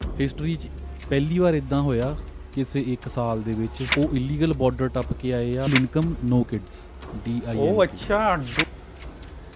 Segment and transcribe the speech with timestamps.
[0.00, 0.68] History 'ਚ
[1.10, 2.14] ਪਹਿਲੀ ਵਾਰ ਇਦਾਂ ਹੋਇਆ
[2.54, 6.80] ਕਿਸੇ ਇੱਕ ਸਾਲ ਦੇ ਵਿੱਚ ਉਹ ਇਲੀਗਲ ਬਾਰਡਰ ਟੱਪ ਕੇ ਆਏ ਆ income no kids
[7.26, 8.36] D I ਉਹ ਅੱਛਾ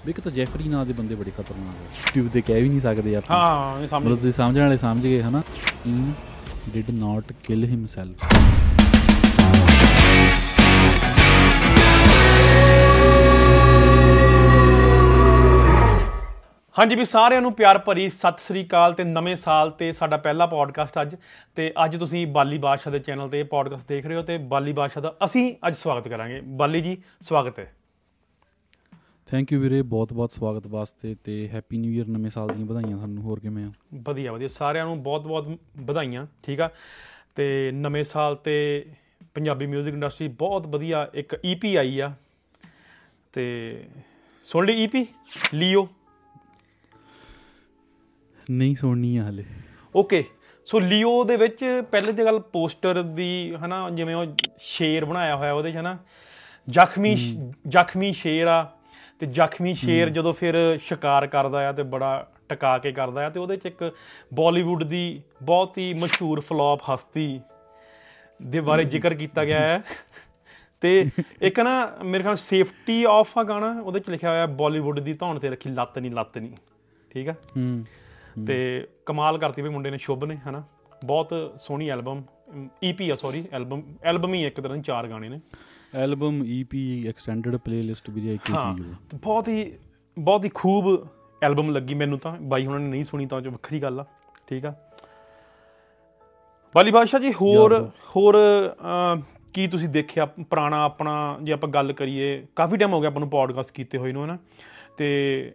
[0.07, 3.15] ਵੇਖ ਤਾਂ ਜੈਫਰੀ ਨਾਂ ਦੇ ਬੰਦੇ ਬੜੇ ਖਤਰਨਾਕ ਆ। ਟਿਊਬ ਤੇ ਕਹਿ ਵੀ ਨਹੀਂ ਸਕਦੇ
[3.17, 5.43] ਆਪਾਂ। ਹਾਂ ਸਮਝ ਮਤਲਬ ਤੁਸੀਂ ਸਮਝਣ ਵਾਲੇ ਸਮਝ ਗਏ ਹਨਾ?
[6.75, 8.25] ਡਿਡ ਨਾਟ ਕਿਲ ਹਿਮਸੈਲਫ
[16.79, 20.47] ਹਾਂਜੀ ਵੀ ਸਾਰਿਆਂ ਨੂੰ ਪਿਆਰ ਭਰੀ ਸਤਿ ਸ੍ਰੀ ਅਕਾਲ ਤੇ ਨਵੇਂ ਸਾਲ ਤੇ ਸਾਡਾ ਪਹਿਲਾ
[20.47, 21.17] ਪੋਡਕਾਸਟ ਅੱਜ
[21.57, 24.73] ਤੇ ਅੱਜ ਤੁਸੀਂ ਬਾਲੀ ਬਾਦਸ਼ਾਹ ਦੇ ਚੈਨਲ ਤੇ ਇਹ ਪੋਡਕਾਸਟ ਦੇਖ ਰਹੇ ਹੋ ਤੇ ਬਾਲੀ
[24.73, 27.75] ਬਾਦਸ਼ਾਹ ਦਾ ਅਸੀਂ ਅੱਜ ਸਵਾਗਤ ਕਰਾਂਗੇ। ਬਾਲੀ ਜੀ ਸਵਾਗਤ ਹੈ।
[29.27, 32.97] ਥੈਂਕ ਯੂ ਵੀਰੇ ਬਹੁਤ ਬਹੁਤ ਸਵਾਗਤ ਵਾਸਤੇ ਤੇ ਹੈਪੀ ਨਿਊ ਇਅਰ ਨਵੇਂ ਸਾਲ ਦੀਆਂ ਵਧਾਈਆਂ
[32.97, 33.73] ਤੁਹਾਨੂੰ ਹੋਰ ਕਿਵੇਂ ਆ?
[33.95, 36.71] ਵਧੀਆ ਵਧੀਆ। ਸਾਰਿਆਂ ਨੂੰ ਬਹੁਤ-ਬਹੁਤ ਵਧਾਈਆਂ ਠੀਕ ਆ?
[37.35, 38.87] ਤੇ ਨਵੇਂ ਸਾਲ ਤੇ
[39.35, 42.13] ਪੰਜਾਬੀ 뮤직 ਇੰਡਸਟਰੀ ਬਹੁਤ ਵਧੀਆ ਇੱਕ ਈਪੀ ਆਈ ਆ।
[43.33, 43.85] ਤੇ
[44.45, 45.07] ਸੁਣ ਲਈ ਈਪੀ
[45.55, 45.89] ਲੀਓ
[48.49, 49.45] ਨਹੀਂ ਸੁਣਨੀ ਆ ਹਲੇ।
[49.95, 50.25] ਓਕੇ
[50.67, 54.25] ਸੋ ਲੀਓ ਦੇ ਵਿੱਚ ਪਹਿਲੇ ਤੇ ਗੱਲ ਪੋਸਟਰ ਦੀ ਹਨਾ ਜਿਵੇਂ ਉਹ
[54.59, 55.97] ਸ਼ੇਰ ਬਣਾਇਆ ਹੋਇਆ ਉਹਦੇ 'ਚ ਹਨਾ।
[56.69, 57.15] ਜ਼ਖਮੀ
[57.69, 58.63] ਜ਼ਖਮੀ ਸ਼ੇਰ ਆ
[59.21, 62.11] ਤੇ ਜ਼ਖਮੀ ਸ਼ੇਰ ਜਦੋਂ ਫਿਰ ਸ਼ਿਕਾਰ ਕਰਦਾ ਆ ਤੇ ਬੜਾ
[62.49, 63.93] ਟਕਾ ਕੇ ਕਰਦਾ ਆ ਤੇ ਉਹਦੇ 'ਚ ਇੱਕ
[64.35, 67.41] ਬਾਲੀਵੁੱਡ ਦੀ ਬਹੁਤ ਹੀ ਮਸ਼ਹੂਰ ਫਲॉप ਹਸਤੀ
[68.41, 69.83] ਦੇ ਬਾਰੇ ਜ਼ਿਕਰ ਕੀਤਾ ਗਿਆ ਹੈ
[70.83, 71.11] ਤੇ
[71.43, 71.75] ਇੱਕ ਨਾ
[72.05, 75.71] ਮੇਰੇ ਖਿਆਲ ਸੇਫਟੀ ਆਫ ਆ ਗਾਣਾ ਉਹਦੇ 'ਚ ਲਿਖਿਆ ਹੋਇਆ ਬਾਲੀਵੁੱਡ ਦੀ ਧੌਣ ਤੇ ਰੱਖੀ
[75.71, 76.53] ਲੱਤ ਨਹੀਂ ਲੱਤ ਨਹੀਂ
[77.11, 77.33] ਠੀਕ ਆ?
[77.57, 77.85] ਹੂੰ।
[78.47, 80.63] ਤੇ ਕਮਾਲ ਕਰਤੀ ਵੀ ਮੁੰਡੇ ਨੇ ਸ਼ੁਭ ਨੇ ਹਨਾ?
[81.05, 82.23] ਬਹੁਤ ਸੋਹਣੀ ਐਲਬਮ
[82.85, 85.41] ਈਪੀ ਆ ਸੌਰੀ ਐਲਬਮ ਐਲਬਮ ਹੀ ਇੱਕ ਤਰ੍ਹਾਂ ਦੀ ਚਾਰ ਗਾਣੇ ਨੇ।
[85.95, 88.75] ਐਲਬਮ ਈਪੀ ਐਕਸਟੈਂਡਡ ਪਲੇਲਿਸਟ ਵੀਰੇ ਇੱਕ ਹੀ ਵਾ
[89.15, 89.73] ਬਹੁਤ ਹੀ
[90.17, 90.87] ਬਹੁਤ ਹੀ ਖੂਬ
[91.43, 94.05] ਐਲਬਮ ਲੱਗੀ ਮੈਨੂੰ ਤਾਂ। ਬਾਈ ਹੁਣਾਂ ਨੇ ਨਹੀਂ ਸੁਣੀ ਤਾਂ ਜੋ ਵੱਖਰੀ ਗੱਲ ਆ
[94.49, 94.75] ਠੀਕ ਆ?
[96.75, 98.37] ਬਾਲੀ ਬਾਦਸ਼ਾਹ ਜੀ ਹੋਰ। ਹੋਰ
[99.53, 100.25] ਕੀ ਤੁਸੀਂ ਦੇਖਿਆ?
[100.27, 104.13] ਪੁਰਾਣਾ ਆਪਣਾ ਜੇ ਆਪਾਂ ਗੱਲ ਕਰੀਏ ਕਾਫੀ ਟਾਈਮ ਹੋ ਗਿਆ ਆਪਾਂ ਨੂੰ ਪੋਡਕਾਸਟ ਕੀਤੇ ਹੋਏ
[104.13, 104.37] ਨੂੰ ਹਨਾ?
[104.97, 105.53] ਤੇ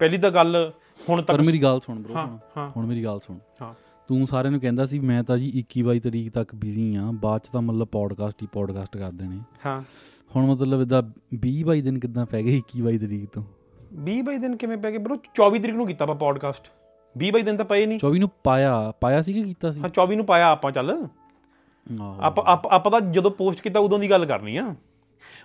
[0.00, 0.72] ਪਹਿਲੀ ਤਾਂ ਗੱਲ
[1.08, 3.74] ਹੁਣ ਤੱਕ ਪਰ ਮੇਰੀ ਗੱਲ ਸੁਣ ਬ్రో ਹਾਂ ਹੁਣ। ਮੇਰੀ ਗੱਲ ਸੁਣ। ਹਾਂ।
[4.08, 7.40] ਤੂੰ ਸਾਰਿਆਂ ਨੂੰ ਕਹਿੰਦਾ ਸੀ ਮੈਂ ਤਾਂ ਜੀ 21 22 ਤਰੀਕ ਤੱਕ ਬਿਜ਼ੀ ਆ ਬਾਅਦ
[7.40, 9.82] ਚ ਤਾਂ ਮਤਲਬ ਪੌਡਕਾਸਟ ਹੀ ਪੌਡਕਾਸਟ ਕਰਦੇ ਨੇ ਹਾਂ।
[10.36, 11.10] ਹੁਣ ਮਤਲਬ ਇਹਦਾ
[11.46, 13.42] 20 22 ਦਿਨ ਕਿਦਾਂ ਪੈ ਗਏ 21 22 ਤਰੀਕ ਤੋਂ?
[14.04, 16.66] 20 22 ਦਿਨ ਕਿਵੇਂ ਪੈ ਗਏ ਬ్రో 24 ਤਰੀਕ ਨੂੰ ਕੀਤਾ ਆਪਾਂ ਪੌਡਕਾਸਟ
[17.24, 19.80] 20 22 ਦਿਨ ਤਾਂ ਪਏ ਨਹੀਂ। 24 ਨੂੰ ਪਾਇਆ ਪਾਇਆ ਸੀ ਕਿ ਕੀਤਾ ਸੀ?
[19.80, 21.08] ਹਾਂ 24 ਨੂੰ ਪਾਇਆ ਆਪਾਂ ਚੱਲ।
[22.20, 24.74] ਆਪਾਂ ਆਪਾਂ ਤਾਂ ਜਦੋਂ ਪੋਸਟ ਕੀਤਾ ਉਦੋਂ ਦੀ ਗੱਲ ਕਰਨੀ ਆ।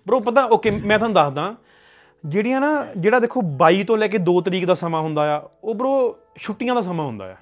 [0.07, 1.55] ਬ్రో ਪਤਾ ਓਕੇ ਮੈਂ ਤੁਹਾਨੂੰ ਦੱਸਦਾ
[2.25, 5.75] ਜਿਹੜੀਆਂ ਨਾ ਜਿਹੜਾ ਦੇਖੋ 22 ਤੋਂ ਲੈ ਕੇ 2 ਤਰੀਕ ਦਾ ਸਮਾਂ ਹੁੰਦਾ ਆ ਉਹ
[5.75, 7.35] ਬ్రో ਛੁੱਟੀਆਂ ਦਾ ਸਮਾਂ ਹੁੰਦਾ ਆ।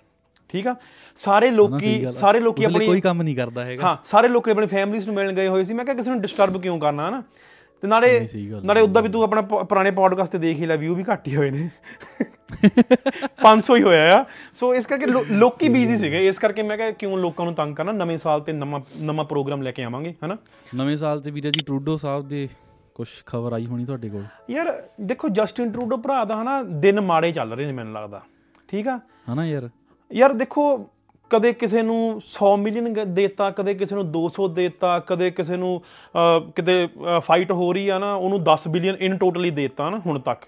[0.50, 0.76] ਠੀਕ ਆ?
[1.18, 5.06] ਸਾਰੇ ਲੋਕੀ। ਸਾਰੇ ਲੋਕੀ ਆਪਣੀ ਕੋਈ ਕੰਮ ਨਹੀਂ ਕਰਦਾ ਹੈਗਾ। ਹਾਂ ਸਾਰੇ ਲੋਕੀ ਆਪਣੀ ਫੈਮਿਲੀਜ਼
[5.06, 7.24] ਨੂੰ ਮਿਲਣ ਗਏ ਹੋਏ ਸੀ। ਮੈਂ ਕਿਹਾ ਕਿਸੇ ਨੂੰ ਡਿਸਟਰਬ ਕਿਉਂ ਕਰਨਾ ਹਨਾ?
[7.82, 8.28] ਤੇ ਨਾਲੇ।
[8.64, 11.36] ਨਾਲੇ ਉਦਾਂ ਵੀ ਤੂੰ ਆਪਣਾ ਪੁਰਾਣੇ ਪੋਡਕਾਸਟ ਤੇ ਦੇਖ ਹੀ ਲੈ ਵਿਊ ਵੀ ਘੱਟ ਹੀ
[11.36, 11.70] ਹੋਏ ਨੇ।
[13.44, 14.26] 500 ਹੀ ਹੋਇਆ ਆ।
[14.56, 17.92] ਸੋ ਇਸ ਕਰਕੇ ਲੋਕੀ ਬੀਜ਼ੀ ਸੀਗੇ। ਇਸ ਕਰਕੇ ਮੈਂ ਕਿਹਾ ਕਿਉਂ ਲੋਕਾਂ ਨੂੰ ਤੰਗ ਕਰਨਾ?
[17.92, 20.38] ਨਵੇਂ ਸਾਲ ਤੇ ਨਵਾਂ ਨਵਾਂ ਪ੍ਰੋਗਰਾਮ ਲੈ ਕੇ ਆਵਾਂਗੇ ਹਨਾ?
[20.76, 22.50] ਨਵੇਂ ਸਾਲ ਤੇ ਵੀਰੇ ਜੀ ਟਰੂਡੋ ਸਾਹਿਬ ਦੇ
[23.00, 24.24] ਕੁਝ ਖਬਰ ਆਈ ਹੋਣੀ ਤੁਹਾਡੇ ਕੋਲ?
[24.50, 24.72] ਯਾਰ
[25.02, 28.22] ਦੇਖੋ ਜਸਟਿਨ ਟਰੂਡੋ ਭਰਾ ਦਾ ਹਨਾ ਦਿਨ ਮਾੜੇ ਚੱਲ ਰਹੇ ਨੇ ਮੈਨੂੰ ਲੱਗਦਾ।
[28.70, 29.00] ਠੀਕ ਆ?
[29.34, 29.70] ਹਨਾ ਯਾਰ?
[30.12, 30.64] ਯਾਰ ਦੇਖੋ
[31.32, 32.00] ਕਦੇ ਕਿਸੇ ਨੂੰ
[32.34, 35.82] 100 ਮਿਲੀਅਨ ਦੇਤਾ ਕਦੇ ਕਿਸੇ ਨੂੰ 200 ਦੇਤਾ ਕਦੇ ਕਿਸੇ ਨੂੰ
[36.56, 36.88] ਕਿਤੇ
[37.26, 40.46] ਫਾਈਟ ਹੋ ਰਹੀ ਆ ਨਾ ਉਹਨੂੰ 10 ਬਿਲੀਅਨ ਇਨ ਟੋਟਲੀ ਦੇਤਾ ਨਾ ਹੁਣ ਤੱਕ।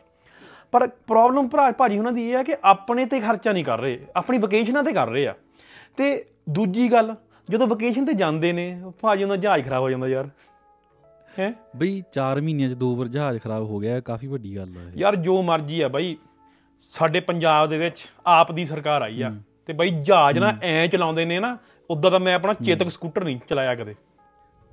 [0.71, 3.99] ਪਰ ਪ੍ਰੋਬਲਮ ਭਰਾ ਭਾਜੀ ਉਹਨਾਂ ਦੀ ਇਹ ਹੈ ਕਿ ਆਪਣੇ ਤੇ ਖਰਚਾ ਨਹੀਂ ਕਰ ਰਹੇ
[4.15, 5.33] ਆਪਣੀ ਵਕੇਸ਼ਨਾਂ ਤੇ ਕਰ ਰਹੇ ਆ।
[5.97, 6.13] ਤੇ
[6.49, 7.15] ਦੂਜੀ ਗੱਲ
[7.49, 8.65] ਜਦੋਂ ਵਕੇਸ਼ਨ ਤੇ ਜਾਂਦੇ ਨੇ
[9.01, 10.29] ਭਾਜੀ ਉਹਨਾਂ ਦਾ ਜਹਾਜ਼ ਖਰਾਬ ਹੋ ਜਾਂਦਾ ਯਾਰ।
[11.39, 14.81] ਹੈ। ਬਈ 4 ਮਹੀਨਿਆਂ ਚ ਦੋ ਵਾਰ ਜਹਾਜ਼ ਖਰਾਬ ਹੋ ਗਿਆ ਕਾਫੀ ਵੱਡੀ ਗੱਲ ਆ
[14.81, 16.15] ਇਹ। ਯਾਰ ਜੋ ਮਰਜ਼ੀ ਆ ਬਾਈ
[16.93, 19.31] ਸਾਡੇ ਪੰਜਾਬ ਦੇ ਵਿੱਚ ਆਪ ਦੀ ਸਰਕਾਰ ਆਈ ਆ
[19.65, 21.57] ਤੇ ਬਾਈ ਜਹਾਜ਼ ਨਾ ਐ ਚਲਾਉਂਦੇ ਨੇ ਨਾ
[21.89, 23.95] ਉਦਾਂ ਤਾਂ ਮੈਂ ਆਪਣਾ ਚੇਤਕ ਸਕੂਟਰ ਨਹੀਂ ਚਲਾਇਆ ਕਦੇ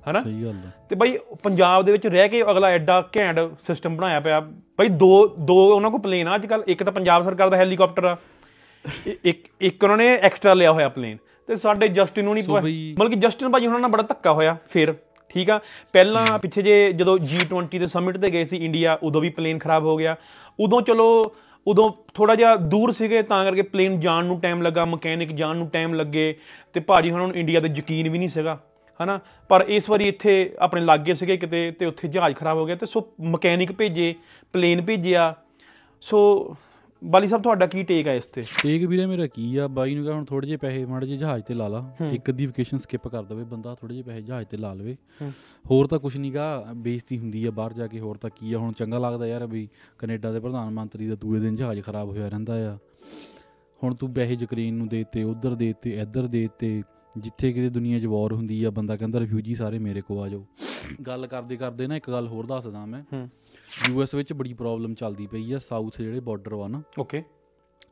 [0.03, 0.19] ਹਨਾ?
[0.21, 4.19] ਸਹੀ ਗੱਲ ਆ। ਤੇ ਬਾਈ ਪੰਜਾਬ ਦੇ ਵਿੱਚ ਰਹਿ ਕੇ ਅਗਲਾ ਐਡਾ ਘੈਂਟ ਸਿਸਟਮ ਬਣਾਇਆ
[4.19, 7.57] ਪਿਆ। ਬਾਈ ਦੋ ਦੋ ਉਹਨਾਂ ਕੋਲ ਪਲੇਨ ਆ ਅੱਜ ਕੱਲ ਇੱਕ ਤਾਂ ਪੰਜਾਬ ਸਰਕਾਰ ਦਾ
[7.57, 8.15] ਹੈਲੀਕਾਪਟਰ ਆ
[9.25, 13.15] ਇੱਕ ਇੱਕ ਉਹਨਾਂ ਨੇ ਐਕਸਟਰਾ ਲਿਆ ਹੋਇਆ ਪਲੇਨ ਤੇ ਸਾਡੇ ਜਸਟਿਨ ਨੂੰ ਨਹੀਂ ਮਤਲਬ ਕਿ
[13.15, 14.93] ਜਸਟਿਨ ਭਾਜੀ ਉਹਨਾਂ ਨਾਲ ਬੜਾ ਧੱਕਾ ਹੋਇਆ ਫਿਰ।
[15.29, 15.59] ਠੀਕ ਆ?
[15.93, 19.85] ਪਹਿਲਾਂ ਪਿੱਛੇ ਜੇ ਜਦੋਂ G20 ਦੇ ਸਮਿਟ ਤੇ ਗਏ ਸੀ ਇੰਡੀਆ ਉਦੋਂ ਵੀ ਪਲੇਨ ਖਰਾਬ
[19.85, 20.15] ਹੋ ਗਿਆ।
[20.59, 21.33] ਉਦੋਂ ਚਲੋ,
[21.67, 25.67] ਉਦੋਂ ਥੋੜਾ ਜਿਹਾ ਦੂਰ ਸੀਗੇ, ਤਾਂ ਕਰਕੇ ਪਲੇਨ ਜਾਣ ਨੂੰ ਟਾਈਮ ਲੱਗਾ ਮਕੈਨਿਕ ਜਾਣ ਨੂੰ
[25.69, 26.35] ਟਾਈਮ ਲੱਗੇ,
[26.73, 28.57] ਤੇ ਭਾਜੀ ਉਹਨਾਂ ਨੂੰ ਇੰਡੀਆ ਤੇ ਯਕੀਨ ਵੀ ਨਹੀਂ ਸੀਗਾ,
[29.03, 29.19] ਹਨਾ?
[29.49, 32.85] ਪਰ ਇਸ ਵਾਰੀ ਇੱਥੇ ਆਪਣੇ ਲਾਗੇ ਸੀਗੇ ਕਿਤੇ, ਤੇ ਉੱਥੇ ਜਹਾਜ਼ ਖਰਾਬ ਹੋ ਗਿਆ, ਤੇ
[32.85, 34.15] ਸੋ ਮਕੈਨਿਕ ਭੇਜੇ
[34.53, 35.33] ਪਲੇਨ ਭੇਜਿਆ।
[36.01, 36.55] ਸੋ
[37.01, 38.41] ਬਾਲੀ ਸਾਹਿਬ ਤੁਹਾਡਾ ਕੀ ਟੇਕ ਹੈ ਇਸ ਤੇ?
[38.63, 39.67] ਟੇਕ ਵੀਰੇ ਮੇਰਾ ਕੀ ਆ?
[39.67, 42.45] ਬਾਈ ਨੂੰ ਕਹ ਹੁਣ ਥੋੜੇ ਜਿਹੇ ਪੈਸੇ ਮਾੜੇ ਜਿਹੇ ਜਹਾਜ਼ ਤੇ ਲਾ ਲਾ। ਇੱਕ ਅੱਧੀ
[42.45, 44.95] ਵਕੇਸ਼ਨ ਸਕਿਪ ਕਰ ਦਵੇ ਬੰਦਾ ਥੋੜੇ ਜਿਹੇ ਪੈਸੇ ਜਹਾਜ਼ ਤੇ ਲਾ ਲਵੇ।
[45.65, 48.57] ਹੋਰ ਤਾਂ ਕੁਝ ਨਹੀਂਗਾ ਬੇਇੱਜ਼ਤੀ ਹੁੰਦੀ ਆ ਬਾਹਰ ਜਾ ਕੇ ਹੋਰ ਤਾਂ ਕੀ ਆ?
[48.57, 49.67] ਹੁਣ ਚੰਗਾ ਲੱਗਦਾ ਯਾਰ ਵੀ
[49.99, 52.77] ਕੈਨੇਡਾ ਦੇ ਪ੍ਰਧਾਨ ਮੰਤਰੀ ਦਾ ਦੂਏ ਦਿਨ ਜਹਾਜ਼ ਖਰਾਬ ਹੋਇਆ ਰਹਿੰਦਾ ਆ।
[53.83, 56.81] ਹੁਣ ਤੂੰ ਪੈਸੇ ਯੂਕਰੇਨ ਨੂੰ ਦੇਤੇ ਉਧਰ ਦੇਤੇ ਇੱਧਰ ਦੇਤੇ
[57.17, 60.45] ਜਿੱਥੇ ਕਿਤੇ ਦੁਨੀਆ 'ਚ ਵਾਰ ਹੁੰਦੀ ਆ ਬੰਦਾ ਕਹਿੰਦਾ ਰਿਫਿਊਜੀ ਸਾਰੇ ਮੇਰੇ ਕੋ ਆ ਜਾਓ।
[61.07, 63.03] ਗੱਲ ਕਰਦੇ ਕਰਦੇ ਨਾ ਇੱਕ ਗੱਲ ਹੋਰ ਦੱਸਦਾ ਮੈਂ।
[63.89, 67.23] ਯੂਐਸ ਵਿੱਚ ਬੜੀ ਪ੍ਰੋਬਲਮ ਚੱਲਦੀ ਪਈ ਆ ਸਾਊਥ ਜਿਹੜੇ ਬਾਰਡਰ ਵਾ ਨਾ। ਓਕੇ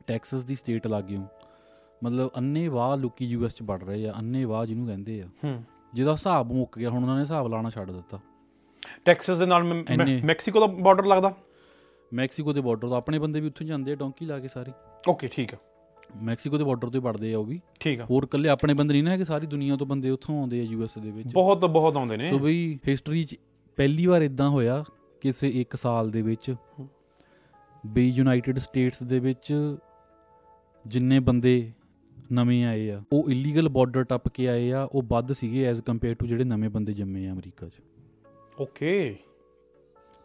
[0.06, 1.24] ਟੈਕਸਸ ਦੀ ਸਟੇਟ ਲੱਗਿਓ
[2.04, 5.64] ਮਤਲਬ ਅੰਨੇ ਵਾਹ ਲੋਕੀ ਯੂਐਸ 'ਚ ਵੜ ਰਹੇ ਆ ਅੰਨੇ ਵਾਹ ਜਿਹਨੂੰ ਕਹਿੰਦੇ ਆ। ਹੂੰ।
[5.94, 8.20] ਜਿਹਦਾ ਹਿਸਾਬ ਮੁੱਕ ਗਿਆ ਹੁਣ ਉਹਨਾਂ ਨੇ ਹਿਸਾਬ ਲਾਣਾ ਛੱਡ ਦਿੱਤਾ।
[9.04, 11.34] ਟੈਕਸਸ ਦੇ ਨਾਲ ਮੈਕਸੀਕੋ ਦਾ ਬਾਰਡਰ ਲੱਗਦਾ?
[12.12, 14.72] ਮੈਕਸੀਕੋ ਦੇ ਬਾਰਡਰ ਤੋਂ ਆਪਣੇ ਬੰਦੇ ਵੀ ਉੱਥੋਂ ਜਾਂਦੇ ਆ ਡੋਂਕੀ ਲਾ ਕੇ ਸਾਰੇ।
[15.08, 15.58] ਓਕੇ ਠੀਕ ਆ।
[16.22, 18.92] ਮੈਕਸੀਕੋ ਦੇ ਬਾਰਡਰ ਤੋਂ ਹੀ ਵੜਦੇ ਆ ਉਹ ਵੀ। ਠੀਕ ਆ। ਹੋਰ ਕੱਲੇ ਆਪਣੇ ਬੰਦੇ
[18.92, 21.96] ਨਹੀਂ ਨਾ ਹੈਗੇ ਸਾਰੀ ਦੁਨੀਆ ਤੋਂ ਬੰਦੇ ਉੱਥੋਂ ਆਉਂਦੇ ਆ ਯੂਐਸ ਦੇ ਵਿੱਚ। ਬਹੁਤ ਬਹੁਤ
[21.96, 23.36] ਆਉਂਦੇ ਨੇ। ਸੋ ਬਈ ਹਿਸਟਰੀ 'ਚ
[23.76, 24.84] ਪਹਿਲੀ ਵਾਰ ਇਦਾਂ ਹੋਇਆ
[25.20, 26.54] ਕਿਸੇ ਇੱਕ ਸਾਲ ਦੇ ਵਿੱਚ
[27.86, 29.76] ਵੀ ਯੂਨਾਈਟਿਡ ਸਟੇਟਸ ਦੇ ਵਿੱਚ
[30.86, 31.72] ਜਿੰਨੇ ਬੰਦੇ
[32.32, 36.14] ਨਵੇਂ ਆਏ ਆ ਉਹ ਇਲੀਗਲ ਬਾਰਡਰ ਟੱਪ ਕੇ ਆਏ ਆ ਉਹ ਵੱਧ ਸੀਗੇ ਐਜ਼ ਕੰਪੇਅਰ
[36.14, 37.72] ਟੂ ਜਿਹੜੇ ਨਵੇਂ ਬੰਦੇ ਜੰਮੇ ਆ ਅਮਰੀਕਾ 'ਚ।
[38.60, 39.16] ਓਕੇ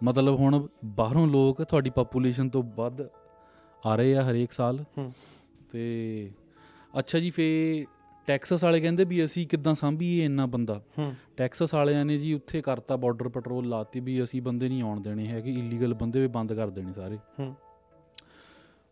[0.04, 3.02] ਮਤਲਬ ਹੁਣ ਬਾਹਰੋਂ ਲੋਕ ਤੁਹਾਡੀ ਪੋਪੂਲੇਸ਼ਨ ਤੋਂ ਵੱਧ
[3.86, 5.14] ਆ ਰਹੇ ਆ ਹਰੇਕ ਸਾਲ। ਹੂੰ।
[5.72, 6.32] ਤੇ
[7.00, 7.86] ਅੱਛਾ ਜੀ ਫੇ
[8.28, 12.62] ਟੈਕਸਸ ਵਾਲੇ ਕਹਿੰਦੇ ਵੀ ਅਸੀਂ ਕਿੱਦਾਂ ਸਾਂਭੀਏ ਇੰਨਾ ਬੰਦਾ। ਹੂੰ। ਟੈਕਸਸ ਵਾਲਿਆਂ ਨੇ ਜੀ ਉੱਥੇ
[12.62, 16.54] ਕਰਤਾ ਬਾਰਡਰ ਪੈਟਰੋਲ ਲਾਤੀ ਵੀ ਅਸੀਂ ਬੰਦੇ ਨਹੀਂ ਆਉਣ ਦੇਣੇ ਹੈਗੇ ਇਲੀਗਲ ਬੰਦੇ ਵੀ ਬੰਦ
[16.54, 17.56] ਕਰ ਦੇਣੇ ਸਾਰੇ। ਹੂੰ।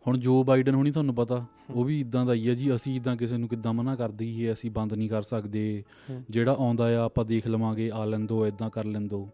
[0.08, 3.16] ਹੁਣ ਜੋ ਬਾਈਡਨ ਹੋਣੀ ਤੁਹਾਨੂੰ ਪਤਾ ਉਹ ਵੀ ਇਦਾਂ ਦਾ ਹੀ ਹੈ ਜੀ ਅਸੀਂ ਇਦਾਂ
[3.18, 5.84] ਕਿਸੇ ਨੂੰ ਕਿੱਦਾਂ ਮਨਾ ਕਰ ਦਈਏ ਅਸੀਂ ਬੰਦ ਨਹੀਂ ਕਰ ਸਕਦੇ।
[6.30, 9.30] ਜਿਹੜਾ ਆਉਂਦਾ ਆ ਆਪਾਂ ਦੇਖ ਲਵਾਂਗੇ ਆ ਲੈਂਦੋ ਇਦਾਂ ਕਰ ਲੈਂਦੋ।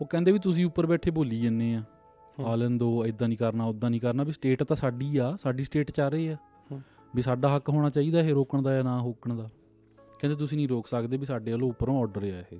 [0.00, 1.82] ਉਹ ਕਹਿੰਦੇ ਵੀ ਤੁਸੀਂ ਉੱਪਰ ਬੈਠੇ ਬੋਲੀ ਜੰਨੇ ਆ।
[2.44, 5.90] ਆ ਲੈਂਦੋ ਇਦਾਂ ਨਹੀਂ ਕਰਨਾ ਉਦਾਂ ਨਹੀਂ ਕਰਨਾ ਵੀ ਸਟੇਟ ਤਾਂ ਸਾਡੀ ਆ ਸਾਡੀ ਸਟੇਟ
[5.90, 6.36] ਚ ਆ ਰਹੇ ਆ।
[7.16, 9.48] ਵੀ ਸਾਡਾ ਹੱਕ ਹੋਣਾ ਚਾਹੀਦਾ ਇਹ ਰੋਕਣ ਦਾ ਜਾਂ ਨਾ ਰੋਕਣ ਦਾ।
[10.20, 12.58] ਕਹਿੰਦੇ ਤੁਸੀਂ ਨਹੀਂ ਰੋਕ ਸਕਦੇ ਵੀ ਸਾਡੇ ਵੱਲੋਂ ਉੱਪਰੋਂ ਆਰਡਰ ਆ ਇਹ।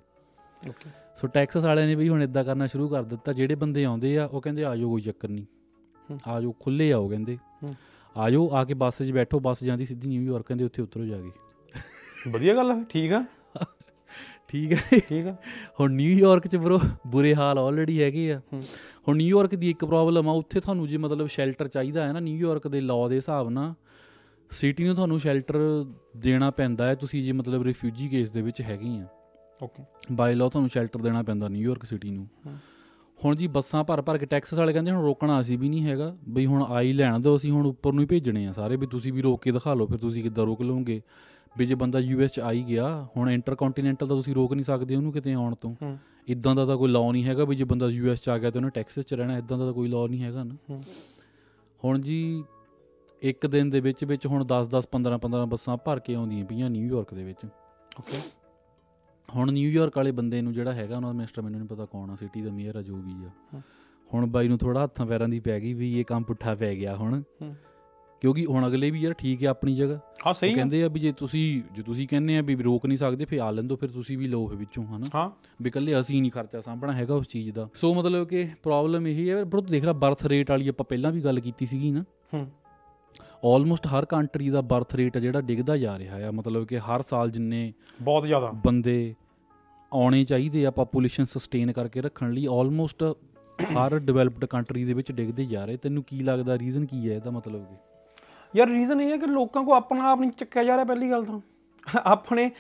[0.69, 4.19] ਓਕੇ ਸੋ ਟੈਕਸਸ ਵਾਲਿਆਂ ਨੇ ਵੀ ਹੁਣ ਇਦਾਂ ਕਰਨਾ ਸ਼ੁਰੂ ਕਰ ਦਿੱਤਾ। ਜਿਹੜੇ ਬੰਦੇ ਆਉਂਦੇ
[4.19, 5.45] ਆ ਉਹ ਕਹਿੰਦੇ ਆ ਜਾਓ ਕੋਈ ਚੱਕਰ ਨਹੀਂ।
[6.11, 7.75] ਹੂੰ। ਆ ਜਾਓ ਖੁੱਲੇ ਆਓ ਕਹਿੰਦੇ। ਹੂੰ।
[8.53, 11.31] ਆ ਕੇ ਬੱਸ 'ਚ ਬੈਠੋ ਬੱਸ ਜਾਂਦੀ ਸਿੱਧੀ ਨਿਊਯਾਰਕ ਕਹਿੰਦੇ ਉੱਥੇ ਉਤਰੋ ਜਾ ਕੇ।
[12.31, 13.25] ਵਧੀਆ ਗੱਲ ਹੈ ਠੀਕ ਆ।
[14.49, 15.37] ਠੀਕ ਹੈ ਠੀਕ ਆ।
[15.81, 18.62] ਹੁਣ ਨਿਊਯਾਰਕ 'ਚ ਬਰੋ ਬੁਰੇ ਹਾਲ ਆਲਰੇਡੀ ਹੈਗੇ ਆ। ਹੂੰ।
[19.09, 22.69] ਹੁਣ ਨਿਊਯਾਰਕ ਦੀ ਇੱਕ ਪ੍ਰੋਬਲਮ ਆ ਉੱਥੇ ਤੁਹਾਨੂੰ ਜੇ ਮਤਲਬ ਸ਼ੈਲਟਰ ਚਾਹੀਦਾ ਹੈ ਨਾ ਨਿਊਯਾਰਕ
[22.69, 23.75] ਦੇ ਲਾਅ ਦੇ ਹਿਸਾਬ ਨਾਲ
[24.50, 25.59] ਸਿਟੀ ਨੂੰ ਤੁਹਾਨੂੰ ਸ਼ੈਲਟਰ
[26.17, 29.06] ਦੇਣਾ ਪੈਂਦਾ ਹੈ। ਤੁਸੀਂ ਜੇ ਮਤਲਬ ਰਿਫਿਊਜੀ ਕੇਸ ਦੇ ਵਿੱਚ ਹੈਗੇ ਆ।
[29.62, 32.29] ਓਕੇ ਬਾਈ ਲਾਅ ਤੁਹਾਨੂੰ ਸ਼ੈਲਟਰ ਦੇਣਾ ਪੈਂਦਾ ਨਿਊਯਾਰਕ ਸਿਟੀ ਨੂੰ।
[33.19, 36.15] ਹੁਣ ਜੀ ਬੱਸਾਂ ਭਰ ਭਰ ਕੇ ਟੈਕਸਸ ਵਾਲੇ ਕਹਿੰਦੇ ਹੁਣ ਰੋਕਣਾ ਅਸੀਂ ਵੀ ਨਹੀਂ ਹੈਗਾ।
[36.29, 39.12] ਬਈ ਹੁਣ ਆਈ ਲੈਣ ਦਿਓ ਅਸੀਂ ਹੁਣ ਉੱਪਰ ਨੂੰ ਹੀ ਭੇਜਣੇ ਆ ਸਾਰੇ। ਵੀ ਤੁਸੀਂ
[39.12, 41.00] ਵੀ ਰੋਕ ਕੇ ਦਿਖਾ ਲਓ ਫਿਰ ਤੁਸੀਂ ਕਿੱਦਾਂ ਰੋਕ ਲਓਗੇ।
[41.59, 45.12] ਵੀ ਜੇ ਬੰਦਾ ਯੂਐਸ ਚ ਆਈ ਗਿਆ ਹੁਣ ਇੰਟਰਕੰਟੀਨੈਂਟਲ ਤਾਂ ਤੁਸੀਂ ਰੋਕ ਨਹੀਂ ਸਕਦੇ ਉਹਨੂੰ
[45.12, 45.75] ਕਿਤੇ ਆਉਣ ਤੋਂ।
[46.29, 48.59] ਇਦਾਂ ਦਾ ਤਾਂ ਕੋਈ ਲਾਅ ਨਹੀਂ ਹੈਗਾ। ਵੀ ਜੇ ਬੰਦਾ ਯੂਐਸ ਚ ਆ ਗਿਆ ਤੇ
[48.59, 50.81] ਉਹਨੇ ਟੈਕਸਸ ਚ ਰਹਿਣਾ ਇਦਾਂ ਦਾ ਤਾਂ ਕੋਈ ਲਾਅ ਨਹੀਂ ਹੈਗਾ ਨਾ।
[51.83, 52.45] ਹੁਣ ਜੀ
[53.23, 56.70] ਇੱਕ ਦਿਨ ਦੇ ਵਿੱਚ ਵਿੱਚ ਹੁਣ 10 10 15 15 ਬੱਸਾਂ ਭਰ ਕੇ ਆਉਂਦੀਆਂ ਪਈਆਂ
[56.70, 57.38] ਨਿਊਯਾਰਕ ਦੇ ਵਿੱਚ।
[57.99, 58.19] ਓਕੇ।
[59.35, 62.15] ਹੁਣ ਨਿਊਯਾਰਕ ਵਾਲੇ ਬੰਦੇ ਨੂੰ ਜਿਹੜਾ ਹੈਗਾ ਉਹਨਾਂ ਦਾ ਮਿਨਿਸਟਰ ਮੈਨੂੰ ਨਹੀਂ ਪਤਾ ਕੌਣ ਆ
[62.15, 63.61] ਸਿਟੀ ਦਾ ਮੇਅਰ ਆ ਜੋ ਵੀ ਆ।
[64.15, 66.97] ਹੁਣ ਬਾਈ ਨੂੰ ਥੋੜਾ ਹੱਥਾਂ ਪੈਰਾਂ ਦੀ ਪੈ ਗਈ ਵੀ ਇਹ ਕੰਮ ਪੁੱਠਾ ਪੈ ਗਿਆ
[66.97, 67.23] ਹੁਣ।
[68.20, 71.12] ਕਿਉਂਕਿ ਹੁਣ ਅਗਲੇ ਵੀ ਯਾਰ ਠੀਕ ਹੈ ਆਪਣੀ ਜਗ੍ਹਾ। ਹਾਂ ਸਹੀ ਕਹਿੰਦੇ ਆ ਵੀ ਜੇ
[71.12, 74.26] ਤੁਸੀਂ ਜੇ ਤੁਸੀਂ ਕਹਿੰਦੇ ਆ ਵੀ ਰੋਕ ਨਹੀਂ ਸਕਦੇ ਫਿਰ ਆ ਲੈਂਦੋ ਫਿਰ ਤੁਸੀਂ ਵੀ
[74.26, 75.31] ਲਓ ਫਿਰ ਵਿੱਚੋਂ ਹਨਾ। ਹਾਂ।
[75.62, 79.31] ਵੀ ਇਕੱਲੇ ਅਸੀਂ ਨਹੀਂ ਖਰਚਾ ਸਾਂਭਣਾ ਹੈਗਾ ਉਸ ਚੀਜ਼ ਦਾ। ਸੋ ਮਤਲਬ ਕਿ ਪ੍ਰੋਬਲਮ ਇਹੀ
[79.31, 82.05] ਹੈ ਬਰੋ ਦੇਖ ਲੈ ਬਰਥ ਰੇਟ ਵਾਲੀ ਆਪਾਂ ਪਹਿਲਾਂ ਵੀ ਗੱਲ ਕੀਤੀ ਸੀਗੀ ਨਾ।
[82.35, 82.50] ਹੂੰ।
[83.44, 87.02] ਆਲਮੋਸਟ ਹਰ ਕੰਟਰੀ ਦਾ ਬਰਥ ਰੇਟ ਆ ਜਿਹੜਾ ਡਿੱਗਦਾ ਜਾ ਰਿਹਾ ਆ। ਮਤਲਬ ਕਿ ਹਰ
[87.02, 89.14] ਸਾਲ ਜਿੰਨੇ ਬਹੁਤ ਜ਼ਿਆਦਾ। ਬੰਦੇ
[89.93, 93.02] ਆਉਣੇ ਚਾਹੀਦੇ ਆ ਪੋਪੂਲੇਸ਼ਨ ਸਸਟੇਨ ਕਰਕੇ ਰੱਖਣ ਲਈ ਆਲਮੋਸਟ
[93.62, 96.58] ਹਰ ਡਿਵੈਲਪਡ ਕੰਟਰੀ ਦੇ ਵਿੱਚ ਡਿੱਗਦੇ ਜਾ ਰਹੇ। ਤੈਨੂੰ ਕੀ ਲੱਗਦਾ?
[96.58, 97.75] ਰੀਜ਼ਨ ਕੀ ਹੈ ਇਹਦਾ ਮਤਲਬ ਕਿ?
[98.58, 101.25] ਯਾਰ ਰੀਜ਼ਨ ਇਹ ਹੈ ਕਿ ਲੋਕਾਂ ਕੋ ਆਪਣਾ ਆਪ ਨਹੀਂ ਚੱਕਿਆ ਜਾ ਰਿਹਾ ਪਹਿਲੀ ਗੱਲ
[101.25, 101.40] ਤਾਂ।
[102.05, 102.50] ਆਪਣੇ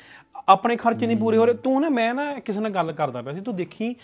[0.48, 3.32] ਆਪਣੇ ਖਰਚੇ ਨਹੀਂ ਪੂਰੇ ਹੋ ਰਹੇ। ਤੂੰ ਨਾ ਮੈਂ ਨਾ ਕਿਸੇ ਨਾਲ ਗੱਲ ਕਰਦਾ ਪਿਆ
[3.32, 3.96] ਸੀ। ਤੂੰ ਦੇਖੀ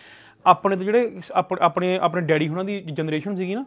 [0.46, 3.66] ਆਪਣੇ ਤੋਂ ਜਿਹੜੇ ਆਪ- ਆਪਣੇ ਆਪਣੇ ਡੈਡੀ ਹੁਣਾਂ ਦੀ ਜਨਰੇਸ਼ਨ ਸੀਗੀ ਨਾ।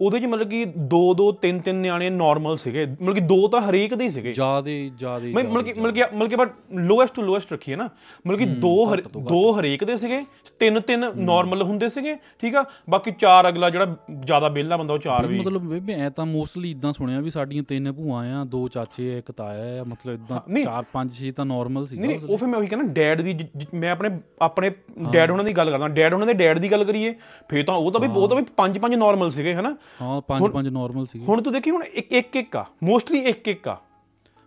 [0.00, 3.60] ਉਹਦੇ ਚ ਮਤਲਬ ਕਿ ਦੋ ਦੋ ਤਿੰਨ ਤਿੰਨ ਨਿਆਣੇ ਨਾਰਮਲ ਸੀਗੇ। ਮਤਲਬ ਕਿ ਦੋ ਤਾਂ
[3.60, 7.14] ਹਰੇਕ ਦੇ ਹੀ ਸੀਗੇ। ਜਿਆਦੇ ਜਿਆਦੇ ਮੈਂ ਮਤਲਬ ਕਿ ਮਤਲਬ ਕਿ ਮਤਲਬ ਕਿ ਬਟ ਲੋਐਸਟ
[7.14, 7.88] ਟੂ ਲੋਐਸਟ ਰੱਖੀਏ ਨਾ।
[8.26, 10.22] ਮਤਲਬ ਕਿ ਦੋ ਦੋ ਹਰੇਕ ਦੇ ਸੀਗੇ
[10.60, 12.64] ਤਿੰਨ ਤਿੰਨ ਨਾਰਮਲ ਹੁੰਦੇ ਸੀਗੇ ਠੀਕ ਆ?
[12.90, 16.70] ਬਾਕੀ ਚਾਰ ਅਗਲਾ ਜਿਹੜਾ ਜ਼ਿਆਦਾ ਵਿਹਲਾ ਬੰਦਾ ਉਹ ਚਾਰ ਵੀ। ਮਤਲਬ ਬੇਬੇ ਐ ਤਾਂ ਮੋਸਟਲੀ
[16.70, 20.84] ਇਦਾਂ ਸੁਣਿਆ ਵੀ ਸਾਡੀਆਂ ਤਿੰਨ ਭੂਆ ਆ ਦੋ ਚਾਚੇ ਇੱਕ ਤਾਇਆ ਆ ਮਤਲਬ ਇਦਾਂ। ਚਾਰ
[20.92, 23.36] ਪੰਜ ਛੇ ਤਾਂ ਨਾਰਮਲ ਸੀਗਾ ਨਹੀਂ ਉਹ ਫਿਰ ਮੈਂ ਉਹੀ ਕਹਿੰਦਾ ਡੈਡ ਦੀ
[23.74, 24.10] ਮੈਂ ਆਪਣੇ
[24.42, 24.70] ਆਪਣੇ
[25.12, 27.14] ਡੈਡ ਉਹਨਾਂ ਦੀ ਗੱਲ ਕਰਦਾ ਡੈਡ ਉਹਨਾਂ ਦੇ ਡੈਡ ਦੀ ਗੱਲ ਕਰੀਏ
[27.48, 29.76] ਫੇਰ ਤਾਂ ਉਹ ਤਾਂ ਵੀ ਉਹ ਤਾਂ ਵੀ ਪੰਜ ਪੰਜ ਨਾਰਮਲ ਸੀਗੇ ਹਨਾ?
[30.02, 33.48] ਹਾਂ ਪੰਜ ਪੰਜ ਨਾਰਮਲ ਸੀਗੇ। ਹੁਣ ਤੂੰ ਦੇਖੀ ਹੁਣ ਇੱਕ ਇੱਕ ਇੱਕ ਆ। ਮੋਸਟਲੀ ਇੱਕ
[33.48, 33.76] ਇੱਕ ਆ।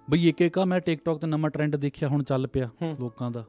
[0.09, 3.43] ਬਈ ਇੱਕ ਇੱਕ ਆ ਮੈਂ ਟਿਕਟੌਕ ਤੇ ਨਵਾਂ ਟ੍ਰੈਂਡ ਦੇਖਿਆ ਹੁਣ ਚੱਲ ਪਿਆ। ਲੋਕਾਂ ਦਾ।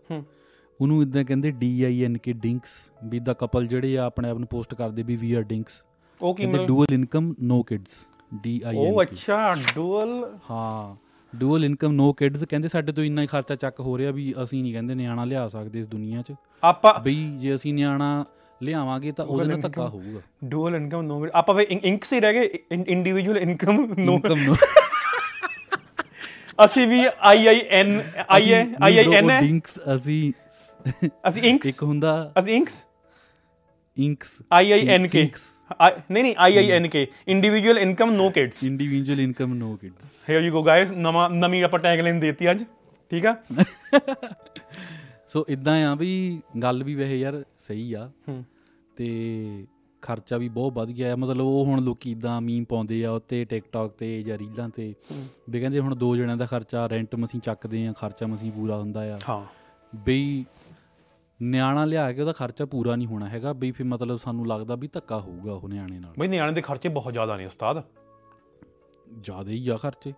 [0.81, 2.71] ਉਹਨੂੰ ਇਦਾਂ ਕਹਿੰਦੇ D I N K ਡਿੰਕਸ
[3.05, 5.83] we the couple ਜਿਹੜੇ ਆ ਆਪਣੇ ਆਪ ਨੂੰ ਪੋਸਟ ਕਰਦੇ ਵੀ ਵੀ ਆਰ ਡਿੰਕਸ
[6.21, 6.67] ਉਹ ਕੀ ਮਤਲਬ?
[6.67, 8.07] Dual income no kids
[8.43, 10.97] D I ਉਹ ਐਨ ਅੱਛਾ ਡੂਅਲ ਹਾਂ
[11.37, 14.63] ਡੂਅਲ ਇਨਕਮ ਨੋ ਕਿਡਸ ਕਹਿੰਦੇ ਸਾਡੇ ਤੋਂ ਇੰਨਾ ਹੀ ਖਰਚਾ ਚੱਕ ਹੋ ਰਿਹਾ ਵੀ ਅਸੀਂ
[14.63, 18.25] ਨਹੀਂ ਕਹਿੰਦੇ ਨਿਆਣਾ ਲਿਆ ਸਕਦੇ ਇਸ ਦੁਨੀਆ 'ਚ। ਆਪਾਂ ਬਈ ਜੇ ਅਸੀਂ ਨਿਆਣਾ
[18.61, 22.59] ਲਿਆਵਾਂਗੇ ਤਾਂ ਉਹਦੇ ਨਾਲ ਧੱਕਾ ਹੋਊਗਾ। ਡੂਅਲ ਇਨਕਮ ਨੋ ਆਪਾਂ ਵੇ ਇੰਕਸ ਹੀ ਰਹਿ ਗਏ।
[22.89, 24.57] Individual income no income no
[26.65, 30.33] ਅਸੀਂ ਵੀ ਆਈ I N I I I ਐਨ ਹੈ। ਡਿੰਕਸ ਅਸੀਂ
[31.29, 32.75] ਅਸੀਂ ਇੰਕਸ ਇੱਕ ਹੁੰਦਾ ਅਸੀਂ ਇੰਕਸ
[33.99, 35.23] ਇੰਕਸ ਆਈ ਆਈ ਐਨ ਕੇ
[36.11, 40.43] ਨਹੀਂ ਨਹੀਂ I I N K individual income no kids individual income no kids here
[40.43, 42.65] you go guys ਨਵੀਂ ਆਪਾਂ ਟੈਗਲਾਈਨ ਦੇਤੀ ਅੱਜ।
[43.13, 43.35] ਠੀਕ ਆ?
[45.29, 48.45] ਸੋ ਇਦਾਂ ਆ ਵੀ ਗੱਲ ਵੀ ਵੈਸੇ ਯਾਰ ਸਹੀ ਆ। ਹੂੰ।
[48.97, 49.67] ਤੇ
[50.03, 53.93] ਖਰਚਾ ਵੀ ਬਹੁਤ ਵੱਧ ਗਿਆ ਮਤਲਬ ਉਹ ਹੁਣ ਲੋਕੀ ਇਦਾਂ ਮੀਮ ਪਾਉਂਦੇ ਆ ਉੱਤੇ ਟਿਕਟੌਕ
[53.93, 54.95] ਤੇ ਜਾਂ ਰੀਲਾਂ ਤੇ।
[55.51, 59.17] ਵੀ ਕਹਿੰਦੇ ਹੁਣ ਦੋ ਜਣਿਆਂ ਦਾ ਖਰਚਾ ਰੈਂਟ ਮਸੀਂ ਚੱਕਦੇ ਆ ਖਰਚਾ ਮਸੀਂ ਪੂਰਾ ਹੁੰਦਾ
[59.17, 59.45] ਆ। ਹਾਂ।
[59.97, 60.45] ਬਈ
[61.43, 64.89] ਨਿਆਣਾ ਲਿਆ ਕੇ ਉਹਦਾ ਖਰਚਾ ਪੂਰਾ ਨਹੀਂ ਹੋਣਾ ਹੈਗਾ ਬਈ ਫਿਰ ਮਤਲਬ ਸਾਨੂੰ ਲੱਗਦਾ ਵੀ
[64.89, 67.83] ਧੱਕਾ ਹੋਊਗਾ ਉਹ ਨਿਆਣੇ ਨਾਲ। ਬਈ ਨਿਆਣੇ ਦੇ ਖਰਚੇ ਬਹੁਤ ਜ਼ਿਆਦਾ ਨੇ ਉਸਤਾਦ।
[69.21, 70.13] ਜ਼ਿਆਦਾ ਹੀ ਆ ਖਰਚੇ।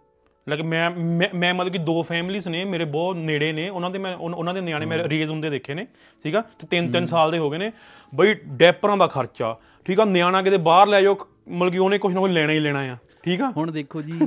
[0.46, 0.90] ਲਾਈਕ ਮੈਂ
[1.34, 4.60] ਮੈਂ ਮਤਲਬ ਕਿ ਦੋ ਫੈਮਿਲੀਜ਼ ਨੇ ਮੇਰੇ ਬਹੁਤ ਨੇੜੇ ਨੇ ਉਹਨਾਂ ਦੇ ਮੈਂ ਉਹਨਾਂ ਦੇ
[4.60, 5.86] ਨਿਆਣੇ ਮੈਂ ਰੇਜ਼ ਹੁੰਦੇ ਦੇਖੇ ਨੇ
[6.24, 6.40] ਠੀਕ ਆ?
[6.58, 7.70] ਤੇ ਤਿੰਨ ਤਿੰਨ ਸਾਲ ਦੇ ਹੋ ਗਏ ਨੇ।
[8.12, 9.56] ਬਈ ਡੈਪਰਾਂ ਦਾ ਖਰਚਾ
[9.86, 10.04] ਠੀਕ ਆ?
[10.04, 11.16] ਨਿਆਣਾ ਕਿਤੇ ਬਾਹਰ ਲੈ ਜਾਓ
[11.48, 13.50] ਮਤਲਬ ਕਿ ਉਹਨੇ ਕੁਝ ਨਾ ਕੁਝ ਲੈਣਾ ਹੀ ਲੈਣਾ ਆ ਠੀਕ ਆ?
[13.56, 14.18] ਹੁਣ ਦੇਖੋ ਜੀ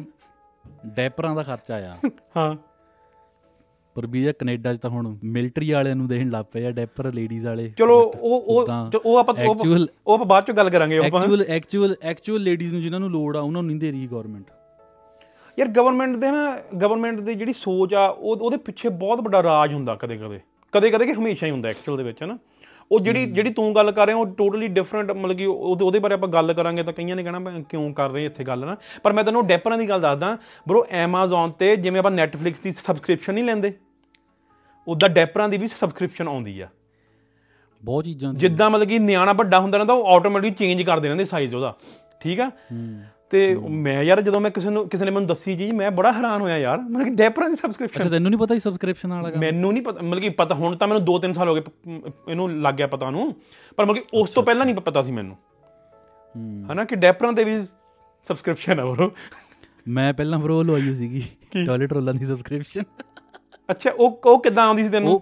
[0.88, 1.98] ਡੈਪਰਾਂ ਦਾ ਖਰਚਾ ਆ।
[2.38, 2.56] ਹਾਂ।
[3.96, 7.12] ਪਰ ਵੀ ਇਹ ਕੈਨੇਡਾ 'ਚ ਤਾਂ ਹੁਣ ਮਿਲਟਰੀ ਵਾਲਿਆਂ ਨੂੰ ਦੇਣ ਲੱਗ ਪਏ ਆ ਡੈਪਰ
[7.14, 11.44] ਲੇਡੀਜ਼ ਵਾਲੇ। ਚਲੋ ਉਹ ਉਹ ਉਹ ਆਪਾਂ ਉਹ ਆਪਾਂ- ਬਾਅਦ ਚ ਗੱਲ ਕਰਾਂਗੇ ਆਪਾਂ। ਐਕਚੁਅਲ
[11.50, 14.52] ਐਕਚੁਅਲ ਐਕਚੁਅਲ ਲੇਡੀਜ਼ ਨੂੰ ਜਿਨ੍ਹਾਂ ਨੂੰ ਲੋੜ ਆ ਉਹਨਾਂ ਨੂੰ ਨਹੀਂ ਦੇ ਰਹੀ ਗਵਰਨਮੈਂਟ
[15.60, 19.74] ਯਾਰ ਗਵਰਨਮੈਂਟ ਦੇ ਨਾ ਗਵਰਨਮੈਂਟ ਦੀ ਜਿਹੜੀ ਸੋਚ ਆ ਉਹ ਉਹਦੇ ਪਿੱਛੇ ਬਹੁਤ ਵੱਡਾ ਰਾਜ
[19.74, 20.40] ਹੁੰਦਾ ਕਦੇ ਕਦੇ।
[20.72, 22.38] ਕਦੇ ਕਦੇ ਕਿ ਹਮੇਸ਼ਾ ਹੀ ਹੁੰਦਾ ਐਕਚੁਅਲ ਦੇ ਵਿੱਚ ਹਨਾ?
[22.92, 26.30] ਉਹ ਜਿਹੜੀ ਜਿਹੜੀ ਤੂੰ ਗੱਲ ਕਰ ਰਿਹਾ ਉਹ ਟੋਟਲੀ ਡਿਫਰੈਂਟ ਮਤਲਬ ਕਿ ਉਹਦੇ ਬਾਰੇ ਆਪਾਂ
[26.30, 29.48] ਗੱਲ ਕਰਾਂਗੇ ਤਾਂ ਕਈਆਂ ਨੇ ਕਹਿਣਾ ਕਿਉਂ ਕਰ ਰਹੇ ਇੱਥੇ ਗੱਲ ਨਾ ਪਰ ਮੈਂ ਤੈਨੂੰ
[29.48, 30.38] ਡੈਪਰਾਂ ਦੀ ਗੱਲ ਦੱਸਦਾ
[30.70, 33.74] ਬ్రో Amazon ਤੇ ਜਿਵੇਂ ਆਪਾਂ Netflix ਦੀ ਸਬਸਕ੍ਰਿਪਸ਼ਨ ਨਹੀਂ ਲੈਂਦੇ
[34.88, 36.68] ਉਦਾਂ ਡੈਪਰਾਂ ਦੀ ਵੀ ਸਬਸਕ੍ਰਿਪਸ਼ਨ ਆਉਂਦੀ ਆ।
[37.86, 41.56] ਬਹੁਤ ਚੀਜ਼ਾਂ ਜਿੱਦਾਂ ਮਤਲਬ ਕਿ ਨਿਆਣਾ ਵੱਡਾ ਹੁੰਦਾ ਰਹਿੰਦਾ ਉਹ ਆਟੋਮੈਟਿਕ ਚੇਂਜ ਕਰਦੇ ਰਹਿੰਦੇ ਸਾਈਜ਼
[41.56, 41.76] ਉਹਦਾ।
[42.20, 42.52] ਠੀਕ ਆ?
[43.34, 46.42] ਤੇ ਮੈਂ ਯਾਰ ਜਦੋਂ ਮੈਂ ਕਿਸੇ ਨੂੰ ਕਿਸੇ ਨੇ ਮੈਨੂੰ ਦੱਸੀ ਚੀਜ਼ ਮੈਂ ਬੜਾ ਹੈਰਾਨ
[46.42, 49.40] ਹੋਇਆ ਯਾਰ। ਮਤਲਬ ਕਿ ਡੈਪਰਾਂ ਦੀ ਸਬਸਕ੍ਰਿਪਸ਼ਨ ਅੱਛਾ ਤੈਨੂੰ ਨਹੀਂ ਪਤਾ ਸੀ ਸਬਸਕ੍ਰਿਪਸ਼ਨ ਵਾਲਾ ਕੰਮ?
[49.42, 51.62] ਮੈਨੂੰ ਨਹੀਂ ਪਤਾ ਮਤਲਬ ਕਿ ਪਤਾ ਹੁਣ ਤਾਂ ਮੈਨੂੰ 2-3 ਸਾਲ ਹੋ ਗਏ
[52.30, 53.34] ਇਹਨੂੰ ਲੱਗ ਗਿਆ ਪਤਾ ਨੂੰ।
[53.78, 55.36] ਪਰ ਮਤਲਬ ਕਿ ਉਸ ਤੋਂ ਪਹਿਲਾਂ ਨਹੀਂ ਪਤਾ ਸੀ ਮੈਨੂੰ।
[56.36, 57.58] ਹੂੰ। ਹਨਾ ਕਿ ਡੈਪਰਾਂ ਤੇ ਵੀ
[58.28, 59.12] ਸਬਸਕ੍ਰਿਪਸ਼ਨ ਆ ਬਰੋ।
[59.88, 61.24] ਮੈਂ ਪਹਿਲਾਂ ਬਰੋ ਲਵਾਈ ਸੀਗੀ
[61.66, 62.84] ਟਾਇਲਟ ਰੋਲਾਂ ਦੀ ਸਬਸਕ੍ਰਿਪਸ਼ਨ
[63.70, 65.22] ਅੱਛਾ ਉਹ ਉਹ ਕਿੱਦਾਂ ਆਉਂਦੀ ਸੀ ਤੈਨੂੰ?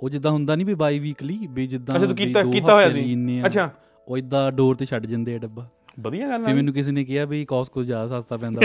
[0.00, 2.90] ਉਹ ਜਿੱਦਾਂ ਹੁੰਦਾ ਨਹੀਂ ਵੀ ਬਾਈ ਵੀਕਲੀ ਵੀ ਜਿੱਦਾਂ ਅੱਛਾ ਤੂੰ ਕੀਤਾ ਦੋ ਕੀਤਾ ਹੋਇਆ
[2.90, 3.70] ਸੀ। ਅੱਛਾ।
[4.08, 5.68] ਉਹ ਇਦਾਂ ਡੋਰ ਤੇ ਛੱਡ ਜਾਂਦੇ ਆ ਡੱਬਾ।
[6.00, 8.60] ਵਧੀਆ ਗੱਲ ਫਿਰ ਆ ਮੈਨੂੰ ਕਿਸੇ ਨੇ ਕਿਹਾ ਵੀ ਕਾਸਕੋ ਜ਼ਿਆਦਾ ਸਸਤਾ ਪੈਂਦਾ।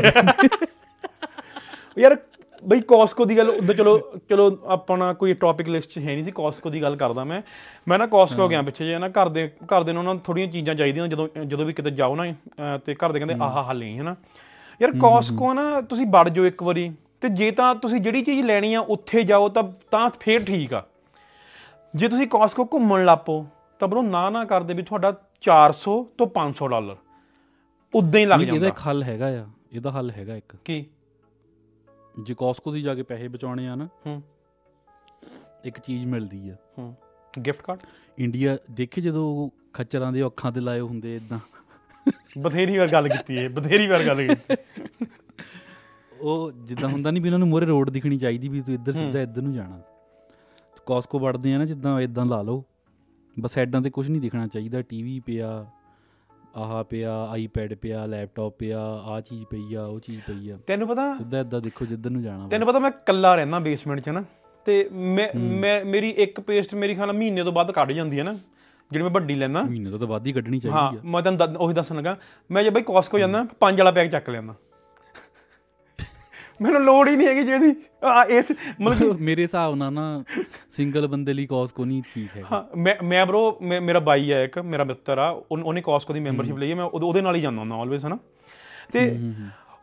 [1.98, 2.16] ਯਾਰ
[2.64, 3.98] ਬਈ ਕਾਸਕੋ ਦੀ ਗੱਲ ਉਦੋਂ ਚਲੋ
[4.30, 7.42] ਚਲੋ ਆਪਣਾ ਕੋਈ ਟੌਪਿਕ ਲਿਸਟ 'ਚ ਹੈ ਨਹੀਂ ਸੀ ਕਾਸਕੋ ਦੀ ਗੱਲ ਕਰਦਾ ਮੈਂ।
[7.88, 10.48] ਮੈਂ ਨਾ ਕਾਸਕੋ ਗਿਆ ਪਿੱਛੇ ਜੇ ਨਾ ਘਰ ਦੇ ਘਰ ਦੇ ਨੂੰ ਉਹਨਾਂ ਨੂੰ ਥੋੜੀਆਂ
[10.48, 14.00] ਚੀਜ਼ਾਂ ਚਾਹੀਦੀਆਂ ਜਦੋਂ ਜਦੋਂ ਵੀ ਕਿਤੇ ਜਾਓ ਨਾ ਤੇ ਘਰ ਦੇ ਕਹਿੰਦੇ ਆਹ ਹਾਲ ਨਹੀਂ
[14.00, 14.16] ਹਨਾ।
[14.82, 18.74] ਯਾਰ ਕਾਸਕੋ ਨਾ ਤੁਸੀਂ ਵੜ ਜਾਓ ਇੱਕ ਵਾਰੀ ਤੇ ਜੇ ਤਾਂ ਤੁਸੀਂ ਜਿਹੜੀ ਚੀਜ਼ ਲੈਣੀ
[18.74, 20.84] ਆ ਉੱਥੇ ਜਾਓ ਤਾਂ ਤਾਂ ਫੇਰ ਠੀਕ ਆ।
[21.94, 23.46] ਜੇ ਤੁਸੀਂ ਕਾਸਕੋ ਘੁੰਮਣ ਲੱਪੋ
[23.80, 25.14] ਤਾਂ ਬਰੋ ਨਾ ਨਾ ਕਰਦੇ ਵੀ ਤੁਹਾਡਾ
[25.50, 26.96] 400 ਤੋਂ 500 ਡਾਲਰ।
[27.96, 30.86] ਉਦਾਂ ਹੀ ਲੱਗ ਇਹਦਾ ਜਾਂਦਾ। ਇੱਕ ਹੱਲ ਹੈਗਾ ਆ ਇਹਦਾ ਹੱਲ ਹੈਗਾ ਇੱਕ। ਕੀ?
[32.24, 34.24] ਜੇ ਕਾਸਕੋ ਦੀ ਜਾ ਕੇ ਪੈਸੇ ਬਚਾਉਣੇ ਆ ਨਾ ਹੂੰ।
[35.66, 36.96] ਇੱਕ ਚੀਜ਼ ਮਿਲਦੀ ਆ। ਹੂੰ।
[37.46, 37.80] ਗਿਫਟ ਕਾਰਡ
[38.20, 41.40] ਇੰਡੀਆ ਦੇਖੇ ਜਦੋਂ ਖੱਚਰਾਂ ਦੇ ਅੱਖਾਂ ਤੇ ਲਾਏ ਹੁੰਦੇ ਇਦਾਂ
[42.40, 45.06] ਬਥੇਰੀ ਵਾਰ ਗੱਲ ਕੀਤੀ ਏ ਬਥੇਰੀ ਵਾਰ ਗੱਲ ਕੀਤੀ।
[46.22, 49.22] ਉਹ ਜਿੱਦਾਂ ਹੁੰਦਾ ਨਹੀਂ ਵੀ ਉਹਨਾਂ ਨੂੰ ਮੋਰੇ ਰੋਡ ਦਿਖਣੀ ਚਾਹੀਦੀ ਵੀ ਤੂੰ ਇੱਧਰ ਸਿੱਧਾ
[49.22, 49.82] ਇੱਧਰ ਨੂੰ ਜਾਣਾ।
[50.86, 52.64] ਕਾਸਕੋ ਵੜਦੇ ਆ ਨਾ ਜਿੱਦਾਂ ਇਦਾਂ ਲਾ ਲਓ।
[53.40, 55.72] ਬਸ ਐਡਾਂ ਤੇ ਕੁਝ ਨਹੀਂ ਦਿਖਣਾ ਚਾਹੀਦਾ ਟੀਵੀ ਪਿਆ
[56.60, 60.88] ਆਹ ਪਿਆ ਆਈਪੈਡ ਪਿਆ ਲੈਪਟਾਪ ਪਿਆ ਆ ਚੀਜ਼ ਪਈ ਆ ਉਹ ਚੀਜ਼ ਪਈ ਆ। ਤੈਨੂੰ
[60.88, 64.24] ਪਤਾ ਸਿੱਧਾ ਇਦਾਂ ਦੇਖੋ ਜਿੱਧਰ ਨੂੰ ਜਾਣਾ ਤੈਨੂੰ ਪਤਾ ਮੈਂ ਇਕੱਲਾ ਰਹਿਣਾ ਬੇਸਮੈਂਟ 'ਚ ਨਾ
[64.66, 68.34] ਤੇ ਮੈਂ ਮੇਰੀ ਇੱਕ ਪੇਸਟ ਮੇਰੀ ਨਾਲ ਮਹੀਨੇ ਤੋਂ ਵੱਧ ਕੱਢ ਜਾਂਦੀ ਹੈ ਨਾ
[68.92, 71.62] ਜਿਹੜੀ ਮੈਂ ਵੱਡੀ ਲੈਣਾ ਮਹੀਨੇ ਤੋਂ ਤਾਂ ਵੱਧ ਹੀ ਕੱਢਣੀ ਹਾਂ ਚਾਹੀਦੀ ਆ। ਮੈਂ ਤੁਹਾਨੂੰ
[71.62, 72.16] ਉਹੀ ਦੱਸਣ ਲੱਗਾ
[72.50, 74.56] ਮੈਂ ਜੇ ਬਈ ਕਾਸਕੋ ਜਾਂਦਾ ਪੰਜ ਵਾਲਾ ਪੈਕ ਚੱਕ ਲੈਂਦਾ
[76.60, 77.74] ਮੈਨੂੰ ਲੋੜ ਹੀ ਨਹੀਂ ਹੈਗੀ ਜਿਹੜੀ
[78.04, 78.52] ਆ ਇਸ
[78.82, 80.24] ਮਤਲਬ ਮੇਰੇ ਹਿਸਾਬ ਨਾਲ ਨਾ
[80.70, 84.60] ਸਿੰਗਲ ਬੰਦੇ ਲਈ ਕਾਸਕੋ ਨਹੀਂ ਠੀਕ ਹੈ ਹਾਂ ਮੈਂ ਮੈਂ ਬ్రో ਮੇਰਾ ਬਾਈ ਹੈ ਇੱਕ
[84.60, 87.76] ਮੇਰਾ ਮਿੱਤਰ ਆ ਉਹਨ- ਕਾਸਕੋ ਦੀ ਮੈਂਬਰਸ਼ਿਪ ਲਈ ਹੈ ਮੈਂ ਉਹਦੇ ਨਾਲ ਹੀ ਜਾਂਦਾ ਹੁੰਦਾ
[87.76, 88.18] ਆਲਵੇਸ ਹਨਾ।
[88.94, 89.02] ਤੇ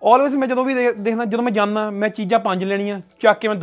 [0.03, 3.57] ਆਲਵੇਸ ਮੈਂ ਜਦੋਂ ਵੀ ਦੇਖਦਾ ਜਦੋਂ ਮੈਂ ਜਾਂਦਾ ਮੈਂ ਚੀਜ਼ਾਂ ਪੰਜ ਲੈਣੀਆਂ ਚੱਕ ਕੇ ਮੈਂ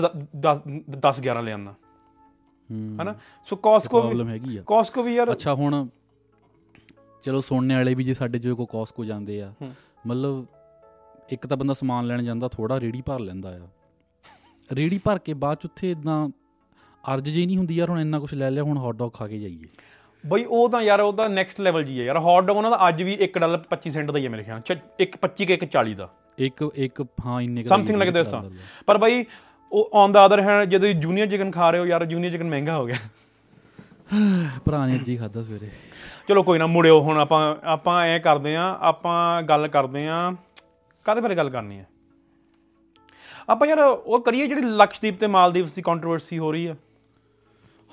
[0.43, 0.61] 10
[0.99, 3.15] 10 11 ਲਿਆਉਂਦਾ ਹੂੰ। ਹਨਾ?
[3.47, 5.85] ਸੋ ਕਾਸਕੋ ਪ੍ਰੋਬਲਮ ਹੈਗੀ ਆ। ਕਾਸਕੋ ਵੀ ਯਾਰ ਅੱਛਾ ਹੁਣ
[7.23, 9.51] ਚਲੋ ਸੁਣਨੇ ਵਾਲੇ ਵੀ ਜੇ ਸਾਡੇ ਜੋ ਕੋ ਕਾਸਕੋ ਜਾਂਦੇ ਆ।
[10.07, 10.45] ਮਤਲਬ
[11.29, 13.67] ਇੱਕ ਤਾਂ ਬੰਦਾ ਸਮਾਨ ਲੈਣ ਜਾਂਦਾ ਥੋੜਾ ਰੇੜੀ ਭਰ ਲੈਂਦਾ ਆ।
[14.71, 16.29] ਰੇੜੀ ਭਰ ਕੇ ਬਾਅਦ ਚ ਉੱਥੇ ਇਦਾਂ
[17.13, 19.39] ਅਰਜ ਜਿਹੀ ਨਹੀਂ ਹੁੰਦੀ ਯਾਰ ਹੁਣ ਇੰਨਾ ਕੁਝ ਲੈ ਲਿਆ ਹੁਣ ਹੌਟ ਡੌਗ ਖਾ ਕੇ
[19.39, 19.67] ਜਾਈਏ।
[20.27, 22.89] ਬਈ ਉਹ ਤਾਂ ਯਾਰ ਉਹ ਤਾਂ ਨੈਕਸਟ ਲੈਵਲ ਜੀ ਹੈ ਯਾਰ। ਹੌਟ ਡੌਗ ਉਹਨਾਂ ਦਾ
[22.89, 25.53] ਅੱਜ ਵੀ 1 ਡਾਲਰ 25 ਸੈਂਟ ਦਾ ਹੀ ਹੈ ਮੇਰੇ ਖਿਆਲ ਚ ਇੱਕ 25 ਕੇ
[25.53, 28.49] ਇੱਕ 40 ਦਾ। ਇੱਕ ਇੱਕ ਹਾਂ ਇੰਨੇ ਦਾ ਸਮਥਿੰਗ ਚੱਲਦਾ ਹੁੰਦਾ।
[28.85, 29.25] ਪਰ ਬਈ
[29.71, 32.77] ਉਹ ਔਨ ਦਾ ਅਦਰ ਹੈਂਡ ਜਦੋਂ ਜੂਨੀਅਰ ਚਿਕਨ ਖਾ ਰਹੇ ਹੋ ਯਾਰ ਜੂਨੀਅਰ ਚਿਕਨ ਮਹਿੰਗਾ
[32.77, 32.97] ਹੋ ਗਿਆ।
[34.65, 35.69] ਭਰਾ ਨੇ ਹੀ ਖਾਦਾ ਸਵੇਰੇ।
[36.27, 40.31] ਚਲੋ ਕੋਈ ਨਾ ਮੁੜਿਓ ਹੁਣ ਆਪਾਂ ਆਪਾਂ ਐ ਕਰਦੇ ਆ ਆਪਾਂ ਗੱਲ ਕਰਦੇ ਆ
[41.05, 41.87] ਕਾਹਦੇ ਬਾਰੇ ਗੱਲ ਕਰਨੀ ਹੈ?
[43.49, 46.75] ਆਪਾਂ ਯਾਰ ਉਹ ਕਰੀਏ ਜਿਹੜੀ ਲਕਸ਼ਦੀਪ ਤੇ ਮਾਲਦੀਵਸ ਦੀ ਕੰਟਰੋਵਰਸੀ ਹੋ ਰਹੀ ਆ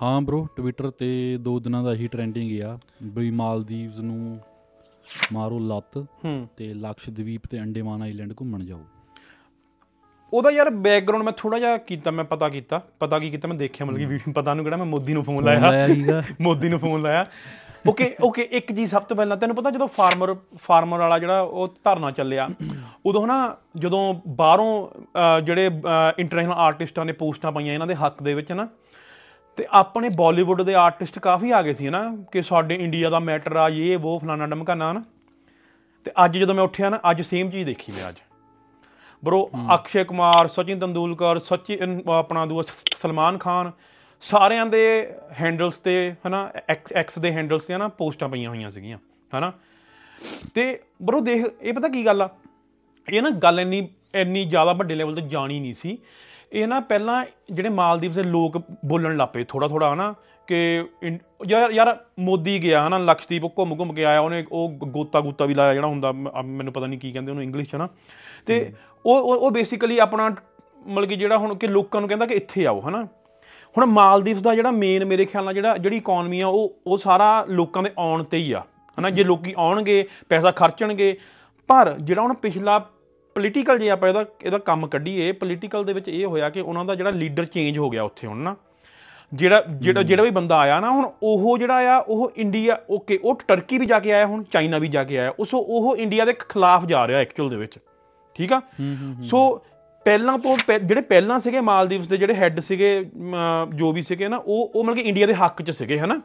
[0.03, 4.41] ਹਾਂ ਬ్రో ਟਵਿੱਟਰ ਤੇ ਦੋ ਦਿਨਾਂ ਦਾ ਹੀ ਟ੍ਰੈਂਡਿੰਗ ਆ ਬਈ ਮਾਲਦੀਵਸ ਨੂੰ
[5.33, 8.85] ਮਾਰੋ ਲੱਤ ਹੂੰ। ਤੇ ਲਕਸ਼ਦਵੀਪ ਤੇ ਅੰਡੇਮਾਨ ਆਈਲੈਂਡ ਘੁੰਮਣ ਜਾਓ।
[10.33, 13.87] ਉਹਦਾ ਯਾਰ ਬੈਕਗ੍ਰਾਉਂਡ ਮੈਂ ਥੋੜਾ ਜਿਹਾ ਕੀਤਾ ਮੈਂ ਪਤਾ ਕੀਤਾ ਪਤਾ ਕੀ ਕੀਤਾ ਮੈਂ ਦੇਖਿਆ
[13.87, 15.63] ਮਤਲਬ ਕਿ ਵੀਡੀਓ ਪਤਾ ਨੂੰ ਕਿਹੜਾ ਮੈਂ ਮੋਦੀ ਨੂੰ ਫੋਨ ਲਾਇਆ।
[16.41, 17.27] ਮੋਦੀ ਨੂੰ ਫੋਨ ਲਾਇਆ।
[17.89, 21.69] ਓਕੇ ਓਕੇ ਇੱਕ ਜੀ ਸਭ ਤੋਂ ਪਹਿਲਾਂ ਤੈਨੂੰ ਪਤਾ ਜਦੋਂ ਫਾਰਮਰ ਫਾਰਮਰ ਵਾਲਾ ਜਿਹੜਾ ਉਹ
[21.85, 22.49] ਧਰਨਾ ਚੱਲਿਆ
[23.07, 24.89] ਉਦੋਂ ਨਾ ਜਦੋਂ ਬਾਹਰੋਂ
[25.41, 25.71] ਜਿਹੜੇ
[26.19, 28.69] ਇੰਟਰਨੈਸ਼ਨਲ ਆਰਟਿਸਟਾਂ ਨੇ ਪੋਸਟਾਂ ਪਾਈਆਂ ਇਹਨਾਂ ਦੇ ਹੱਕ ਦੇ ਵਿੱਚ ਨਾ
[29.57, 33.57] ਤੇ ਆਪਣੇ ਬਾਲੀਵੁੱਡ ਦੇ ਆਰਟਿਸਟ ਕਾਫੀ ਆ ਗਏ ਸੀ ਨਾ ਕਿ ਸਾਡੇ ਇੰਡੀਆ ਦਾ ਮੈਟਰ
[33.57, 35.03] ਆ ਇਹ ਉਹ ਫਲਾਣਾ ਡਮਕਾਨਾ ਨਾ
[36.05, 38.17] ਤੇ ਅੱਜ ਜਦੋਂ ਮੈਂ ਉੱਠਿਆ ਨਾ ਅੱਜ ਸੇਮ ਚੀਜ਼ ਦੇਖੀ ਮੈਂ ਅੱਜ।
[39.25, 42.63] ਬ్రో ਅਕਸ਼ੇ ਕੁਮਾਰ ਸਚਿਨ ਤੰਦੂਲਕਰ ਸਚਿਨ ਆਪਣਾ ਦੂਆ
[42.99, 43.73] ਸਲਮਾਨ ਖਾਨ
[44.23, 44.81] ਸਾਰਿਆਂ ਦੇ
[45.41, 48.99] ਹੈਂਡਲਸ ਤੇ ਹਨਾ ਐਕਸ ਐਕਸ ਦੇ ਹੈਂਡਲਸ ਤੇ ਹਨਾ ਪੋਸਟਾਂ ਪਈਆਂ ਹੋਈਆਂ ਸੀਗੀਆਂ
[49.39, 49.53] ਹਨਾ।
[50.55, 52.29] ਤੇ ਬਰੋ ਦੇਖ ਇਹ ਪਤਾ ਕੀ ਗੱਲ ਆ?
[53.09, 55.99] ਇਹ ਨਾ ਗੱਲ ਇੰਨੀ ਇੰਨੀ ਜ਼ਿਆਦਾ ਵੱਡੇ ਲੈਵਲ ਤੇ ਜਾਣੀ ਨਹੀਂ ਸੀ।
[56.53, 60.15] ਇਹ ਨਾ ਪਹਿਲਾਂ ਜਿਹੜੇ ਮਾਲਦੀਵਸ ਦੇ ਲੋਕ ਬੋਲਣ ਲੱਪੇ ਥੋੜਾ ਥੋੜਾ ਹਨਾ
[60.47, 60.85] ਕਿ
[61.47, 65.55] ਯਾਰ ਯਾਰ ਮੋਦੀ ਗਿਆ ਹਨਾ ਲਕਸ਼ਦੀਪ ਘੁੰਮ ਘੁੰਮ ਕੇ ਆਇਆ ਉਹਨੇ ਉਹ ਗੋਤਾ ਗੋਤਾ ਵੀ
[65.55, 66.13] ਲਾਇਆ ਜਿਹੜਾ ਹੁੰਦਾ
[66.45, 67.89] ਮੈਨੂੰ ਪਤਾ ਨਹੀਂ ਕੀ ਕਹਿੰਦੇ ਉਹਨੂੰ ਇੰਗਲਿਸ਼ ਚ ਨਾ
[68.47, 68.73] ਤੇ
[69.07, 70.29] ਉਹ- ਉਹ ਬੇਸਿਕਲੀ ਆਪਣਾ
[70.87, 73.07] ਮਤਲਬ ਕਿ ਜਿਹੜਾ ਹੁਣ ਕਿ ਲੋਕਾਂ ਨੂੰ ਕਹਿੰਦਾ ਕਿ ਇੱਥੇ ਆਓ ਹਨਾ।
[73.77, 77.45] ਹੁਣ ਮਾਲਦੀਵਸ ਦਾ ਜਿਹੜਾ ਮੇਨ ਮੇਰੇ ਖਿਆਲ ਨਾਲ ਜਿਹੜਾ ਜਿਹੜੀ ਇਕਨੋਮੀ ਆ ਉਹ ਉਹ ਸਾਰਾ
[77.49, 78.63] ਲੋਕਾਂ ਦੇ ਆਉਣ ਤੇ ਹੀ ਆ।
[78.99, 81.17] ਹਨਾ ਜੇ ਲੋਕੀ ਆਉਣਗੇ ਪੈਸਾ ਖਰਚਣਗੇ
[81.69, 82.79] ਪਰ ਜਿਹੜਾ ਹੁਣ ਪਿਛਲਾ
[83.37, 86.95] ਪੋਲੀਟੀਕਲ ਜੇ ਆਪਾਂ ਇਹਦਾ ਇਹਦਾ ਕੰਮ ਕੱਢੀਏ ਪੋਲੀਟੀਕਲ ਦੇ ਵਿੱਚ ਇਹ ਹੋਇਆ ਕਿ ਉਹਨਾਂ ਦਾ
[86.95, 88.57] ਜਿਹੜਾ ਲੀਡਰ ਚੇਂਜ ਹੋ ਗਿਆ ਉੱਥੇ ਹੁਣ ਨਾ।
[89.33, 93.41] ਜਿਹੜਾ ਜਿਹੜਾ ਜਿਹੜਾ ਵੀ ਬੰਦਾ ਆਇਆ ਨਾ ਹੁਣ ਉਹ ਜਿਹੜਾ ਆ ਉਹ ਇੰਡੀਆ ਓਕੇ ਉਹ
[93.49, 96.33] ਟਰਕੀ ਵੀ ਜਾ ਕੇ ਆਇਆ ਹੁਣ ਚਾਈਨਾ ਵੀ ਜਾ ਕੇ ਆਇਆ। ਉਸ ਉਹ ਇੰਡੀਆ ਦੇ
[96.33, 97.79] ਖਿਲਾਫ ਜਾ ਰਿਹਾ ਐਕਚੁਅਲ ਦੇ ਵਿੱਚ।
[98.35, 98.61] ਠੀਕ ਆ?
[99.27, 99.63] ਸੋ
[100.05, 102.91] ਪਹਿਲਾਂ ਤੋਂ ਜਿਹੜੇ ਪਹਿਲਾਂ ਸੀਗੇ ਮਾਲਦੀਵਸ ਦੇ ਜਿਹੜੇ ਹੈੱਡ ਸੀਗੇ
[103.75, 106.21] ਜੋ ਵੀ ਸੀਗੇ ਨਾ ਉਹ ਉਹ ਮਤਲਬ ਕਿ ਇੰਡੀਆ ਦੇ ਹੱਕ 'ਚ ਸੀਗੇ ਹਨਾ?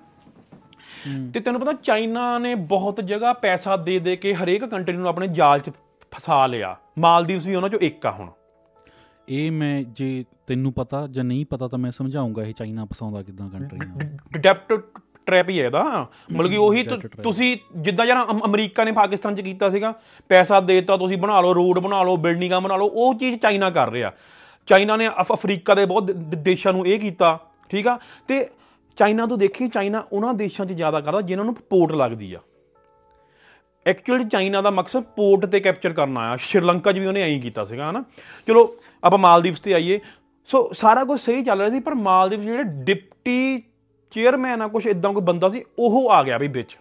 [1.34, 5.27] ਤੇ ਤੈਨੂੰ ਪਤਾ ਚਾਈਨਾ ਨੇ ਬਹੁਤ ਜਗ੍ਹਾ ਪੈਸਾ ਦੇ ਦੇ ਕੇ ਹਰੇਕ ਕੰਟਰੀ ਨੂੰ ਆਪਣੇ
[5.27, 5.70] ਜਾਲ 'ਚ
[6.12, 8.29] ਫਸਾ ਲਿਆ। ਮਾਲਦੀਵਸ ਵੀ ਉਹਨਾਂ 'ਚੋਂ ਇੱਕ ਆ ਹੁਣ।
[9.29, 13.50] ਇਹ ਮੈਂ ਜੇ ਤੈਨੂੰ ਪਤਾ ਜਾਂ ਨਹੀਂ ਪਤਾ ਤਾਂ ਮੈਂ ਸਮਝਾਉਂਗਾ ਇਹ ਚਾਈਨਾ ਫਸਾਉਂਦਾ ਕਿਦਾਂ
[13.50, 14.82] ਕੰਟਰੀਆਂ। ਡੈਪਟ
[15.25, 16.84] ਟ੍ਰੈਪ ਹੀ ਹੈ ਇਹਦਾ। ਮਤਲਬ ਕਿ ਉਹੀ
[17.24, 19.94] ਤੁਸੀਂ ਜਿੱਦਾਂ ਯਾਰ ਅਮ- ਅਮਰੀਕਾ ਨੇ ਪਾਕਿਸਤਾਨ 'ਚ ਕੀਤਾ ਸੀਗਾ
[20.29, 23.89] ਪੈਸਾ ਦੇਤਾ ਤੁਸੀਂ ਬਣਾ ਲਓ ਰੋਡ ਬਣਾ ਲਓ ਬਿਲਡਿੰਗਾਂ ਬਣਾ ਲਓ ਉਹ ਚੀਜ਼ ਚਾਈਨਾ ਕਰ
[23.91, 24.12] ਰਿਹਾ।
[24.67, 27.39] ਚਾਈਨਾ ਨੇ ਅਫ- ਅਫਰੀਕਾ ਦੇ ਬਹੁਤ ਦੇਸ਼ਾਂ ਨੂੰ ਇਹ ਕੀਤਾ
[27.70, 28.00] ਠੀਕ ਆ?
[28.27, 28.50] ਤੇ
[28.98, 32.39] ਚਾਈਨਾ ਤੋਂ ਦੇਖੀ ਚਾਈਨਾ ਉਹਨਾਂ ਦੇਸ਼ਾਂ 'ਚ ਜ਼ਿਆਦਾ ਕਰਦਾ ਜਿਨ੍ਹਾਂ ਨੂੰ ਪੋਰਟ ਲੱਗਦੀ ਆ।
[33.88, 37.65] ਐਕਚੁਅਲੀ ਚਾਈਨਾ ਦਾ ਮਕਸਦ ਪੋਰਟ ਤੇ ਕੈਪਚਰ ਕਰਨਾ ਆ ਸ਼੍ਰੀਲੰਕਾ 'ਚ ਵੀ ਉਹਨੇ ਐਂ ਕੀਤਾ
[37.65, 38.03] ਸੀਗਾ ਹਨਾ?
[38.48, 40.00] ਚਲੋ ਆਪਾਂ ਮਾਲਦੀਵਸ ਤੇ ਆਈਏ।
[40.48, 43.63] ਸੋ ਸਾਰਾ ਕੁਝ ਸਹੀ ਚੱਲ ਰਿਹਾ ਸੀ ਪਰ ਮਾਲਦੀਵਸ ਜਿਹੜੇ ਡਿਪਟੀ
[44.12, 46.77] ਚੇਅਰਮੈਨ ਆ ਕੁਝ ਇਦਾਂ ਕੋਈ ਬੰਦਾ ਸੀ ਉਹ ਆ ਗਿਆ ਬਈ ਵਿੱਚ।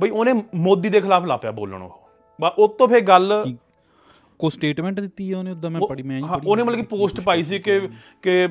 [0.00, 2.00] ਬਈ ਉਹਨੇ ਮੋਦੀ ਦੇ ਖਿਲਾਫ ਲਾਪਿਆ ਬੋਲਣ ਉਹ।
[2.38, 3.56] ਬਾ ਉਹ ਤੋਂ ਫੇਰ ਗੱਲ ਕੀ
[4.50, 5.70] ਸਟੇਟਮੈਂਟ ਦਿੱਤੀ ਹੈ ਉਹਨੇ ਉਦਾਂ?
[5.70, 7.78] ਮੈਂ ਪੜੀ ਮੈਂ ਨਹੀਂ ਉਹਨੇ ਮਤਲਬ ਕਿ ਪੋਸਟ ਪਾਈ ਸੀ ਕਿ
[8.22, 8.48] ਕਿ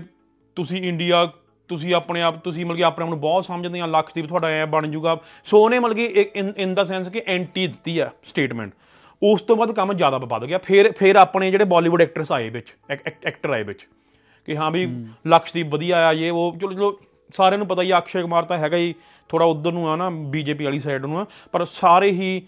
[0.57, 1.25] ਤੁਸੀਂ ਇੰਡੀਆ
[1.69, 4.65] ਤੁਸੀਂ ਆਪਣੇ ਆਪ ਤੁਸੀਂ ਮਤਲਬ ਕਿ ਆਪਣੇ ਆਪ ਨੂੰ ਬਹੁਤ ਸਮਝਦੇ ਆ ਲਕਸ਼ਦੀਪ ਤੁਹਾਡਾ ਐ
[4.65, 8.73] ਬਣ ਜੂਗਾ। ਸੋ ਉਹਨੇ ਮਤਲਬ ਕਿ ਇਨ ਦਾ ਸੈਂਸ ਕਿ ਐਂਟੀ ਦਿੱਤੀ ਆ ਸਟੇਟਮੈਂਟ
[9.21, 12.75] ਉਸ ਤੋਂ ਬਾਅਦ ਕੰਮ ਜ਼ਿਆਦਾ ਵੱਧ ਗਿਆ। ਫਿਰ ਫਿਰ ਆਪਣੇ ਜਿਹੜੇ ਬਾਲੀਵੁੱਡ ਐਕਟਰਸ ਆਏ ਵਿੱਚ
[12.91, 13.87] ਐਕਟਰ ਆਏ ਵਿੱਚ।
[14.47, 14.85] ਕਿ ਹਾਂ ਵੀ
[15.27, 16.99] ਲਕਸ਼ਦੀਪ ਵਧੀਆ ਆ ਇਹ ਉਹ ਚਲੋ ਚਲੋ
[17.33, 18.93] ਸਾਰਿਆਂ ਨੂੰ ਪਤਾ ਹੀ ਅਕਸ਼ੇ ਕੁਮਾਰ ਤਾਂ ਹੈਗਾ ਹੀ
[19.29, 22.41] ਥੋੜਾ ਉਧਰ ਨੂੰ ਆ ਨਾ ਬੀਜੇਪੀ ਵਾਲੀ ਸਾਈਡ ਨੂੰ ਆ ਪਰ ਸਾਰੇ ਹੀ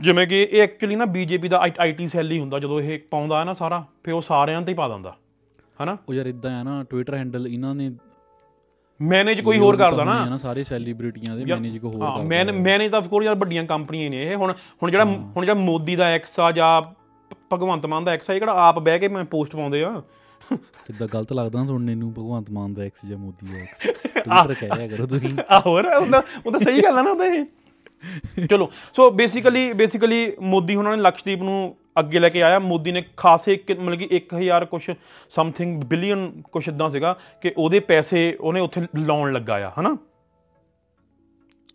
[0.00, 3.44] ਜਿਵੇਂ ਕਿ ਇਹ ਐਕਚੁਅਲੀ ਨਾ ਬੀਜੇਪੀ ਦਾ ਆਈਟੀ ਸੈੱਲ ਹੀ ਹੁੰਦਾ ਜਦੋਂ ਇਹ ਪਾਉਂਦਾ ਹੈ
[3.44, 5.14] ਨਾ ਸਾਰਾ ਫਿਰ ਉਹ ਸਾਰਿਆਂ ਤੇ ਹੀ ਪਾ ਦਿੰਦਾ
[5.82, 5.96] ਹਨਾ?
[6.08, 7.90] ਉਹ ਯਾਰ ਇਦਾਂ ਆ ਨਾ ਟਵਿੱਟਰ ਹੈਂਡਲ ਇਹਨਾਂ ਨੇ
[9.00, 12.52] ਮੈਨੇਜ ਕੋਈ ਹੋਰ ਕਰਦਾ ਨਾ। ਨਾ ਸਾਰੇ ਸੈਲੀਬ੍ਰਿਟੀਆਂ ਦੇ ਮੈਨੇਜ ਕੋ ਹੋਰ ਹਾਂ ਕਰਦਾ ਮੈਨ
[12.52, 14.52] ਮੈਨੇਜ ਤਾਂ ਆਫਕੋਰਸ ਯਾਰ ਵੱਡੀਆਂ ਕੰਪਨੀਆਂ ਹੀ ਨੇ ਇਹ। ਹੁਣ
[14.82, 16.80] ਹੁਣ ਜਿਹੜਾ ਹੁਣ ਜਿਹੜਾ ਮੋਦੀ ਦਾ ਐਕਸ ਆ ਜਾਂ
[17.52, 20.00] ਭਗਵੰਤ ਮਾਨ ਦਾ ਐਕਸ ਆ ਇਹ ਕਿਹੜਾ ਆਪ ਬਹਿ ਕੇ ਮੈਂ ਪੋਸਟ ਪਾਉਂਦੇ ਆ?
[20.52, 23.80] ਕਿੱਦਾਂ ਗਲਤ ਲੱਗਦਾ ਨਾ ਸੁਣਨੇ ਨੂੰ ਭਗਵੰਤ ਮਾਨ ਦਾ ਐਕਸ ਜਾਂ ਮੋਦੀ ਦਾ ਐਕਸ
[24.14, 27.44] ਟਵਿੱਟਰ ਕਹਿਆ ਕਰੋ ਤੁਸੀਂ। ਆ ਹੋਰ ਉਹਦਾ ਉਹ ਤਾਂ ਸਹੀ ਗੱਲ ਆ ਨਾ ਉਹਦਾ ਇਹ।
[28.50, 33.04] ਚਲੋ ਸੋ ਬੇਸਿਕਲੀ ਬੇਸਿਕਲੀ ਮੋਦੀ ਉਹਨਾਂ ਨੇ ਲਕਸ਼ਦੀਪ ਨੂੰ ਅੱਗੇ ਲੈ ਕੇ ਆਇਆ। ਮੋਦੀ ਨੇ
[33.16, 34.90] ਖਾਸੇ ਮਤਲਬ ਕਿ 1000 ਕੁਛ
[35.30, 39.96] ਸਮਥਿੰਗ ਬਿਲੀਅਨ ਕੁਛ ਇਦਾਂ ਸੀਗਾ ਕਿ ਉਹਦੇ ਪੈਸੇ ਉਹਨੇ ਉੱਥੇ ਲਾਉਣ ਲੱਗਾ ਆ ਹਨਾ?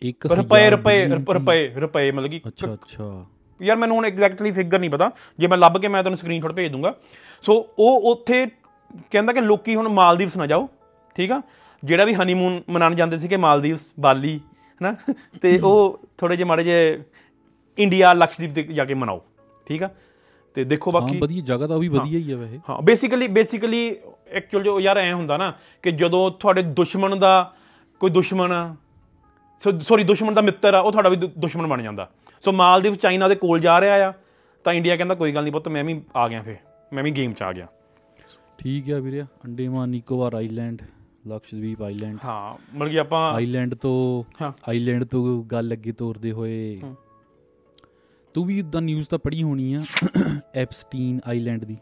[0.02, 3.26] ਇੱਕ ਰੁਪਏ ਹਜ਼ਾਰ ਰੁਪਏ ਰੁਪਏ ਰੁਪਏ ਮਤਲਬ ਕਿ ਅੱਛਾ ਅੱਛਾ।
[3.60, 6.70] ਯਾਰ ਮੈਨੂੰ ਹੁਣ ਐਗਜ਼ੈਕਟਲੀ ਫਿਗਰ ਨਹੀਂ ਪਤਾ। ਜੇ ਮੈਂ ਲੱਭ ਕੇ ਮੈਂ ਤੁਹਾਨੂੰ ਸਕਰੀਨਸ਼ਾਟ ਭੇਜ
[6.72, 6.94] ਦੂੰਗਾ।
[7.42, 8.46] ਸੋ ਉਹ ਉੱਥੇ
[9.10, 10.68] ਕਹਿੰਦਾ ਕਿ ਲੋਕੀ ਹੁਣ ਮਾਲਦੀਵਸ ਨਾ ਜਾਓ
[11.16, 11.40] ਠੀਕ ਆ?
[11.82, 14.38] ਜਿਹੜਾ ਵੀ ਹਨੀਮੂਨ ਮਨਾਉਣ ਜਾਂਦੇ ਸੀਗੇ ਮਾਲਦੀਵਸ ਬਾਲੀ
[14.80, 14.94] ਹਨਾ?
[15.42, 16.98] ਤੇ ਉਹ ਥੋੜੇ ਜਿਹੇ ਮਾੜੇ ਜਿਹੇ
[17.78, 19.20] ਇੰਡੀਆ ਲਕਸ਼ਦੀਪ ਤੇ ਜਾ ਕੇ ਮਨਾਓ
[19.66, 19.88] ਠੀਕ ਆ?
[20.56, 23.28] ਤੇ ਦੇਖੋ ਹਾਂ ਬਾਕੀ ਵਧੀਆ ਜਗ੍ਹਾ ਤਾਂ ਉਹ ਵੀ ਵਧੀਆ ਹੀ। ਆ ਵੈਸੇ। ਹਾਂ ਬੇਸਿਕਲੀ
[23.28, 23.96] ਬੇਸਿਕਲੀ
[24.30, 27.52] ਐਕਚੁਅਲ ਜੋ ਯਾਰ ਐ ਹੁੰਦਾ ਨਾ ਕਿ ਜਦੋਂ ਤੁਹਾਡੇ ਦੁਸ਼ਮਣ ਦਾ
[28.00, 28.74] ਕੋਈ ਦੁਸ਼ਮਣ ਆ
[29.82, 32.08] ਸੌਰੀ ਦੁਸ਼ਮਣ ਦਾ ਮਿੱਤਰ ਆ ਉਹ ਤੁਹਾਡਾ ਵੀ ਦੁਸ਼ਮਣ ਬਣ ਜਾਂਦਾ।
[32.44, 34.12] ਸੋ ਮਾਲਦੀਵ ਚਾਈਨਾ ਦੇ ਕੋਲ ਜਾ ਰਿਹਾ ਆ
[34.64, 36.56] ਤਾਂ ਇੰਡੀਆ ਕਹਿੰਦਾ ਕੋਈ ਗੱਲ ਨਹੀਂ ਪੁੱਤ ਮੈਂ ਵੀ ਆ ਗਿਆ ਫੇ
[36.92, 37.66] ਮੈਂ ਵੀ ਗੇਮ 'ਚ ਆ ਗਿਆ।
[38.60, 40.82] ਠੀਕ ਆ ਵੀਰੇ। Andaman Nicobar island
[41.28, 42.18] Lakshadweep island.
[42.24, 44.24] ਹਾਂ ਮਤਲਬ ਕਿ ਆਪਾਂ ਆਈਲੈਂਡ ਤੋਂ।
[44.68, 46.80] ਆਈਲੈਂਡ ਤੋਂ ਗੱਲ ਅੱਗੇ ਤੋਰਦੇ ਹੋਏ
[48.34, 49.80] ਤੂੰ ਵੀ ਇਦਾਂ ਨਿਊਜ਼ ਤਾਂ ਪੜ੍ਹੀ ਹੋਣੀ ਆ
[50.54, 51.76] ਐਪਸਟੀਨ ਆਈਲੈਂਡ ਦੀ।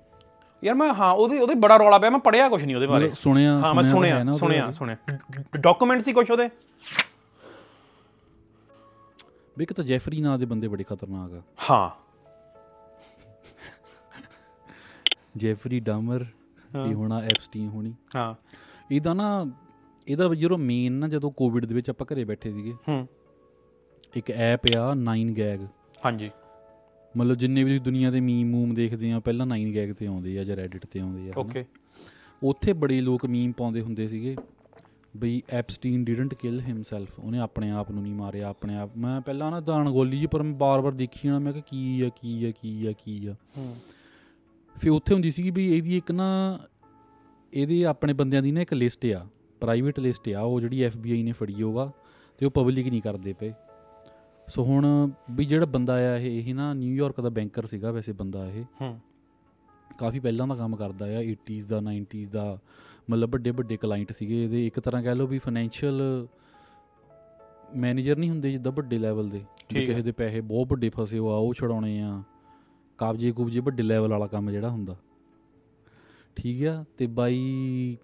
[0.62, 3.59] ਯਾਰ ਮੈਂ ਹਾਂ ਉਹਦੇ ਉਹਦੇ ਬੜਾ ਰੌਲਾ ਪਿਆ ਮੈਂ ਪੜਿਆ ਕੁਝ ਨਹੀਂ ਉਹਦੇ ਬਾਰੇ। ਸੁਣਿਆ
[3.61, 4.97] ਹਾਂ ਮੈਂ ਸੁਣਿਆ ਸੁਣਿਆ। ਸੁਣਿਆ
[5.57, 6.49] ਡਾਕੂਮੈਂਟ ਸੀ ਕੁਝ ਉਹਦੇ?
[9.57, 11.91] ਇੱਕ ਤਾਂ ਜੈਫਰੀ ਨਾਂ ਦੇ ਬੰਦੇ ਬੜੇ ਖਤਰਨਾਕ ਆ। ਹਾਂ।
[15.37, 16.25] ਜੈਫਰੀ ਡਾਮਰ
[16.72, 18.35] ਤੇ ਹੋਣਾ ਐਪਸਟੀਨ ਹੋਣੀ। ਹਾਂ।
[18.90, 19.46] ਇਹਦਾ ਨਾ
[20.09, 23.09] ਇਹਦਾ ਜਦੋਂ ਮੇਨ ਨਾ ਜਦੋਂ ਕੋਵਿਡ ਦੇ ਵਿੱਚ ਆਪਾਂ ਘਰੇ ਬੈਠੇ ਸੀਗੇ। ਹੂੰ।
[24.16, 25.61] ਇੱਕ ਐਪ ਆ 9 ਗੈਗ
[26.04, 26.31] ਹਾਂਜੀ।
[27.16, 30.44] ਮਤਲਬ ਜਿੰਨੇ ਵੀ ਦੁਨੀਆ ਦੇ ਮੀਮ ਮੂਮ ਦੇਖਦੇ ਆ ਪਹਿਲਾਂ 9 ਗੈਗ ਤੇ ਆਉਂਦੇ ਆ
[30.44, 31.64] ਜਾਂ ਰੈਡਿਟ ਤੇ ਆਉਂਦੇ ਆ। ਓਕੇ
[32.42, 34.37] ਉੱਥੇ ਬੜੇ ਲੋਕ ਮੀਮ ਪਾਉਂਦੇ ਹੁੰਦੇ ਸੀਗੇ
[35.16, 39.50] ਬਈ ਐਪਸਟੀਨ ਡਿਡਨਟ ਕਿਲ ਹਿਮਸੈਲਫ ਉਹਨੇ ਆਪਣੇ ਆਪ ਨੂੰ ਨਹੀਂ ਮਾਰਿਆ ਆਪਣੇ ਆਪ। ਮੈਂ ਪਹਿਲਾਂ
[39.50, 42.50] ਨਾ ਤਾਂ ਅਣਗੋਲੀ ਜੀ ਪਰ ਮੈਂ ਬਾਰ-ਬਾਰ ਦੇਖੀ ਜਾਣਾ ਮੈਂ ਕਿ ਕੀ ਆ ਕੀ ਆ
[42.50, 43.76] ਕੀ ਆ ਕੀ ਆ। ਹੂੰ।
[44.79, 46.59] ਫਿਰ ਉੱਥੇ ਹੁੰਦੀ ਸੀਗੀ ਵੀ ਇਹਦੀ ਇੱਕ ਨਾ
[47.55, 49.27] ਇਹਦੇ ਆਪਣੇ ਬੰਦਿਆਂ ਦੀ ਨਾ ਇੱਕ ਲਿਸਟ ਆ
[49.61, 51.93] ਪ੍ਰਾਈਵੇਟ ਲਿਸਟ ਆ ਉਹ ਜਿਹੜੀ FBI ਨੇ ਫੜੀ ਹੋਗਾ
[52.38, 53.53] ਤੇ ਉਹ ਪਬਲਿਕ ਨਹੀਂ ਕਰਦੇ ਪਏ।
[54.49, 58.47] ਸੋ ਹੁਣ ਵੀ ਜਿਹੜਾ ਬੰਦਾ ਆ ਇਹ ਇਹ ਨਾ ਨਿਊਯਾਰਕ ਦਾ ਬੈਂਕਰ ਸੀਗਾ ਵੈਸੇ ਬੰਦਾ
[58.47, 59.01] ਇਹ। ਹੂੰ।
[59.99, 62.59] ਕਾਫੀ ਪਹਿਲਾਂ ਦਾ ਕੰਮ ਕਰਦਾ ਆ 80s ਦਾ 90s ਦਾ
[63.11, 66.27] ਮਤਲਬ ਵੱਡੇ ਵੱਡੇ ਕਲਾਇੰਟ ਸੀਗੇ ਇਹਦੇ। ਇੱਕ ਤਰ੍ਹਾਂ ਕਹਿ ਲਓ ਵੀ ਫਾਈਨੈਂਸ਼ੀਅਲ
[67.77, 71.37] ਮੈਨੇਜਰ ਨਹੀਂ ਹੁੰਦੇ ਜਿੱਦਾਂ ਵੱਡੇ ਲੈਵਲ ਦੇ। ਕਿਸੇ ਦੇ ਪੈਸੇ ਬਹੁਤ ਵੱਡੇ ਫਸੇ ਹੋ ਆ
[71.37, 72.23] ਉਹ ਛਡਾਉਣੇ ਆ।
[72.98, 74.96] ਕਾਬਜੇ ਕੁਬਜੇ ਵੱਡੇ ਲੈਵਲ ਵਾਲਾ ਕੰਮ ਜਿਹੜਾ ਹੁੰਦਾ।
[76.37, 76.84] ਠੀਕ ਆ?
[76.98, 77.96] ਤੇ ਬਾਈ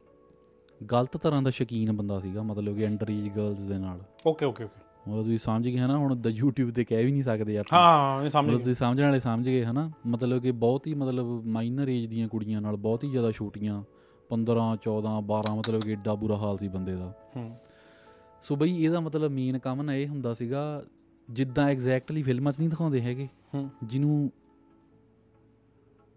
[0.92, 4.64] ਗਲਤ ਤਰ੍ਹਾਂ ਦਾ ਸ਼ਕੀਨ ਬੰਦਾ ਸੀਗਾ ਮਤਲਬ ਕਿ ਅੰਡਰ ਏਜ ਗਰਲਸ ਦੇ ਨਾਲ। ਓਕੇ ਓਕੇ
[4.64, 7.78] ਓਕੇ ਮਤਲਬ ਤੁਸੀਂ ਸਮਝ ਗਏ ਹਨਾ ਹੁਣ ਦਾ YouTube ਤੇ ਕਹਿ ਵੀ ਨਹੀਂ ਸਕਦੇ ਆਪਾਂ।
[7.78, 11.26] ਹਾਂ ਇਹ ਸਮਝ ਗਿਆ ਤੁਸੀਂ ਸਮਝਣ ਵਾਲੇ ਸਮਝ ਗਏ ਹਨਾ ਮਤਲਬ ਕਿ ਬਹੁਤ ਹੀ ਮਤਲਬ
[11.46, 13.82] ਮਾਈਨਰ ਏਜ ਦੀਆਂ ਕੁੜੀਆਂ ਨਾਲ ਬਹੁਤ ਹੀ ਜ਼ਿਆਦਾ ਛੋਟੀਆਂ
[14.30, 17.50] 15 14 12 ਮਤਲਬ ਕਿ ਏਡਾ ਬੁਰਾ ਹਾਲ ਸੀ ਬੰਦੇ ਦਾ। ਹੂੰ।
[18.42, 20.84] ਸੋ ਬਈ ਇਹਦਾ ਮਤਲਬ ਮੇਨ ਕੰਮ ਨਾ ਇਹ ਹੁੰਦਾ ਸੀਗਾ
[21.30, 23.28] ਜਿੱਦਾਂ ਐਗਜ਼ੈਕਟਲੀ ਫਿਲਮਾਂ 'ਚ ਨਹੀਂ ਦਿਖਾਉਂਦੇ ਹੈਗੇ
[23.84, 24.30] ਜਿਹਨੂੰ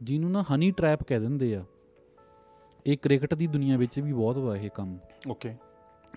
[0.04, 1.64] ਜਿਹਨੂੰ ਨਾ ਹਨੀ ਟ੍ਰੈਪ ਕਹਿ ਦਿੰਦੇ ਆ।
[2.86, 5.56] ਇਹ ਕ੍ਰਿਕਟ ਦੀ ਦੁਨੀਆ ਵਿੱਚ ਵੀ ਬਹੁਤ ਵਾ ਇਹ ਕੰਮ। ਓਕੇ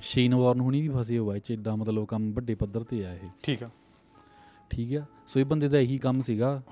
[0.01, 3.15] ਸ਼ੇਨ ਵਾਰਨ ਹੁਣੀ ਵੀ ਫਸੇ ਹੋਇਆ ਇਹ 'ਚ ਏਡਾ ਮਤਲਬ ਕੰਮ ਵੱਡੇ ਪੱਧਰ ਤੇ ਆ
[3.15, 3.71] ਇਹ। ਠੀਕ ਆ।
[4.71, 5.05] ਠੀਕ ਆ?
[5.29, 6.63] ਸੋ ਇਹ ਬੰਦੇ ਦਾ ਇਹੀ ਕੰਮ ਸੀਗਾ।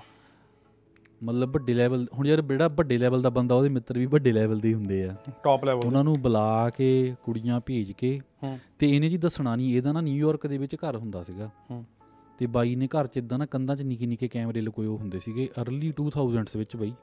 [1.23, 4.59] ਮਤਲਬ ਵੱਡੇ ਲੈਵਲ ਹੁਣ ਯਾਰ ਜਿਹੜਾ ਵੱਡੇ ਲੈਵਲ ਦਾ ਬੰਦਾ ਉਹਦੇ ਮਿੱਤਰ ਵੀ ਵੱਡੇ ਲੈਵਲ
[4.59, 8.19] ਦੇ ਹੁੰਦੇ ਆ। ਟੌਪ ਲੈਵਲ ਉਹਨਾਂ ਨੂੰ ਬੁਲਾ ਕੇ ਕੁੜੀਆਂ ਭੇਜ ਕੇ
[8.79, 11.85] ਤੇ ਇਹਨੇ ਜੀ ਦੱਸਣਾ ਨਹੀਂ ਇਹਦਾ ਨਾ ਨਿਊਯਾਰਕ ਦੇ ਵਿੱਚ ਘਰ ਹੁੰਦਾ ਸੀਗਾ। ਹੂੰ।
[12.39, 15.49] ਤੇ ਬਾਈ ਨੇ ਘਰ 'ਚ ਇਦਾਂ ਨਾ ਕੰਧਾਂ 'ਚ ਨਿੱਕੇ ਨਿੱਕੇ ਕੈਮਰੇ ਹੋਏ ਹੁੰਦੇ ਸੀਗੇ
[15.57, 16.93] अर्ਲੀ 2000s ਵਿੱਚ ਬਾਈ।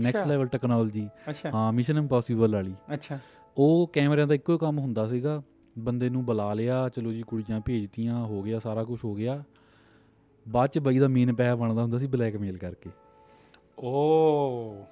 [0.00, 1.08] ਨੈਕਸਟ ਲੈਵਲ ਟੈਕਨੋਲੋਜੀ
[1.54, 3.18] ਹਾਂ ਮਿਸ਼ਨ ਇੰਪੋਸੀਬਲ ਵਾਲੀ। ਅੱਛਾ।
[3.56, 5.42] ਉਹ ਕੈਮਰਿਆਂ ਦਾ ਇੱਕੋ ਹੀ ਕੰਮ ਹੁੰਦਾ ਸੀਗਾ
[5.78, 9.44] ਬੰਦੇ ਨੂੰ ਬੁਲਾ ਲਿਆ ਚਲੋ ਜੀ ਕੁੜੀਆਂ ਭੇਜਤੀਆਂ ਹੋ ਗਿਆ ਸਾਰਾ ਕੁਝ ਹੋ ਗਿਆ।
[10.48, 12.90] ਬਾਅਦ ਚ ਬਾਈ ਦਾ ਮੇਨ ਪੈਸਾ ਬਣਦਾ ਹੁੰਦਾ ਸੀ ਬਲੈਕਮੇਲ ਕਰਕੇ।
[13.78, 14.86] ਓ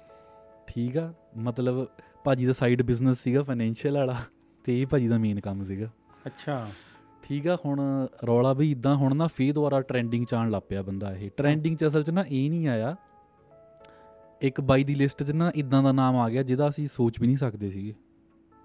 [0.67, 1.87] ਠੀਕ ਆ ਮਤਲਬ
[2.23, 4.17] ਭਾਜੀ ਦਾ ਸਾਈਡ ਬਿਜ਼ਨਸ ਸੀਗਾ ਫਾਈਨੈਂਸ਼ੀਅਲ ਵਾਲਾ
[4.63, 5.87] ਤੇ ਇਹ ਭਾਜੀ ਦਾ ਮੇਨ ਕੰਮ ਸੀਗਾ।
[6.27, 6.69] ਅੱਛਾ।
[7.31, 10.81] ਠੀਕ ਆ ਹੁਣ ਰੌਲਾ ਵੀ ਇਦਾਂ ਹੁਣ ਨਾ ਫੇਰ ਦੁਬਾਰਾ ਟ੍ਰੈਂਡਿੰਗ ਚ ਆਉਣ ਲੱਗ ਪਿਆ
[10.81, 12.95] ਬੰਦਾ ਇਹ। ਟ੍ਰੈਂਡਿੰਗ ਚ ਅਸਲ ਚ ਨਾ ਇਹ ਨਹੀਂ ਆਇਆ
[14.41, 17.27] ਇੱਕ ਬਾਈ ਦੀ ਲਿਸਟ 'ਚ ਨਾ ਇਦਾਂ ਦਾ ਨਾਮ ਆ ਗਿਆ ਜਿਹਦਾ ਅਸੀਂ ਸੋਚ ਵੀ
[17.27, 17.93] ਨਹੀਂ ਸਕਦੇ ਸੀਗੇ।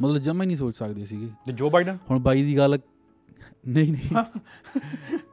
[0.02, 2.79] ਮਤਲਬ ਜਮਾ ਹੀ ਨਹੀਂ ਸੋਚ ਸਕਦੇ ਸੀਗੇ। ਤੇ ਜੋ ਬਾਈਡਨ ਹੁਣ ਬਾਈ ਦੀ ਗੱਲ
[3.68, 4.24] ਨਹੀਂ ਨਹੀਂ।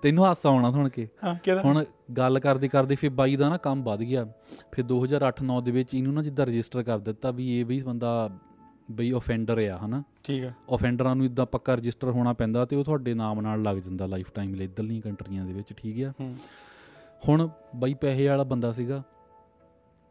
[0.01, 1.61] ਤੈਨੂੰ ਹਾਸਾ ਆਉਣਾ ਸੁਣ ਕੇ। ਹਾਂ ਕਿਹਦਾ?
[1.61, 1.85] ਹੁਣ
[2.17, 4.25] ਗੱਲ ਕਰਦੇ ਕਰਦੇ ਫਿਰ ਬਾਈ ਦਾ ਨਾ ਕੰਮ ਵੱਧ ਗਿਆ।
[4.71, 8.29] ਫਿਰ 2008-9 ਦੇ ਵਿੱਚ ਇਹਨੂੰ ਨਾ ਜਿੱਦਾਂ ਰਜਿਸਟਰ ਕਰ ਦਿੱਤਾ ਵੀ ਇਹ ਵੀ ਬੰਦਾ
[8.91, 10.03] ਬਈ ਆਫੈਂਡਰ ਆ ਹਨਾ?
[10.23, 13.77] ਠੀਕ ਆ। ਆਫੈਂਡਰਾਂ ਨੂੰ ਇਦਾਂ ਪੱਕਾ ਰਜਿਸਟਰ ਹੋਣਾ ਪੈਂਦਾ ਤੇ ਉਹ ਤੁਹਾਡੇ ਨਾਮ ਨਾਲ ਲੱਗ
[13.77, 16.13] ਜਾਂਦਾ ਲਾਈਫ ਟਾਈਮ ਲਈ ਇਧਰਲੀਆਂ ਕੰਟਰੀਆਂ ਦੇ ਵਿੱਚ ਠੀਕ ਆ?
[16.19, 16.35] ਹੂੰ।
[17.27, 19.03] ਹੁਣ ਬਾਈ ਪੈਸੇ ਵਾਲਾ ਬੰਦਾ ਸੀਗਾ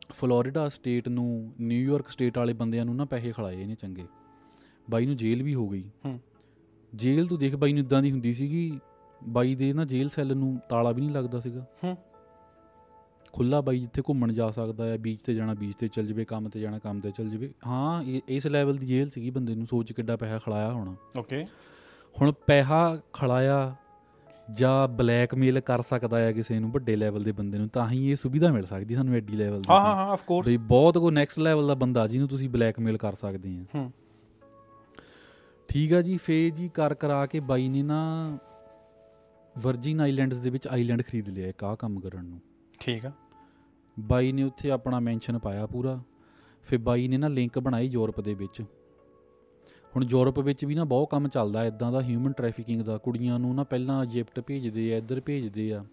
[0.09, 4.05] ਫਲੋਰੀਡਾ ਸਟੇਟ ਨੂੰ ਨਿਊਯਾਰਕ ਸਟੇਟ ਵਾਲੇ ਬੰਦਿਆਂ ਨੂੰ ਨਾ ਪੈਸੇ ਖਿਲਾਏ ਇਹਨੇ ਚੰਗੇ।
[4.91, 6.21] ਬਾਈ ਨੂੰ ਜੇਲ੍ਹ ਵੀ ਹੋ ਗਈ। ਹੂੰ।
[6.95, 8.81] ਜੇਲ੍ਹ ਤੂੰ ਦੇਖ ਬਾਈ ਨੂੰ ਇਦਾਂ ਦੀ ਹੁੰਦੀ ਸੀਗੀ
[9.25, 11.97] ਬਾਈ ਦੇ ਨਾ ਜੇਲ੍ਹ ਸੈੱਲ ਨੂੰ ਤਾਲਾ ਵੀ ਨਹੀਂ ਲੱਗਦਾ ਸੀਗਾ। ਹੂੰ।
[13.33, 16.49] ਖੁੱਲਾ ਬਾਈ ਜਿੱਥੇ ਘੁੰਮਣ ਜਾ ਸਕਦਾ ਹੈ ਬੀਚ ਤੇ ਜਾਣਾ ਬੀਚ ਤੇ ਚੱਲ ਜਵੇ ਕੰਮ
[16.49, 19.93] ਤੇ ਜਾਣਾ ਕੰਮ ਤੇ ਚੱਲ ਜਵੇ। ਹਾਂ ਇਸ ਲੈਵਲ ਦੀ ਜੇਲ੍ਹ ਸੀਗੀ ਬੰਦੇ ਨੂੰ ਸੋਚ
[19.93, 21.45] ਕਿੱਡਾ ਪੈਸਾ ਖਲਾਇਆ ਹੋਣਾ। ਓਕੇ
[22.21, 23.77] ਹੁਣ ਪੈਸਾ ਖਲਾਇਆ
[24.51, 28.17] ਜਾਂ ਬਲੈਕਮੇਲ ਕਰ ਸਕਦਾ ਹੈ ਕਿਸੇ ਨੂੰ ਵੱਡੇ ਲੈਵਲ ਦੇ ਬੰਦੇ ਨੂੰ ਤਾਂ ਹੀ ਇਹ
[28.17, 31.11] ਸੁਵਿਧਾ ਮਿਲ ਸਕਦੀ ਸਾਨੂੰ ਐਡੀ ਲੈਵਲ ਦੀ ਹਾਂ ਹਾਂ ਹਾਂ ਆਫ ਕੋਰਸ ਬਈ ਬਹੁਤ ਕੋ
[31.11, 33.93] ਨੈਕਸਟ ਲੈਵਲ ਦਾ ਬੰਦਾ ਜਿਹਨੂੰ ਤੁਸੀਂ ਬਲੈਕਮੇਲ ਕਰ ਸਕਦੇ ਆ। ਹੂੰ।
[35.69, 38.39] ਠੀਕ ਆ ਜੀ ਫੇ ਜੀ ਕਰ ਕਰਾ ਕੇ ਬਾਈ ਨੇ ਨਾ
[39.59, 42.41] ਵਰਜਿਨ ਆਈਲੈਂਡਸ ਦੇ ਵਿੱਚ ਆਈਲੈਂਡ ਖਰੀਦ ਲਿਆ ਇੱਕ ਆਹ ਕੰਮ ਕਰਨ ਨੂੰ।
[42.87, 43.13] ਠੀਕ ਆ।
[44.01, 46.03] ਬਾਈ ਨੇ ਉੱਥੇ ਆਪਣਾ ਮੈਂਸ਼ਨ ਪਾਇਆ ਪੂਰਾ।
[46.63, 48.63] ਫਿਰ ਬਾਈ ਨੇ ਨਾ ਲਿੰਕ ਬਣਾਈ ਯੂਰਪ ਦੇ ਵਿੱਚ।
[49.97, 53.55] ਹੁਣ ਯੂਰਪ ਵਿੱਚ ਵੀ ਨਾ ਬਹੁਤ ਕੰਮ ਚੱਲਦਾ ਇਦਾਂ ਦਾ ਹਿਊਮਨ ਟ੍ਰੈਫਿਕਿੰਗ ਦਾ। ਕੁੜੀਆਂ ਨੂੰ
[53.55, 55.85] ਨਾ ਪਹਿਲਾਂ ਇਜਿਪਟ ਭੇਜਦੇ ਆ ਇੱਧਰ ਭੇਜਦੇ ਆ।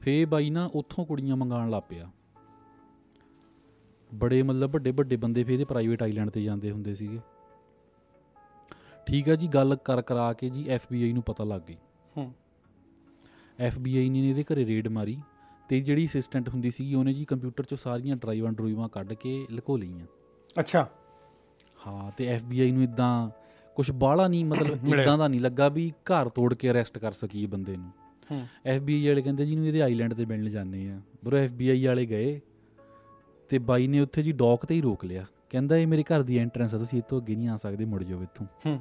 [0.00, 2.10] ਫੇ ਬਾਈ ਨਾ ਉੱਥੋਂ ਕੁੜੀਆਂ ਮੰਗਾਉਣ ਲੱਗ ਪਿਆ।
[4.14, 7.20] ਬੜੇ ਮਤਲਬ ਵੱਡੇ ਵੱਡੇ ਬੰਦੇ ਫੇ ਇਹਦੇ ਪ੍ਰਾਈਵੇਟ ਆਈਲੈਂਡ ਤੇ ਜਾਂਦੇ ਹੁੰਦੇ ਸੀਗੇ।
[9.06, 11.76] ਠੀਕ ਆ ਜੀ ਗੱਲ ਕਰ ਕਰਾ ਕੇ ਜੀ FBI ਨੂੰ ਪਤਾ ਲੱਗ ਗਈ।
[12.16, 12.34] ਹੂੰ।
[13.66, 15.18] FBI ਨੇ ਇਹਦੇ ਘਰੇ ਰੇਡ ਮਾਰੀ।
[15.68, 19.76] ਤੇ ਜਿਹੜੀ ਅਸਿਸਟੈਂਟ ਹੁੰਦੀ ਸੀਗੀ ਉਹਨੇ ਜੀ ਕੰਪਿਊਟਰ 'ਚੋਂ ਸਾਰੀਆਂ ਡਰਾਈਵਾਂ ਡਰੂਈਵਾਂ ਕੱਢ ਕੇ ਲੁਕੋ
[19.76, 20.06] ਲਈਆਂ।
[20.60, 20.88] ਅੱਛਾ।
[21.86, 23.30] ਹਾਂ ਤੇ FBI ਨੂੰ ਇਦਾਂ
[23.74, 27.46] ਕੁਝ ਬਾਹਲਾ ਨਹੀਂ ਮਤਲਬ। ਇਦਾਂ ਦਾ ਨਹੀਂ ਲੱਗਾ ਵੀ ਘਰ ਤੋੜ ਕੇ ਅਰੈਸਟ ਕਰ ਸਕੀਏ
[27.46, 27.90] ਬੰਦੇ ਨੂੰ।
[28.30, 32.06] ਹੂੰ। FBI ਵਾਲੇ ਕਹਿੰਦੇ ਜੀ ਨੂੰ ਇਹਦੇ ਆਈਲੈਂਡ ਤੇ ਮਿਲਣ ਜਾਂਦੇ ਆ। ਬਰੋ FBI ਵਾਲੇ
[32.06, 32.40] ਗਏ
[33.48, 36.38] ਤੇ ਬਾਈ ਨੇ ਉੱਥੇ ਜੀ ਡੌਕ ਤੇ ਹੀ ਰੋਕ ਲਿਆ। ਕਹਿੰਦਾ ਇਹ ਮੇਰੇ ਘਰ ਦੀ
[36.38, 38.80] ਐਂਟਰੈਂਸ ਆ ਤੁਸੀਂ ਇੱਥੋਂ ਅੱਗੇ ਨਹੀਂ ਆ ਸਕਦੇ ਮੁੜ ਜਾਓ ਇੱਥੋਂ। ਹੂੰ।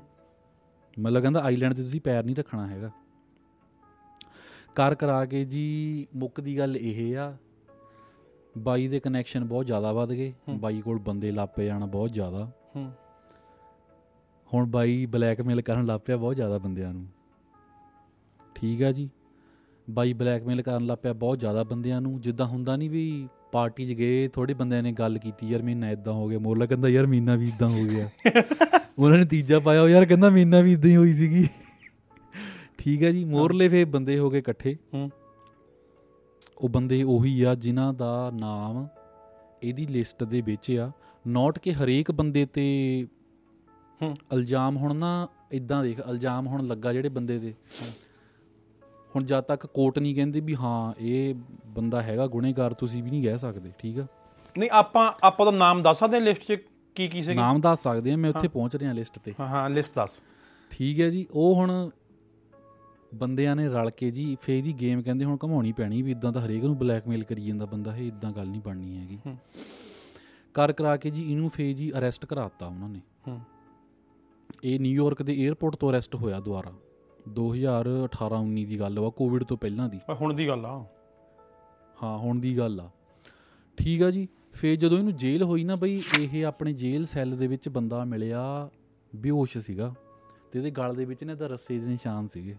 [0.99, 2.91] ਮਤਲਬ ਕਹਿੰਦਾ ਆਈਲੈਂਡ ਤੇ ਤੁਸੀਂ ਪੈਰ ਨਹੀਂ ਰੱਖਣਾ ਹੈਗਾ।
[4.75, 7.37] ਕਰ ਕਰਾ ਕੇ ਜੀ ਮੁੱਕ ਦੀ ਗੱਲ ਇਹ ਆ
[8.57, 12.51] ਬਾਈ ਦੇ ਕਨੈਕਸ਼ਨ ਬਹੁਤ ਜ਼ਿਆਦਾ ਵੱਧ ਗਏ। ਬਾਈ ਕੋਲ ਬੰਦੇ ਲਾਪੇ ਜਾਣਾ ਬਹੁਤ ਜ਼ਿਆਦਾ।
[14.53, 17.07] ਹੁਣ ਬਾਈ ਬਲੈਕਮੇਲ ਕਰਨ ਲੱਗ ਪਿਆ ਬਹੁਤ ਜ਼ਿਆਦਾ ਬੰਦਿਆਂ ਨੂੰ।
[18.55, 19.09] ਠੀਕ ਆ ਜੀ?
[19.89, 23.97] ਬਾਈ ਬਲੈਕਮੇਲ ਕਰਨ ਲੱਗ ਪਿਆ ਬਹੁਤ ਜ਼ਿਆਦਾ ਬੰਦਿਆਂ ਨੂੰ। ਜਿੱਦਾਂ ਹੁੰਦਾ ਨਹੀਂ ਵੀ ਪਾਰਟੀ 'ਚ
[23.97, 27.35] ਗਏ ਥੋੜੇ ਬੰਦਿਆਂ ਨੇ ਗੱਲ ਕੀਤੀ ਯਾਰ ਮਹੀਨਾ ਇਦਾਂ ਹੋ ਗਿਆ। ਮੋਰਲਾ ਕਹਿੰਦਾ ਯਾਰ ਮਹੀਨਾ
[27.35, 28.09] ਵੀ ਇਦਾਂ ਹੋ ਗਿਆ।
[28.99, 31.47] ਉਹਨਾਂ ਨੇ ਤੀਜਾ ਪਾਇਆ ਯਾਰ ਕਹਿੰਦਾ ਮਹੀਨਾ ਵੀ ਇਦਾਂ ਹੀ ਹੋਈ ਸੀਗੀ।
[32.83, 35.09] ਠੀਕ ਹੈ ਜੀ ਮੋਰਲੇ ਫੇ ਬੰਦੇ ਹੋ ਗਏ ਇਕੱਠੇ। ਹੂੰ।
[36.57, 38.87] ਉਹ ਬੰਦੇ ਉਹੀ ਆ ਜਿਨ੍ਹਾਂ ਦਾ ਨਾਮ
[39.63, 40.91] ਇਹਦੀ ਲਿਸਟ ਦੇ ਵਿੱਚ ਆ।
[41.27, 43.07] ਨੋਟ ਕਿ ਹਰੇਕ ਬੰਦੇ ਤੇ
[44.01, 47.53] ਹੂੰ। ਇਲਜ਼ਾਮ ਹੁਣ ਨਾ ਇਦਾਂ ਦੇਖ ਇਲਜ਼ਾਮ ਹੁਣ ਲੱਗਾ ਜਿਹੜੇ ਬੰਦੇ ਦੇ।
[49.15, 53.23] ਹੁਣ ਜਦ ਤੱਕ ਕੋਰਟ ਨਹੀਂ ਕਹਿੰਦੀ ਵੀ ਹਾਂ ਇਹ ਬੰਦਾ ਹੈਗਾ ਗੁਨੇਗਾਰ ਤੁਸੀਂ ਵੀ ਨਹੀਂ
[53.23, 54.05] ਕਹਿ ਸਕਦੇ ਠੀਕ ਆ?
[54.57, 56.57] ਨਹੀਂ ਆਪਾਂ ਆਪਾਂ ਦਾ ਨਾਮ ਦੱਸ ਸਕਦੇ ਹਾਂ ਲਿਸਟ 'ਚ
[56.95, 57.35] ਕੀ ਕੀ ਸੀਗੇ?
[57.35, 60.09] ਨਾਮ ਦੱਸ ਸਕਦੇ ਆ ਮੈਂ ਉੱਥੇ। ਪਹੁੰਚ ਰਿਹਾ ਲਿਸਟ ਤੇ। ਹਾਂ ਹਾਂ ਲਿਸਟ ਦੱਸ।
[60.71, 61.89] ਠੀਕ ਹੈ ਜੀ ਉਹ ਹੁਣ
[63.15, 66.41] ਬੰਦਿਆਂ ਨੇ ਰਲ ਕੇ ਜੀ ਫੇਰ ਦੀ ਗੇਮ ਕਹਿੰਦੇ ਹੁਣ ਘਮਾਉਣੀ ਪੈਣੀ ਵੀ ਇਦਾਂ ਤਾਂ
[66.41, 69.19] ਹਰੇਕ ਨੂੰ ਬਲੈਕਮੇਲ ਕਰੀ ਜਾਂਦਾ ਬੰਦਾ ਇਹ ਇਦਾਂ ਗੱਲ ਨਹੀਂ ਬਣਨੀ ਹੈਗੀ।
[70.53, 73.01] ਕਰ ਕਰਾ ਕੇ ਜੀ ਇਹਨੂੰ ਫੇ ਜੀ ਅਰੈਸਟ ਕਰਾਤਾ ਉਹਨਾਂ ਨੇ।
[74.63, 76.73] ਇਹ ਨਿਊਯਾਰਕ ਦੇ 에ਅਰਪੋਰਟ ਤੋਂ ਅਰੈਸਟ ਹੋਇਆ ਦੁਬਾਰਾ।
[77.29, 80.85] 2018-19 ਦੀ ਗੱਲ ਵਾ ਕੋਵਿਡ ਤੋਂ ਪਹਿਲਾਂ ਦੀ। ਹੁਣ ਦੀ ਗੱਲ ਆ।
[82.03, 82.89] ਹਾਂ ਹੁਣ ਦੀ ਗੱਲ ਆ।
[83.77, 87.47] ਠੀਕ ਆ ਜੀ ਫੇ ਜਦੋਂ ਇਹਨੂੰ ਜੇਲ੍ਹ ਹੋਈ ਨਾ ਬਈ ਇਹ ਆਪਣੇ ਜੇਲ੍ਹ ਸੈੱਲ ਦੇ
[87.47, 88.69] ਵਿੱਚ ਬੰਦਾ ਮਿਲਿਆ
[89.15, 89.93] ਬੇਹੋਸ਼ ਸੀਗਾ।
[90.51, 92.55] ਤੇ ਇਹਦੇ ਗਲ ਦੇ ਵਿੱਚ ਨੇ ਤਾਂ ਰੱਸੇ ਦੇ ਨਿਸ਼ਾਨ ਸੀਗੇ।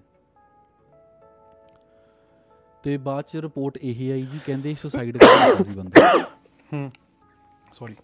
[2.85, 6.25] ਤੇ ਬਾਅਦ ਚ ਰਿਪੋਰਟ ਇਹ ਆਈ ਜੀ ਕਹਿੰਦੇ ਸੁਸਾਈਡ ਕਰ ਲਿਆ ਸੀ ਬੰਦਾ।
[6.73, 6.92] ਹੂੰ
[7.73, 7.94] ਸੌਰੀ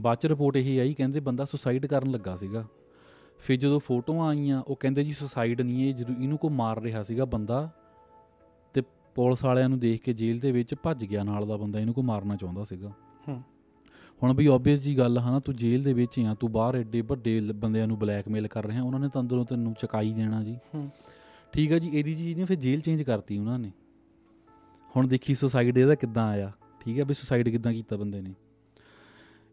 [0.00, 2.64] ਬਾਅਦ ਚ ਰਿਪੋਰਟ ਇਹ ਆਈ ਕਹਿੰਦੇ ਬੰਦਾ ਸੁਸਾਈਡ ਕਰਨ ਲੱਗਾ ਸੀਗਾ।
[3.38, 7.02] ਫਿਰ ਜਦੋਂ ਫੋਟੋਆਂ ਆਈਆਂ ਉਹ ਕਹਿੰਦੇ ਜੀ ਸੁਸਾਈਡ ਨਹੀਂ ਇਹ ਜਦੋਂ ਇਹਨੂੰ ਕੋ ਮਾਰ ਰਿਹਾ
[7.02, 7.70] ਸੀਗਾ ਬੰਦਾ
[8.74, 8.82] ਤੇ
[9.14, 12.02] ਪੁਲਿਸ ਵਾਲਿਆਂ ਨੂੰ ਦੇਖ ਕੇ ਜੇਲ੍ਹ ਦੇ ਵਿੱਚ ਭੱਜ ਗਿਆ ਨਾਲ ਦਾ ਬੰਦਾ ਇਹਨੂੰ ਕੋ
[12.02, 12.92] ਮਾਰਨਾ ਚਾਹੁੰਦਾ ਸੀਗਾ।
[13.28, 13.42] ਹੂੰ।
[14.22, 17.00] ਹੁਣ ਵੀ ਆਬਵੀਅਸ ਜੀ ਗੱਲ ਆ ਨਾ ਤੂੰ ਜੇਲ੍ਹ ਦੇ ਵਿੱਚ ਆ ਤੂੰ ਬਾਹਰ ਐਡੇ
[17.00, 20.90] ਵੱਡੇ ਬੰਦਿਆਂ ਨੂੰ ਬਲੈਕਮੇਲ ਕਰ ਰਿਹਾ ਉਹਨਾਂ ਨੇ ਤਾਂ ਅੰਦਰੋਂ ਤੈਨੂੰ ਚਕਾਈ ਦੇਣਾ ਜੀ। ਹੂੰ।
[21.52, 23.72] ਠੀਕ ਆ ਜੀ ਇਹਦੀ ਚੀਜ਼ ਨੇ ਫਿਰ ਜੇਲ੍ਹ ਚੇਂਜ ਕਰਤੀ ਉਹਨਾਂ ਨੇ।
[24.96, 28.34] ਹੁਣ ਦੇਖੀ ਸੁਸਾਈਡ ਇਹਦਾ ਕਿੱਦਾਂ ਆਇਆ ਠੀਕ ਆ ਵੀ ਸੁਸਾਈਡ ਕਿੱਦਾਂ ਕੀਤਾ ਬੰਦੇ ਨੇ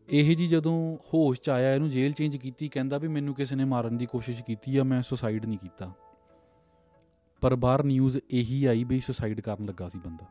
[0.08, 0.73] ਇਹ ਜੀ ਜਦੋਂ
[1.13, 4.41] ਹੋਸ਼ ਚ ਆਇਆ ਇਹਨੂੰ ਜੇਲ੍ਹ ਚੇਂਜ ਕੀਤੀ ਕਹਿੰਦਾ ਵੀ ਮੈਨੂੰ ਕਿਸੇ ਨੇ ਮਾਰਨ ਦੀ ਕੋਸ਼ਿਸ਼
[4.43, 5.91] ਕੀਤੀ ਆ ਮੈਂ ਸੁਸਾਈਡ ਨਹੀਂ ਕੀਤਾ
[7.41, 10.25] ਪਰ ਬਾਹਰ ਨਿਊਜ਼ ਇਹੀ ਆਈ ਵੀ ਸੁਸਾਈਡ ਕਰਨ ਲੱਗਾ ਸੀ ਬੰਦਾ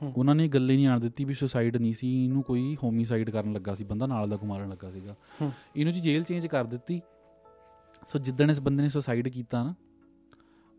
[0.00, 3.52] ਹੂੰ। ਉਹਨਾਂ ਨੇ ਗੱਲੇ ਨਹੀਂ ਆਣ ਦਿੱਤੀ ਵੀ ਸੁਸਾਈਡ ਨਹੀਂ ਸੀ ਇਹਨੂੰ ਕੋਈ ਹੋਮਿਸਾਈਡ ਕਰਨ
[3.52, 6.64] ਲੱਗਾ ਸੀ ਬੰਦਾ ਨਾਲ ਦਾ ਕੋ ਮਾਰਨ ਲੱਗਾ ਸੀਗਾ ਹੂੰ। ਇਹਨੂੰ ਜੀ ਜੇਲ੍ਹ ਚੇਂਜ ਕਰ
[6.66, 7.00] ਦਿੱਤੀ
[8.08, 9.74] ਸੋ ਜਿੱਦਣ ਇਸ ਬੰਦੇ ਨੇ ਸੁਸਾਈਡ ਕੀਤਾ ਨਾ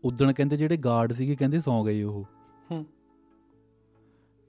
[0.04, 2.24] ਉਦਣ ਕਹਿੰਦੇ ਜਿਹੜੇ ਗਾਰਡ ਸੀਗੇ ਕਹਿੰਦੇ ਸੌਂ ਗਏ ਉਹ ਹੂੰ।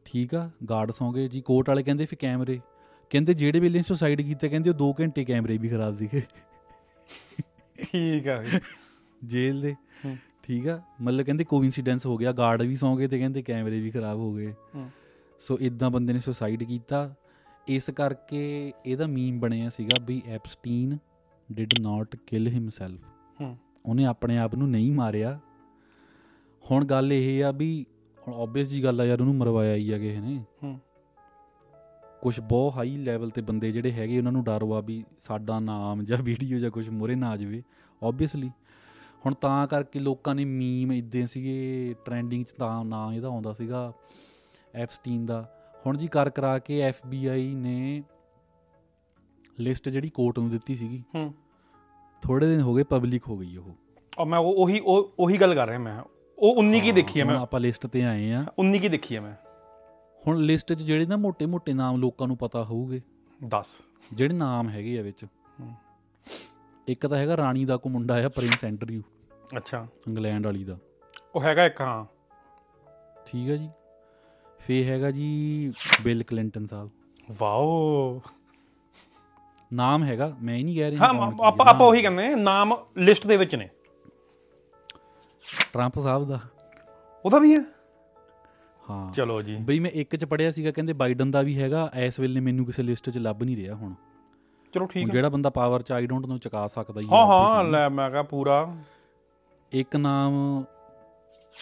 [0.10, 2.60] ਠੀਕ ਆ ਗਾਰਡ ਸੌਂ ਗਏ ਜੀ। ਕੋਰਟ ਵਾਲੇ ਕਹਿੰਦੇ ਫਿਰ ਕੈਮਰੇ।
[3.10, 6.22] ਕਹਿੰਦੇ ਜਿਹੜੇ ਵੇਲੇ ਸੁਸਾਈਡ ਕੀਤਾ ਕਹਿੰਦੇ ਉਹ 2 ਘੰਟੇ ਕੈਮਰੇ ਵੀ ਖਰਾਬ ਸੀਗੇ।
[7.84, 8.44] ਠੀਕ ਆ।
[9.24, 9.76] ਜੇਲ੍ਹ ਦੇ।
[10.44, 13.92] ਠੀਕ ਆ ਮਤਲਬ ਕਹਿੰਦੇ ਕੋਇਨਸੀਡੈਂਸ ਹੋ ਗਿਆ। ਗਾਰਡ ਵੀ ਸੌਂ ਗਏ ਤੇ ਕਹਿੰਦੇ ਕੈਮਰੇ ਵੀ
[13.92, 14.54] ਖਰਾਬ ਹੋ ਗਏ।
[15.40, 17.14] ਸੋ ਇਦਾਂ ਬੰਦੇ ਨੇ ਸੁਸਾਈਡ ਕੀਤਾ।
[17.68, 20.98] ਇਸ ਕਰਕੇ ਇਹਦਾ ਮੀਮ ਬਣਿਆ ਸੀਗਾ ਵੀ Epstein
[21.52, 23.06] did not kill himself
[23.42, 25.40] ਹੂੰ। ਉਹਨੇ ਆਪਣੇ ਆਪ ਨੂੰ ਨਹੀਂ ਮਾਰਿਆ।
[26.72, 27.86] ਹੁਣ ਗੱਲ ਇਹ ਆ ਵੀ
[28.28, 30.80] ਹੁਣ ਆਬਵੀਅਸ ਜੀ ਗੱਲ ਆ ਯਾਰ ਉਹਨੂੰ ਮਰਵਾਇਆ ਹੀ ਆ ਕਿਸੇ ਨੇ। ਹੂੰ।
[32.22, 36.04] ਕੁਝ ਬਹੁਤ ਹਾਈ ਲੈਵਲ ਤੇ ਬੰਦੇ ਜਿਹੜੇ ਹੈਗੇ ਉਹਨਾਂ ਨੂੰ ਡਰ ਵਾ ਵੀ ਸਾਡਾ ਨਾਮ
[36.04, 37.64] ਜਾਂ ਵੀਡੀਓ ਜਾਂ ਕੁਝ ਮੋਰੇ ਨਾ ਆ ਜਾਵੇ
[38.04, 38.50] ਆਬਵੀਅਸਲੀ
[39.26, 43.94] ਹੁਣ ਤਾਂ ਕਰਕੇ ਲੋਕਾਂ ਨੇ ਮੀਮ ਇਦਾਂ ਸੀਗੇ ਟ੍ਰੈਂਡਿੰਗ ਚ ਤਾਂ ਨਾਂ ਇਹਦਾ ਆਉਂਦਾ ਸੀਗਾ
[44.76, 45.54] ਐਪਸਟੀਨ ਦਾ।
[45.86, 48.04] ਹੁਣ ਜੀ ਕਰ ਕਰਾ ਕੇ FBI ਨੇ
[49.60, 51.34] ਲਿਸਟ ਜਿਹੜੀ ਕੋਰਟ ਨੂੰ ਦਿੱਤੀ ਸੀਗੀ। ਹੂੰ।
[52.22, 53.72] ਥੋੜੇ ਦਿਨ ਹੋ ਗਏ ਪਬਲਿਕ ਹੋ ਗਈ ਉਹ।
[54.18, 57.36] ਔਰ ਮੈਂ ਉਹੀ ਉਹ ਉਹੀ ਗੱਲ ਕਰ ਰਿਹਾ ਮੈਂ। ਉਹ 19 ਕੀ ਦੇਖੀ ਆ ਮੈਂ?
[57.36, 59.34] ਹੁਣ ਆਪਾਂ ਲਿਸਟ ਤੇ ਆਏ ਆ। 19 ਕੀ ਦੇਖੀ ਆ ਮੈਂ?
[60.28, 63.02] ਹੁਣ ਲਿਸਟ 'ਚ ਜਿਹੜੇ ਨਾ ਮੋٹے-ਮੋٹے ਨਾਮ ਲੋਕਾਂ ਨੂੰ ਪਤਾ ਹੋਊਗੇ।
[63.48, 63.66] 10
[64.14, 65.26] ਜਿਹੜੇ ਨਾਮ ਹੈਗੇ ਆ ਵਿੱਚ।
[66.88, 69.02] ਇੱਕ ਤਾਂ ਹੈਗਾ ਰਾਣੀ ਦਾ ਕੋ ਮੁੰਡਾ ਆ ਪ੍ਰਿੰਸ ਐਂਡਰਿਊ।
[69.58, 70.78] ਅੱਛਾ। ਇੰਗਲੈਂਡ ਵਾਲੀ ਦਾ।
[71.36, 72.06] ਉਹ ਹੈਗਾ ਇੱਕ ਹਾਂ।
[73.26, 73.70] ਠੀਕ ਹੈ ਜੀ।
[74.60, 75.72] ਫੇ ਹੈਗਾ ਜੀ
[76.04, 76.90] ਬਿਲ ਕਲਿੰਟਨ ਸਾਹਿਬ।
[77.38, 78.22] ਵਾਓ।
[79.74, 83.38] ਨਾਮ ਹੈਗਾ ਮੈਂ ਹੀ ਨਹੀਂ ਕਹਿ ਰਿਹਾ ਹਾਂ ਆਪਾਂ ਆਪਾਂ ਉਹੀ ਕਹਿੰਦੇ ਨਾਮ ਲਿਸਟ ਦੇ
[83.38, 83.70] ਵਿੱਚ ਨੇ।
[85.74, 86.40] ਟਰੰਪ ਸਾਹਿਬ ਦਾ।
[87.26, 87.62] ਉਹਦਾ ਵੀ ਹੈ।
[88.90, 92.20] ਹਾਂ। ਚਲੋ ਜੀ। ਬਈ ਮੈਂ ਇੱਕ ਚ ਪੜਿਆ ਸੀਗਾ ਕਹਿੰਦੇ ਬਾਈਡਨ ਦਾ ਵੀ ਹੈਗਾ ਇਸ
[92.20, 93.94] ਵੇਲੇ ਮੈਨੂੰ ਕਿਸੇ ਲਿਸਟ 'ਚ ਲੱਭ ਨਹੀਂ ਰਿਹਾ ਹੁਣ।
[94.74, 97.64] ਚਲੋ ਠੀਕ ਹੈ। ਜਿਹੜਾ ਬੰਦਾ ਪਾਵਰ 'ਚ ਆਈ ਡੋਂਟ ਨੋ ਚਕਾ ਸਕਦਾ ਹੀ ਹਾਂ। ਹਾਂ।
[97.64, 98.76] ਲੈ ਮੈਂ ਕਹਾ ਪੂਰਾ।
[99.72, 100.34] ਇੱਕ ਨਾਮ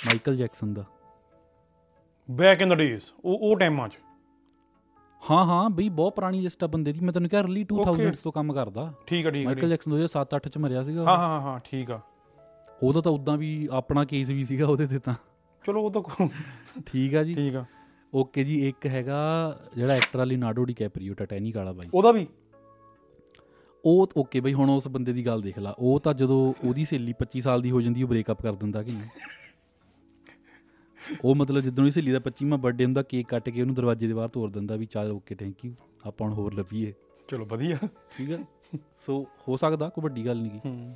[0.06, 0.86] ਮਾਈਕਲ ਜੈਕਸਨ ਦਾ।
[2.32, 3.94] ਬੈਕ ਇਨ ਦ ਡੇਜ਼ ਉਹ ਉਹ ਟਾਈਮਾਂ 'ਚ।
[5.32, 8.22] ਹਾਂ ਹਾਂ ਬਈ ਬਹੁਤ ਪੁਰਾਣੀ ਲਿਸਟ ਆ ਬੰਦੇ ਦੀ। ਮੈਂ ਤੈਨੂੰ ਕਿਹਾ ਅਰਲੀ 2000s Okay.
[8.24, 11.42] ਤੋਂ ਕੰਮ ਕਰਦਾ। ਠੀਕ ਹੈ ਠੀਕ ਹੈ ਮਾਈਕਲ ਜੈਕਸਨ 2007-8 ਚ ਮਰਿਆ ਸੀਗਾ ਹਾਂ ਹਾਂ
[11.42, 12.00] ਹਾਂ ਠੀਕ ਆ।
[12.84, 15.14] ਉਹਦਾ ਤਾਂ ਉਦਾਂ ਵੀ ਆਪਣਾ ਕੇਸ ਵੀ ਸੀਗਾ ਉਹਦੇ ਤੇ ਤਾਂ।
[15.66, 16.28] ਚਲੋ ਉਹ ਤਾਂ
[16.86, 17.66] ਠੀਕ ਆ ਜੀ। ਠੀਕ ਆ।
[18.14, 19.18] ਓਕੇ ਜੀ ਇੱਕ ਹੈਗਾ
[19.76, 22.28] ਜਿਹੜਾ ਐਕਟਰ ਆ ਲਿਨਾਰਡੋ ਡਿਕੈਪਰੀਓ ਟਾਟੈਨਿਕ ਵਾਲਾ ਬਾਈ। ਉਹਦਾ ਵੀ?
[23.86, 27.14] ਉਹ ਓਕੇ ਬਈ ਹੁਣ ਉਸ ਬੰਦੇ ਦੀ ਗੱਲ ਦੇਖ ਲਾ। ਉਹ ਤਾਂ ਜਦੋਂ ਉਹਦੀ ਸਹੇਲੀ
[27.20, 29.10] 25 ਸਾਲ ਦੀ ਹੋ ਜਾਂਦੀ ਉਹ ਬ੍ਰੇਕਅਪ ਕਰ ਦਿੰਦਾ ਕਿ ਨਹੀਂ?
[31.26, 34.14] ਉਹ ਮਤਲਬ ਜਦੋਂ ਦੀ ਸਹੇਲੀ ਦਾ 25ਵਾਂ ਬਰਥਡੇ ਹੁੰਦਾ ਕੇਕ ਕੱਟ ਕੇ ਉਹਨੂੰ ਦਰਵਾਜ਼ੇ ਦੇ
[34.14, 35.74] ਬਾਹਰ ਤੋਰ ਦਿੰਦਾ ਵੀ ਚੱਲ ਓਕੇ ਥੈਂਕ ਯੂ
[36.06, 36.94] ਆਪਾਂ ਹੁਣ ਹੋਰ ਲੱਭੀਏ।
[37.28, 37.78] ਚਲੋ ਵਧੀਆ।
[38.18, 38.38] ਠੀਕ ਹੈ
[39.06, 40.96] ਸੋ ਹੋ ਸਕਦਾ ਕੋਈ ਵੱਡੀ ਗੱਲ ਨਹੀਂ ਹੂੰ।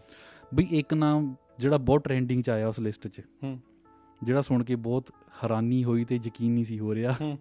[0.54, 3.60] ਬਈ ਇੱਕ ਨਾਮ ਜਿਹੜਾ ਬਹੁਤ ਟ੍ਰੈਂਡਿੰਗ ਚ ਆਇਆ ਉਸ ਲਿਸਟ 'ਚ। ਹੂੰ।
[4.24, 5.10] ਜਿਹੜਾ ਸੁਣ ਕੇ ਬਹੁਤ
[5.44, 7.40] ਹੈਰਾਨੀ ਹੋਈ ਤੇ ਯਕੀਨ ਨਹੀਂ ਸੀ ਹੋ ਰਿਹਾ। ਹੂੰ।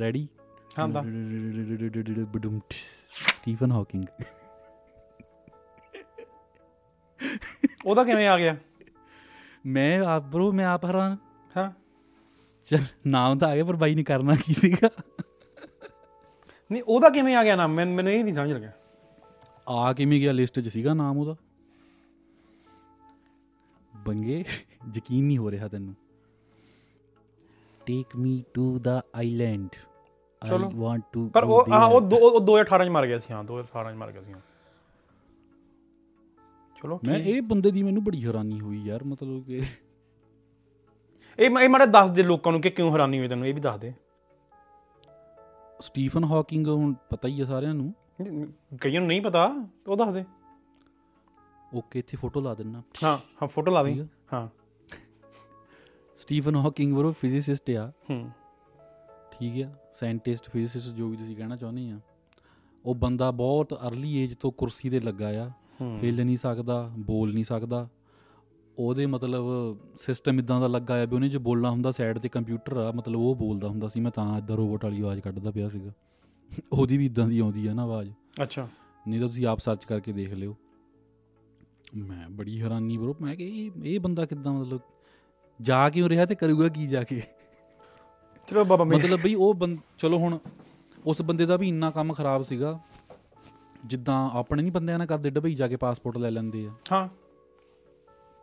[0.00, 0.28] ਰੈਡੀ
[0.78, 1.04] ਹਾਂ ਦਾ
[3.34, 4.04] ਸਟੀਫਨ ਹਾਕਿੰਗ
[7.86, 8.56] ਉਹਦਾ ਕਿਵੇਂ ਆ ਗਿਆ?
[9.66, 11.16] ਮੈਂ ਆਪ ਬ్రో ਮੈਂ ਆਪ ਹੈਰਾਨ।
[11.56, 11.70] ਹਾਂ।
[12.66, 14.90] ਚਲ ਨਾਮ ਤਾਂ ਆ ਗਿਆ ਪਰ ਬਾਈ ਨੇ ਕਰਨਾ ਕੀ ਸੀਗਾ?
[16.72, 17.70] ਨਹੀਂ ਉਹਦਾ ਕਿਵੇਂ ਆ ਗਿਆ ਨਾਮ?
[17.70, 18.72] ਮੈਨੂੰ ਮੈਨੂੰ ਇਹ ਨਹੀਂ ਸਮਝ ਲੱਗਿਆ।
[19.68, 21.36] ਆ ਕਿਵੇਂ ਗਿਆ ਲਿਸਟ 'ਚ ਸੀਗਾ ਨਾਮ ਉਹਦਾ?
[24.08, 24.44] ਬੰਗੇ
[24.96, 25.94] ਯਕੀਨ ਨਹੀਂ ਹੋ ਰਿਹਾ ਤੈਨੂੰ
[27.80, 29.68] take me to the island
[30.42, 30.58] I.
[30.74, 33.96] Want to ਪਰ ਉਹ ਹਾਂ ਉਹ ਉਹ 2018 ਚ ਮਰ ਗਿਆ ਸੀ ਹਾਂ 2018 ਚ
[33.96, 34.40] ਮਰ ਗਿਆ ਸੀ ਹਾਂ।
[36.78, 39.62] ਚਲੋ ਮੈਂ। ਇਹ ਬੰਦੇ ਦੀ ਮੈਨੂੰ ਬੜੀ ਹੈਰਾਨੀ ਹੋਈ ਯਾਰ ਮਤਲਬ ਕਿ
[41.38, 43.80] ਇਹ ਇਹ ਮਾੜੇ ਦੱਸ ਦੇ ਲੋਕਾਂ ਨੂੰ ਕਿ ਕਿਉਂ ਹੈਰਾਨੀ ਹੋਈ ਤੈਨੂੰ ਇਹ ਵੀ ਦੱਸ
[43.80, 43.92] ਦੇ
[45.80, 47.92] ਸਟੀਫਨ ਹਾਕਿੰਗ ਹੁਣ ਪਤਾ ਹੀ ਆ ਸਾਰਿਆਂ ਨੂੰ
[48.82, 49.44] ਕਈਆਂ ਨੂੰ ਨਹੀਂ ਪਤਾ
[49.88, 50.24] ਉਹ ਦੱਸ ਦੇ
[51.74, 54.48] ਓਕੇ ਇੱਥੇ ਫੋਟੋ ਲਾ ਦਿੰਨਾ ਹਾਂ ਹਾਂ ਫੋਟੋ ਲਾ ਠੀਕ ਦੇ ਆ। ਹਾਂ।
[56.18, 58.30] ਸਟੀਫਨ ਹਾਕਿੰਗ ਬਰੋ ਫਿਜ਼ਿਸਿਸਟ ਆ। ਹੂੰ।
[59.32, 62.00] ਠੀਕ ਆ। ਸਾਇੰਟਿਸਟ ਫਿਜ਼ਿਸਿਸਟ ਜੋ ਵੀ ਤੁਸੀਂ ਕਹਿਣਾ ਚਾਹੁੰਦੇ ਆ।
[62.84, 65.50] ਉਹ ਬੰਦਾ ਬਹੁਤ ਅਰਲੀ ਏਜ ਤੋਂ ਕੁਰਸੀ ਤੇ ਲੱਗਾ ਆ।
[65.82, 67.88] ਹਿੱਲ ਨਹੀਂ ਸਕਦਾ ਬੋਲ ਨਹੀਂ ਸਕਦਾ।
[68.78, 69.44] ਉਹਦੇ ਮਤਲਬ
[69.96, 73.20] ਸਿਸਟਮ ਇਦਾਂ ਦਾ ਲੱਗਾ ਆ ਵੀ ਉਹਨੇ ਜੋ ਬੋਲਣਾ ਹੁੰਦਾ ਸਾਈਡ ਤੇ ਕੰਪਿਊਟਰ ਆ ਮਤਲਬ
[73.20, 75.92] ਉਹ ਬੋਲਦਾ ਹੁੰਦਾ ਸੀ। ਮੈਂ ਤਾਂ ਇਦਾਂ ਰੋਬੋਟ ਵਾਲੀ ਆਵਾਜ਼ ਕੱਢਦਾ ਪਿਆ ਸੀਗਾ।
[76.72, 78.68] ਉਹਦੀ ਵੀ ਇਦਾਂ ਦੀ ਆਉਂਦੀ ਆ ਨਾ ਆਵਾਜ਼। ਅੱਛਾ।
[79.08, 80.56] ਨਹੀਂ ਤਾਂ ਤੁਸੀਂ ਆਪ ਸਰਚ ਕਰਕੇ ਦੇਖ ਲਿਓ।
[81.96, 84.80] ਮੈਂ ਬੜੀ ਹੈਰਾਨੀ ਬਰੋ ਮੈਂ ਕਿ ਇਹ ਇਹ ਬੰਦਾ ਕਿੱਦਾਂ ਮਤਲਬ
[85.60, 87.22] ਜਾ ਕਿਉਂ ਰਿਹਾ ਤੇ ਕਰੂਗਾ ਕੀ ਜਾ ਕੇ?
[88.50, 89.54] ਚਲੋ ਬਾਬਾ ਮਤਲਬ ਬਈ ਉਹ
[89.98, 90.38] ਚਲੋ ਹੁਣ
[91.06, 92.80] ਉਸ ਬੰਦੇ ਦਾ ਵੀ ਇੰਨਾ ਕੰਮ ਖਰਾਬ ਸੀਗਾ
[93.86, 97.08] ਜਿੱਦਾਂ ਆਪਣੇ ਨਹੀਂ ਬੰਦਿਆਂ ਨਾਲ ਕਰਦੇ ਡਬਈ ਜਾ ਕੇ ਪਾਸਪੋਰਟ ਲੈ ਲੈਂਦੇ ਆ। ਹਾਂ।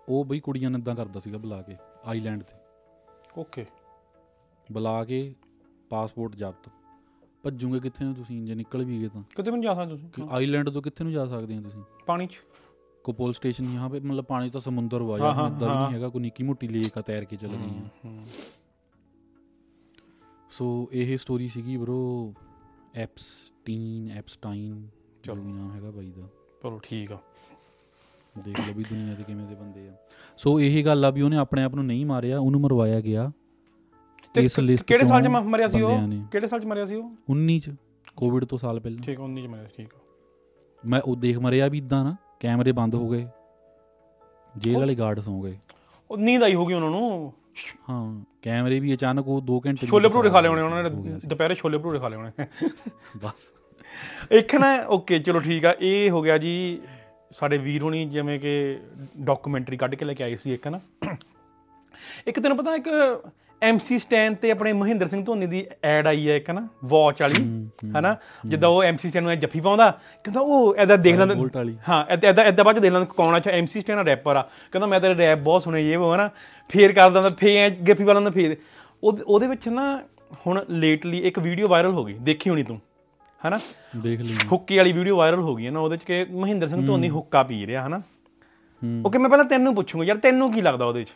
[0.10, 2.54] ਉਹ ਬਈ ਕੁੜੀਆਂ ਨੇ ਇਦਾਂ ਕਰਦਾ ਸੀਗਾ ਬੁਲਾ ਕੇ ਆਈਲੈਂਡ ਤੇ।
[3.38, 3.66] ਓਕੇ।
[4.72, 5.36] ਬੁਲਾ ਕੇ
[5.90, 6.70] ਪਾਸਪੋਰਟ ਜ਼ਬਤ।
[7.44, 8.46] ਭੱਜੂਗੇ ਕਿੱਥੇ ਨੂੰ ਤੁਸੀਂ?
[8.46, 10.24] ਜੇ ਨਿਕਲ ਵੀ ਗਏ ਤਾਂ। ਕਿਤੇ ਵੀ ਨਹੀਂ ਜਾ ਸਕਦੇ ਤੁਸੀਂ?
[10.30, 11.84] ਆਈਲੈਂਡ ਤੋਂ ਕਿੱਥੇ ਨੂੰ ਜਾ ਸਕਦੇ ਆ ਤੁਸੀਂ?
[12.06, 12.32] ਪਾਣੀ 'ਚ।
[13.06, 16.44] ਕੋਪੋਲ ਸਟੇਸ਼ਨ ਯਹਾਂ ਪੇ ਮਤਲਬ ਪਾਣੀ ਤਾਂ ਸਮੁੰਦਰ ਵਾ ਯਾਰ ਨਦਰ ਨਹੀਂ ਹੈਗਾ ਕੋਈ ਨਿੱਕੀ
[16.44, 18.10] ਮੋਟੀ ਲੇਕ ਆ ਤੈਰ ਕੇ ਚਲ ਗਈ ਆ
[20.50, 22.34] ਸੋ ਇਹ ਸਟੋਰੀ ਸੀਗੀ ਬ్రో
[22.96, 24.88] ਐਪਸਟੀਨ ਐਪਸਟਾਈਨ
[25.24, 26.28] ਚਲੋ। ਨਾਮ ਹੈਗਾ ਬਾਈ ਦਾ।
[26.64, 27.18] ਚਲੋ ਠੀਕ ਆ।
[28.44, 29.94] ਦੇਖ ਲਓ ਵੀ ਦੁਨੀਆ ਦੇ ਕਿਵੇਂ ਦੇ ਬੰਦੇ ਆ।
[30.38, 33.32] ਸੋ ਇਹੀ ਗੱਲ ਆ ਵੀ ਉਹਨੇ ਆਪਣੇ ਆਪ ਨੂੰ ਨਹੀਂ ਮਾਰਿਆ ਉਹਨੂੰ ਮਰਵਾਇਆ ਗਿਆ।
[34.36, 36.08] ਇਸ ਲਿਸਟ ਕਿਹੜੇ ਸਾਲ 'ਚ ਮਰਿਆ ਸੀ ਉਹ?
[36.32, 37.16] ਕਿਹੜੇ ਸਾਲ 'ਚ ਮਰਿਆ ਸੀ ਉਹ?
[37.32, 37.72] 19 'ਚ
[38.16, 39.94] ਕੋਵਿਡ ਤੋਂ ਸਾਲ ਪਹਿਲਾਂ। ਠੀਕ 19 'ਚ ਮਰਿਆ ਠੀਕ
[40.86, 42.16] ਮੈਂ ਉਹ ਦੇਖ ਮਰਿਆ ਵੀ ਇਦਾਂ ਨਾ।
[42.46, 43.28] ਕੈਮਰੇ ਬੰਦ ਹੋ ਗਏ।
[44.58, 45.58] ਜੇਲ੍ਹ ਵਾਲੇ ਗਾਰਡ ਸੌ ਗਏ।
[46.12, 47.34] ਉਹ ਨੀਂਦ ਆਈ ਹੋਗੀ ਉਹਨਾਂ ਨੂੰ।
[47.90, 50.90] ਹਾਂ ਕੈਮਰੇ ਵੀ ਅਚਾਨਕ ਉਹ 2 ਘੰਟੇ ਛੋਲੇ ਭਟੂਰੇ ਖਾ ਲਏ ਹੋਣੇ ਉਹਨਾਂ ਨੇ।
[51.26, 52.46] ਦੁਪਹਿਰੇ ਛੋਲੇ ਭਟੂਰੇ ਖਾ ਲਏ ਹੋਣੇ।
[53.18, 53.52] ਬਸ।
[54.32, 56.82] ਇੱਕ ਨਾ ਓਕੇ ਚਲੋ ਠੀਕ ਆ। ਇਹ ਹੋ ਗਿਆ ਜੀ
[57.32, 58.80] ਸਾਡੇ ਵੀਰ ਹੋਣੀ ਜਿਵੇਂ ਕਿ
[59.22, 60.80] ਡਾਕੂਮੈਂਟਰੀ ਕੱਢ ਕੇ ਲੈ ਕੇ ਆਏ ਸੀ ਇੱਕ ਨਾ।
[62.28, 62.90] ਇੱਕ ਤੈਨੂੰ ਪਤਾ ਇੱਕ
[63.62, 67.70] ਐਮਸੀ ਸਟੈਂਡ ਤੇ ਆਪਣੇ ਮਹਿੰਦਰ ਸਿੰਘ ਧੋਨੀ ਦੀ ਐਡ ਆਈ ਹੈ ਇੱਕ ਨਾ ਵਾਚ ਵਾਲੀ
[67.98, 68.16] ਹਨਾ?
[68.46, 69.90] ਜਿੱਦਾਂ ਉਹ ਐਮਸੀ ਸਟੈਂਡ ਨੂੰ ਜੱਫੀ ਪਾਉਂਦਾ
[70.24, 73.52] ਕਹਿੰਦਾ ਉਹ ਐਦਾ ਦੇਖ ਲੈਂਦਾ ਵਾਲੀ। ਹਾਂ ਐਦਾਂ ਐਦਾਂ ਬਾਅਦ ਚ ਦੇਖ ਲੈਂਦਾ ਕੌਣ ਅੱਛਾ
[73.52, 74.42] ਐਮਸੀ ਸਟੈਂਡ ਰੈਪਰ ਆ
[74.72, 76.30] ਕਹਿੰਦਾ ਮੈਂ ਤੇਰੇ ਰੈਪ ਬਹੁਤ ਸੁਣੇ ਇਹ ਉਹ ਹਨਾ?
[76.70, 78.56] ਫੇਰ ਕਰਦਾ ਹੁੰਦਾ ਫੇਰ ਜੱਫੀ ਪਾ ਲੈਂਦਾ ਫੇਰ।
[79.04, 80.02] ਉਹ- ਉਹਦੇ ਵਿੱਚ ਨਾ
[80.48, 82.80] ਹੁਣ ਲੇਟਲੀ ਇੱਕ ਵੀਡੀਓ ਵਾਇਰਲ ਹੋ ਗਈ ਦੇਖੀ ਹੋਣੀ ਤੂੰ
[83.48, 83.60] ਹਨਾ?
[83.96, 86.86] ਦੇਖ ਲਈ। ਹੁੱਕੇ ਵਾਲੀ ਵੀਡੀਓ ਵਾਇਰਲ ਹੋ ਗਈ ਹੈ ਨਾ ਉਹਦੇ ਚ ਕਿ ਮਹਿੰਦਰ ਸਿੰਘ
[86.88, 88.02] ਧੋਨੀ ਹੁੱਕਾ ਪੀ ਰਿਹਾ ਹਨਾ?
[89.06, 91.08] ਓਕੇ ਮੈਂ ਪਹਿਲਾਂ ਤੈਨੂੰ ਪੁੱਛੂੰਗਾ ਯਾਰ ਤੈਨੂੰ ਕੀ ਲੱਗਦਾ ਉਹਦੇ ਚ?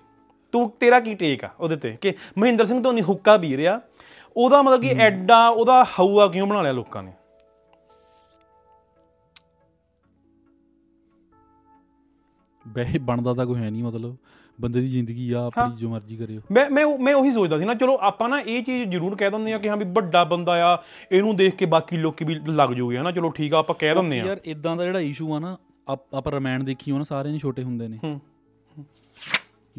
[0.51, 1.97] ਤੂੰ ਤੇਰਾ ਕੀ ਟੇਕ ਆ ਉਹਦੇ ਤੇ?
[2.01, 3.81] ਕਿ ਮਹਿੰਦਰ ਸਿੰਘ ਧੋਨੀ ਹੁੱਕਾ ਪੀ ਰਿਹਾ।
[4.37, 7.11] ਉਹਦਾ ਮਤਲਬ ਕਿ ਐਡਾ ਉਹਦਾ ਹਊਆ ਕਿਉਂ ਬਣਾ ਲਿਆ ਲੋਕਾਂ ਨੇ?
[12.67, 14.15] ਵੈਸੇ ਬਣਦਾ ਤਾਂ ਕੋਈ ਹੈ ਨਹੀਂ ਮਤਲਬ।
[14.61, 17.73] ਬੰਦੇ ਦੀ ਜ਼ਿੰਦਗੀ ਆ। ਆਪਣੀ ਜੋ ਮਰਜ਼ੀ ਕਰਿਓ। ਮੈਂ ਮੈਂ ਮੈਂ ਉਹੀ ਸੋਚਦਾ ਸੀ ਨਾ
[17.73, 20.83] ਚਲੋ ਆਪਾਂ ਨਾ ਇਹ ਚੀਜ਼ ਜ਼ਰੂਰ ਕਹਿ ਦਿੰਦੇ ਆ ਕਿ ਹਾਂ ਵੀ ਵੱਡਾ ਬੰਦਾ ਆ
[21.11, 24.21] ਇਹਨੂੰ ਦੇਖ ਕੇ ਬਾਕੀ ਲੋਕੀ ਵੀ ਲੱਗ ਜੂਗੇ ਹਨਾ ਚਲੋ ਠੀਕ ਆ ਆਪਾਂ ਕਹਿ ਦਿੰਦੇ
[24.21, 25.57] ਆ ਯਾਰ ਇਦਾਂ ਦਾ ਜਿਹੜਾ ਇਸ਼ੂ ਆ ਨਾ
[25.87, 28.21] ਆਪ- ਰਮਾਇਣ ਦੇਖੀ ਹੋ ਨਾ ਸਾਰਿਆਂ ਨੇ ਛੋਟੇ ਹੁੰਦੇ ਨੇ। ਹੂੰ।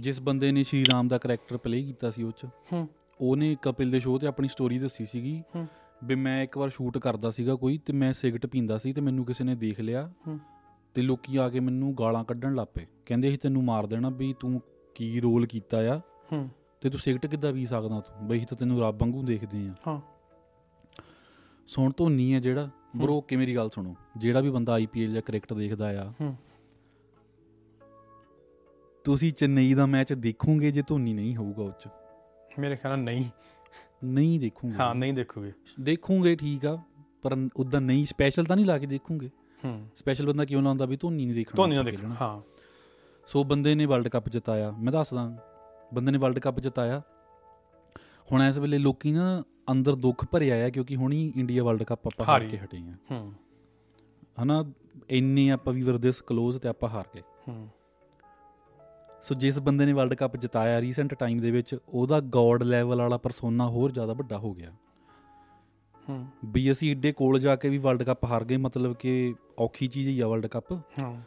[0.01, 2.89] ਜਿਸ ਬੰਦੇ ਨੇ ਸ਼੍ਰੀ ਰਾਮ ਦਾ ਕੈਰੈਕਟਰ ਪਲੇ ਕੀਤਾ ਸੀ ਉਹ ਚ ਹੂੰ।
[3.21, 5.67] ਉਹਨੇ ਕਪਿਲ ਦੇ ਸ਼ੋਅ ਤੇ ਆਪਣੀ ਸਟੋਰੀ ਦੱਸੀ ਸੀਗੀ ਹੂੰ।
[6.05, 9.25] ਵੀ ਮੈਂ ਇੱਕ ਵਾਰ ਸ਼ੂਟ ਕਰਦਾ ਸੀਗਾ ਕੋਈ ਤੇ ਮੈਂ ਸਿਗਰਟ ਪੀਂਦਾ ਸੀ ਤੇ ਮੈਨੂੰ
[9.25, 10.41] ਕਿਸੇ ਨੇ ਦੇਖ ਲਿਆ ਹੂੰ।
[10.95, 14.63] ਤੇ ਲੋਕੀ ਆ ਕੇ ਮੈਨੂੰ ਗਾਲਾਂ ਕੱਢਣ ਲੱਪੇ ਕਹਿੰਦੇ ਅਸੀਂ ਤੈਨੂੰ ਮਾਰ ਦੇਣਾ ਵੀ ਤੂੰ
[14.95, 16.01] ਕੀ ਰੋਲ ਕੀਤਾ ਆ
[16.33, 18.29] ਹੂੰ। ਤੇ ਤੂੰ ਸਿਗਰਟ ਕਿੱਦਾਂ ਪੀ ਸਕਦਾ ਤੂੰ?
[18.29, 20.01] ਬਈ ਤਾਂ ਤੈਨੂੰ ਰੱਬ ਵਾਂਗੂ ਦੇਖਦੇ ਆ। ਹਾਂ।
[21.69, 25.53] ਸੁਣ ਧੋਨੀ ਆ ਜਿਹੜਾ। ਬਰੋ ਕਿ ਮੇਰੀ ਗੱਲ ਸੁਣੋ। ਜਿਹੜਾ ਵੀ ਬੰਦਾ ਆਈਪੀਐਲ ਜਾਂ ਕ੍ਰਿਕਟ
[25.53, 26.37] ਦੇਖਦਾ ਆ ਹੂੰ।
[29.05, 31.89] ਤੁਸੀਂ ਚੇਨਈ ਦਾ ਮੈਚ ਦੇਖੋਗੇ ਜੇ ਧੋਨੀ ਨਹੀਂ ਹੋਊਗਾ ਉਹ ਚ?
[32.59, 33.25] ਮੇਰੇ ਖਿਆਲ ਨਾਲ ਨਹੀਂ।
[34.05, 34.75] ਨਹੀਂ ਦੇਖੋਗੇ?
[34.75, 36.79] ਹਾਂ ਨਹੀਂ ਦੇਖੋਗੇ। ਦੇਖੋਗੇ ਠੀਕ ਆ
[37.23, 39.31] ਪਰ ਉਦਾਂ ਨਹੀਂ ਸਪੈਸ਼ਲ ਤਾਂ ਨਹੀਂ ਲਾ ਕੇ ਦੇਖੋਗੇ?
[39.65, 42.41] ਹੂੰ। ਸਪੈਸ਼ਲ ਬੰਦਾ ਕਿਉਂ ਲਾਉਂਦਾ ਵੀ ਧੋਨੀ ਨਹੀਂ ਦੇਖਣਾ ਧੋਨੀ ਨਾਲ ਆਪਾਂ ਦੇਖ ਖੇਲਣਾ। ਹਾਂ।
[43.27, 45.37] ਸੋ ਬੰਦੇ ਨੇ ਵਰਲਡ ਕੱਪ ਜਿਤਾਇਆ ਮੈਂ ਦੱਸਦਾ
[45.95, 47.03] ਬੰਦੇ ਨੇ ਵਰਲਡ ਕੱਪ ਜਿਤਾਇਆ।
[48.33, 52.27] ਹੁਣ ਇਸ ਵੇਲੇ ਲੋਕੀ ਨਾ ਅੰਦਰ ਦੁੱਖ ਭਰਿਆ ਆ ਕਿਉਂਕਿ ਹੁਣੀ ਇੰਡੀਆ ਵਰਲਡ ਕੱਪ ਆਪਾਂ
[52.27, 53.33] ਹਾਰ। ਕੇ ਹਟੇ ਆ। ਹੂੰ।
[54.43, 54.65] ਹਨਾ
[55.11, 57.69] ਇੰਨੇ ਆਪਾਂ ਵੀ ਵਰਦਿਸ ਕਲੋਜ਼ ਤੇ ਆਪਾਂ ਹਾਰ ਗਏ। ਹੂੰ।
[59.23, 63.17] ਸੋ ਜਿਸ ਬੰਦੇ ਨੇ ਵਰਲਡ ਕੱਪ ਜਿਤਾਇਆ ਰੀਸੈਂਟ ਟਾਈਮ ਦੇ ਵਿੱਚ ਉਹਦਾ ਗੋਡ ਲੈਵਲ ਵਾਲਾ
[63.17, 64.73] ਪਰਸੋਨਾ ਹੋਰ ਜ਼ਿਆਦਾ ਵੱਡਾ ਹੋ ਗਿਆ।
[66.09, 69.87] ਹੂੰ। ਵੀ ਅਸੀਂ ਏਡੇ ਕੋਲ ਜਾ ਕੇ ਵੀ ਵਰਲਡ ਕੱਪ ਹਾਰ ਗਏ ਮਤਲਬ ਕਿ ਔਖੀ
[69.87, 71.21] ਚੀਜ਼ ਹੀ ਆ ਵਰਲਡ ਕੱਪ ਹਾਂ।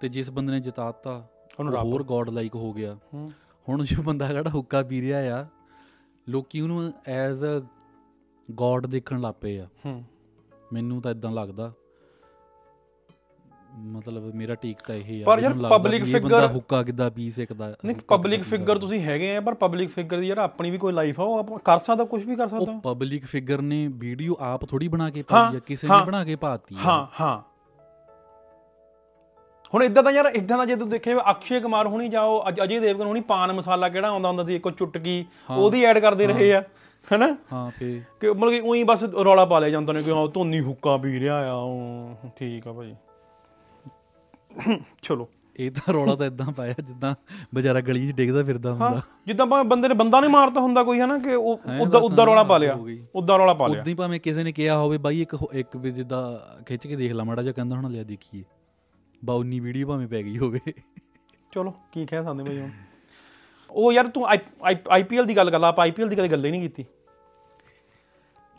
[0.00, 3.32] ਤੇ ਜਿਸ ਬੰਦੇ ਨੇ ਜਿਤਾਤਾ ਉਹਨੂੰ ਹੋਰ ਗੋਡ ਲਾਈਕ ਹੋ ਗਿਆ। ਹੂੰ।
[3.68, 5.46] ਹੁਣ ਜੋ ਬੰਦਾ ਜਿਹੜਾ ਹੁੱਕਾ ਪੀ ਰਿਹਾ ਆ
[6.28, 7.62] ਲੋਕੀ ਉਹਨੂੰ ਐਜ਼ ਅ
[8.50, 10.04] ਗੋਡ ਦੇਖਣ ਲੱਗ ਪਏ ਆ। ਹੂੰ।
[10.72, 11.72] ਮੈਨੂੰ ਤਾਂ ਇਦਾਂ ਲੱਗਦਾ।
[13.78, 17.74] ਮਤਲਬ ਮੇਰਾ ਟੇਕ ਤਾਂ ਇਹ ਆ ਪਰ ਯਾਰ ਵੀ ਇਹ ਬੰਦਾ ਹੁੱਕਾ ਕਿੱਦਾਂ ਪੀ ਸਕਦਾ
[17.84, 21.20] ਨਹੀਂ ਪਬਲਿਕ ਫਿਗਰ। ਤੁਸੀਂ ਹੈਗੇ ਆ ਪਰ ਪਬਲਿਕ ਫਿਗਰ ਦੀ ਯਾਰ ਆਪਣੀ ਵੀ ਕੋਈ ਲਾਈਫ
[21.20, 24.64] ਆ ਉਹ ਆਪ ਕਰ ਸਕਦਾ ਕੁਝ ਵੀ ਕਰ ਸਕਦਾ। ਉਹ ਪਬਲਿਕ ਫਿਗਰ ਨੇ ਵੀਡੀਓ ਆਪ
[24.64, 27.42] ਥੋੜੀ ਬਣਾ ਕੇ ਪਾਈ ਆ ਕਿਸੇ। ਨੇ ਬਣਾ ਕੇ ਪਾਤੀ ਹਾਂ ਹਾਂ।
[29.74, 33.06] ਹੁਣ ਇਦਾਂ ਦਾ ਯਾਰ ਇਦਾਂ ਦਾ ਜੇ ਤੂੰ ਦੇਖੇ ਅਕਸ਼ੇ ਕੁਮਾਰ ਹੁਣੀ ਜਾਓ ਅਜ- ਦੇਵਗਨ
[33.06, 36.60] ਹੁਣੀ ਪਾਨ ਮਸਾਲਾ ਕਿਹੜਾ ਆਉਂਦਾ ਹੁੰਦਾ ਸੀ ਇੱਕੋ ਚੁਟਕੀ। ਉਹਦੀ ਐਡ ਕਰਦੇ ਰਹੇ ਆ
[37.12, 37.36] ਹੈਨਾ?
[37.52, 40.60] ਹਾਂ ਫੇ ਕਿ ਮਤਲਬ ਕਿ ਉਹੀ ਬਸ ਰੌਲਾ ਪਾ ਲਿਆ ਜਾਂਦਾ ਨੇ ਕਿ ਹਾਂ ਧੋਨੀ
[40.60, 41.66] ਹੁੱਕਾ ਪੀ ਰਿਹਾ ਆ
[42.36, 42.94] ਠੀਕ ਆ ਭਾਈ।
[45.02, 47.14] ਚਲੋ। ਇਹ ਤਾਂ ਰੌਲਾ ਤਾਂ ਇਦਾਂ ਪਾਇਆ ਜਿੱਦਾਂ
[47.54, 51.00] ਵਿਚਾਰਾ ਗਲੀ 'ਚ ਡਿੱਗਦਾ ਫਿਰਦਾ ਹੁੰਦਾ। ਜਿੱਦਾਂ ਭਾਵੇਂ ਬੰਦੇ ਨੇ ਬੰਦਾ ਨਹੀਂ ਮਾਰਤਾ ਹੁੰਦਾ ਕੋਈ
[51.00, 52.76] ਹਨਾ ਕਿ ਉਹ ਉਦਾਂ ਉਦਾਂ ਰੌਲਾ ਪਾ ਲਿਆ।
[53.14, 55.90] ਉਦਾਂ ਰੌਲਾ ਪਾ ਲਿਆ। ਉਦਾਂ ਹੀ ਭਾਵੇਂ ਕਿਸੇ ਨੇ ਕਿਹਾ ਹੋਵੇ ਬਾਈ ਇੱਕ ਇੱਕ ਵੀ
[55.90, 56.22] ਜਿੱਦਾਂ
[56.64, 58.44] ਖਿੱਚ ਕੇ ਦੇਖ ਲਾ ਮਾੜਾ ਜਿਹਾ ਕਹਿੰਦਾ ਹੁਣ ਲਿਆ ਦੇਖੀਏ।
[59.22, 60.60] ਬਾ ਉਨੀ ਵੀਡੀਓ ਭਾਵੇਂ ਪੈ ਗਈ ਹੋਵੇ।
[61.52, 62.70] ਚਲੋ ਕੀ ਕਹਿ ਸਕਦੇ ਭਾਈ ਹੁਣ।
[63.70, 66.60] ਉਹ ਯਾਰ ਤੂੰ ਆਈਪੀਐਲ ਦੀ ਗੱਲ ਕਰ ਲਾ ਆਪਾਂ ਆਈਪੀਐਲ ਦੀ ਕਦੇ ਗੱਲ ਹੀ ਨਹੀਂ
[66.60, 66.84] ਕੀਤੀ।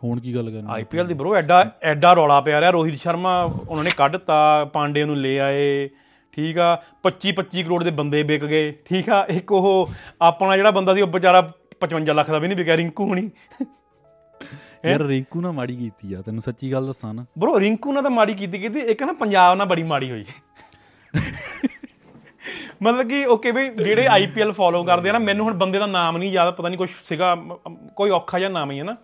[0.04, 0.68] ਹੁਣ ਕੀ ਗੱਲ ਕਰਨੀ?
[0.70, 5.18] ਆਈਪੀਐਲ ਦੀ ਬ్రో ਐਡਾ ਐਡਾ ਰੌਲਾ ਪਿਆ ਰਿਹਾ। ਰੋਹਿਤ ਸ਼ਰਮਾ ਉਹਨਾਂ ਨੇ ਕੱਢਤਾ ਪਾਂਡੇ ਨੂੰ
[5.18, 5.90] ਲੈ ਆਏ
[6.32, 9.90] ਠੀਕ ਆ। 25 25 ਕਰੋੜ ਦੇ ਬੰਦੇ ਵਿਕ ਗਏ ਠੀਕ ਆ। ਇੱਕ ਉਹ
[10.22, 13.30] ਆਪਣਾ ਜਿਹੜਾ ਬੰਦਾ ਸੀ ਉਹ ਵਿਚਾਰਾ 55 ਲੱਖ ਦਾ ਵੀ ਨਹੀਂ ਵਿਕਿਆ ਰਿੰਕੂ ਹੁਣੀ।
[14.86, 18.12] ਯਾਰ ਰਿੰਕੂ ਨਾ ਮਾੜੀ ਕੀਤੀ ਆ ਤੈਨੂੰ ਸੱਚੀ ਗੱਲ ਦੱਸਾਂ ਨਾ। ਬ్రో ਰਿੰਕੂ ਨਾਲ ਤਾਂ
[18.12, 20.26] ਮਾੜੀ ਕੀਤੀ ਕੀਤੀ ਇੱਕ ਨਾ ਪੰਜਾਬ ਨਾਲ ਬੜੀ ਮਾੜੀ ਹੋਈ।
[22.84, 26.18] ਮਤਲਬ ਕਿ ਓਕੇ ਵੀ ਜਿਹੜੇ ਆਈਪੀਐਲ ਫੋਲੋ ਕਰਦੇ ਆ ਨਾ ਮੈਨੂੰ ਹੁਣ ਬੰਦੇ ਦਾ ਨਾਮ
[26.18, 27.36] ਨਹੀਂ ਯਾਦ ਪਤਾ ਨਹੀਂ ਕੁਝ ਸੀਗਾ
[27.96, 28.96] ਕੋਈ ਔਖਾ ਜਿਹਾ ਨਾਮ ਹੀ ਹੈ ਨਾ।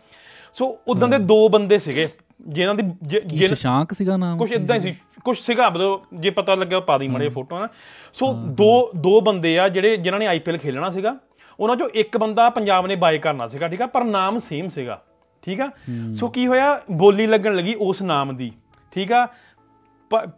[0.57, 2.07] ਸੋ ਉਦੋਂ ਦੇ ਦੋ ਬੰਦੇ ਸੀਗੇ
[2.47, 4.37] ਜਿਨ੍ਹਾਂ ਦੀ ਜਿਨ- ਸ਼ਸ਼ਾਂਕ ਸੀਗਾ ਨਾਮ?
[4.37, 7.67] ਕੁਝ ਇਦਾਂ ਹੀ ਸੀ। ਕੁਝ ਸੀਗਾ ਮਤਲਬ ਜੇ ਪਤਾ ਲੱਗਿਆ ਪਾ ਦੀ ਮੜੇ ਫੋਟੋ ਨਾ
[8.13, 11.15] ਸੋ ਦੋ ਦੋ ਬੰਦੇ ਆ ਜਿਹੜੇ ਜਿਨ੍ਹਾਂ ਨੇ ਆਈਪੀਐਲ ਖੇਲਣਾ ਸੀਗਾ
[11.59, 15.01] ਉਹਨਾਂ ਚੋਂ ਇੱਕ ਬੰਦਾ ਪੰਜਾਬ ਨੇ ਬਾਏ ਕਰਨਾ ਸੀਗਾ ਠੀਕ ਆ ਪਰ ਨਾਮ ਸੇਮ ਸੀਗਾ
[15.43, 15.69] ਠੀਕ ਆ।
[16.13, 16.81] ਸੋ ਕੀ ਹੋਇਆ?
[16.91, 18.51] ਬੋਲੀ ਲੱਗਣ ਲੱਗੀ ਉਸ ਨਾਮ ਦੀ
[18.91, 19.27] ਠੀਕ ਆ।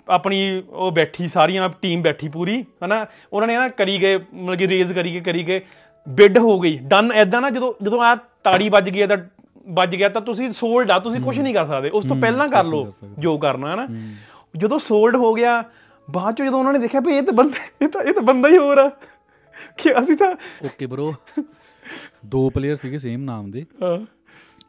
[0.10, 4.68] ਆਪਣੀ ਉਹ ਬੈਠੀ ਸਾਰੀਆਂ ਟੀਮ ਬੈਠੀ ਪੂਰੀ ਹਨਾ। ਉਹਨਾਂ ਨੇ ਨਾ ਕਰੀ ਗਏ ਮਤਲਬ ਕਿ
[4.68, 5.62] ਰੇਜ਼ ਕਰੀ ਗਏ ਕਰੀ ਗਏ।
[6.08, 9.18] ਬਿਡ ਹੋ ਗਈ ਡਨ ਐਦਾਂ ਨਾ ਜਦੋਂ ਜਦੋਂ ਆ ਤਾੜੀ ਵੱਜ ਗਈ ਤਾਂ
[9.68, 12.64] ਵੱਜ ਗਿਆ ਤਾਂ ਤੁਸੀਂ ਸੋਲਡ ਆ ਤੁਸੀਂ ਕੁਝ ਨਹੀਂ ਕਰ ਸਕਦੇ। ਉਸ ਤੋਂ ਪਹਿਲਾਂ ਕਰ
[12.64, 13.88] ਲਓ ਜੋ ਕਰਨਾ ਹੈ। ਨਾ
[14.58, 15.64] ਜਦੋਂ ਸੋਲਡ ਹੋ ਗਿਆ
[16.12, 18.50] ਬਾਅਦ ਚ ਜਦੋਂ ਉਹਨਾਂ ਨੇ ਦੇਖਿਆ ਵੀ ਇਹ ਤਾਂ ਬੰਦਾ ਇਹ ਤਾਂ ਇਹ ਤਾਂ ਬੰਦਾ
[18.50, 18.90] ਹੀ ਹੋਰ ਆ
[19.78, 20.36] ਕਿ ਅਸੀਂ ਤਾਂ
[20.66, 21.14] ਓਕੇ ਬ్రో
[22.26, 24.06] ਦੋ ਪਲੇਅਰ ਸੀਗੇ ਸੇਮ ਨਾਮ ਦੇ। ਹਾਂ,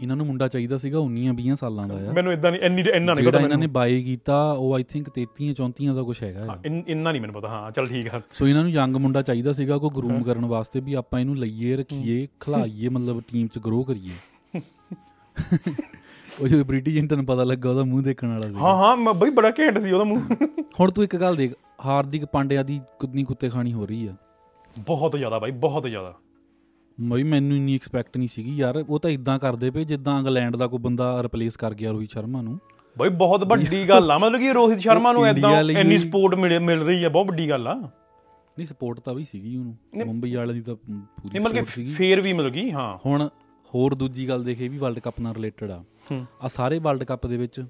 [0.01, 3.15] ਇਹਨਾਂ ਨੂੰ ਮੁੰਡਾ ਚਾਹੀਦਾ ਸੀਗਾ 19 20 ਸਾਲਾਂ ਦਾ ਆ ਮੈਨੂੰ ਇਦਾਂ ਨਹੀਂ ਇੰਨੀ ਇੰਨਾ
[3.15, 6.59] ਨਹੀਂ ਪਤਾ ਇਹਨਾਂ ਨੇ ਬਾਈ ਕੀਤਾ ਉਹ ਆਈ ਥਿੰਕ 33 34 ਦਾ ਕੁਝ ਹੈਗਾ ਆ।
[6.67, 9.79] ਇਨ- ਨਹੀਂ ਮੈਨੂੰ ਪਤਾ। ਹਾਂ ਚਲ ਠੀਕ ਆ। ਸੋ ਇਹਨਾਂ ਨੂੰ ਯੰਗ ਮੁੰਡਾ ਚਾਹੀਦਾ ਸੀਗਾ
[9.79, 14.13] ਕੋਈ ਗਰੂਮ ਕਰਨ ਵਾਸਤੇ ਵੀ ਆਪਾਂ ਇਹਨੂੰ ਲਈਏ ਰੱਖੀਏ ਖਿਲਾਈਏ ਮਤਲਬ ਟੀਮ 'ਚ ਗਰੋ ਕਰੀਏ।
[16.41, 19.31] ਉਹ ਜਦੋਂ ਬ੍ਰਿਟਿਸ਼ ਤੈਨੂੰ ਪਤਾ ਲੱਗਾ ਉਹਦਾ ਮੂੰਹ ਦੇਖਣ ਵਾਲਾ ਸੀ। ਹਾਂ ਹਾਂ ਮੈਂ ਬਈ
[19.31, 20.49] ਬੜਾ ਘੈਂਟ ਸੀ ਉਹਦਾ ਮੂੰਹ।
[20.81, 21.53] ਹੁਣ ਤੂੰ ਇੱਕ ਗੱਲ ਦੇਖ
[21.85, 24.15] ਹਾਰਦਿਕ ਪਾਂਡਿਆ ਦੀ ਕੁੱਦਨੀ ਕੁੱਤੇ ਖਾਣੀ ਹੋ ਰਹੀ ਆ।
[24.79, 26.15] ਬਹੁਤ ਜ਼ਿਆਦਾ ਬਾਈ ਬਹੁਤ ਜ਼ਿਆਦਾ।
[27.01, 30.67] ਮੈਂ ਮੈਨੂੰ ਇੰਨੀ ਐਕਸਪੈਕਟ ਨਹੀਂ ਸੀਗੀ ਯਾਰ ਉਹ ਤਾਂ ਇਦਾਂ ਕਰਦੇ ਪਏ ਜਿੱਦਾਂ ਇੰਗਲੈਂਡ ਦਾ
[30.67, 32.59] ਕੋਈ ਬੰਦਾ ਰਿਪਲੇਸ ਕਰ ਗਿਆ ਰੋਹਿਤ ਸ਼ਰਮਾ ਨੂੰ।
[32.99, 35.27] ਬਈ ਬਹੁਤ ਵੱਡੀ ਗੱਲ ਆ ਮਤਲਬ ਕਿ ਰੋਹਿਤ ਸ਼ਰਮਾ ਨੂੰ
[35.63, 37.75] ਲਈ ਇੰਨੀ ਸਪੋਰਟ ਮਿਲ ਮਿਲ ਰਹੀ ਹੈ ਬਹੁਤ ਵੱਡੀ ਗੱਲ ਆ।
[38.59, 39.77] ਨਹੀਂ ਸਪੋਰਟ ਤਾਂ ਵੀ ਸੀਗੀ ਉਹਨੂੰ।
[40.07, 42.99] ਮੁੰਬਈ ਵਾਲਿਆਂ ਦੀ ਤਾਂ ਪੂਰੀ ਨਹੀਂ ਮਤਲਬ ਸਪੋਰਟ ਕਿ ਸੀਗੀ। ਫੇਰ ਵੀ ਮਤਲਬ ਕਿ ਹਾਂ।
[43.07, 43.29] ਹੁਣ
[43.75, 45.83] ਹੋਰ ਦੂਜੀ ਗੱਲ ਦੇਖੇ ਵੀ ਵਰਲਡ ਕੱਪ ਨਾਲ ਰਿਲੇਟਡ ਆ।
[46.43, 47.61] ਆ ਸਾਰੇ ਵਰਲਡ ਕੱਪ ਦੇ ਵਿੱਚ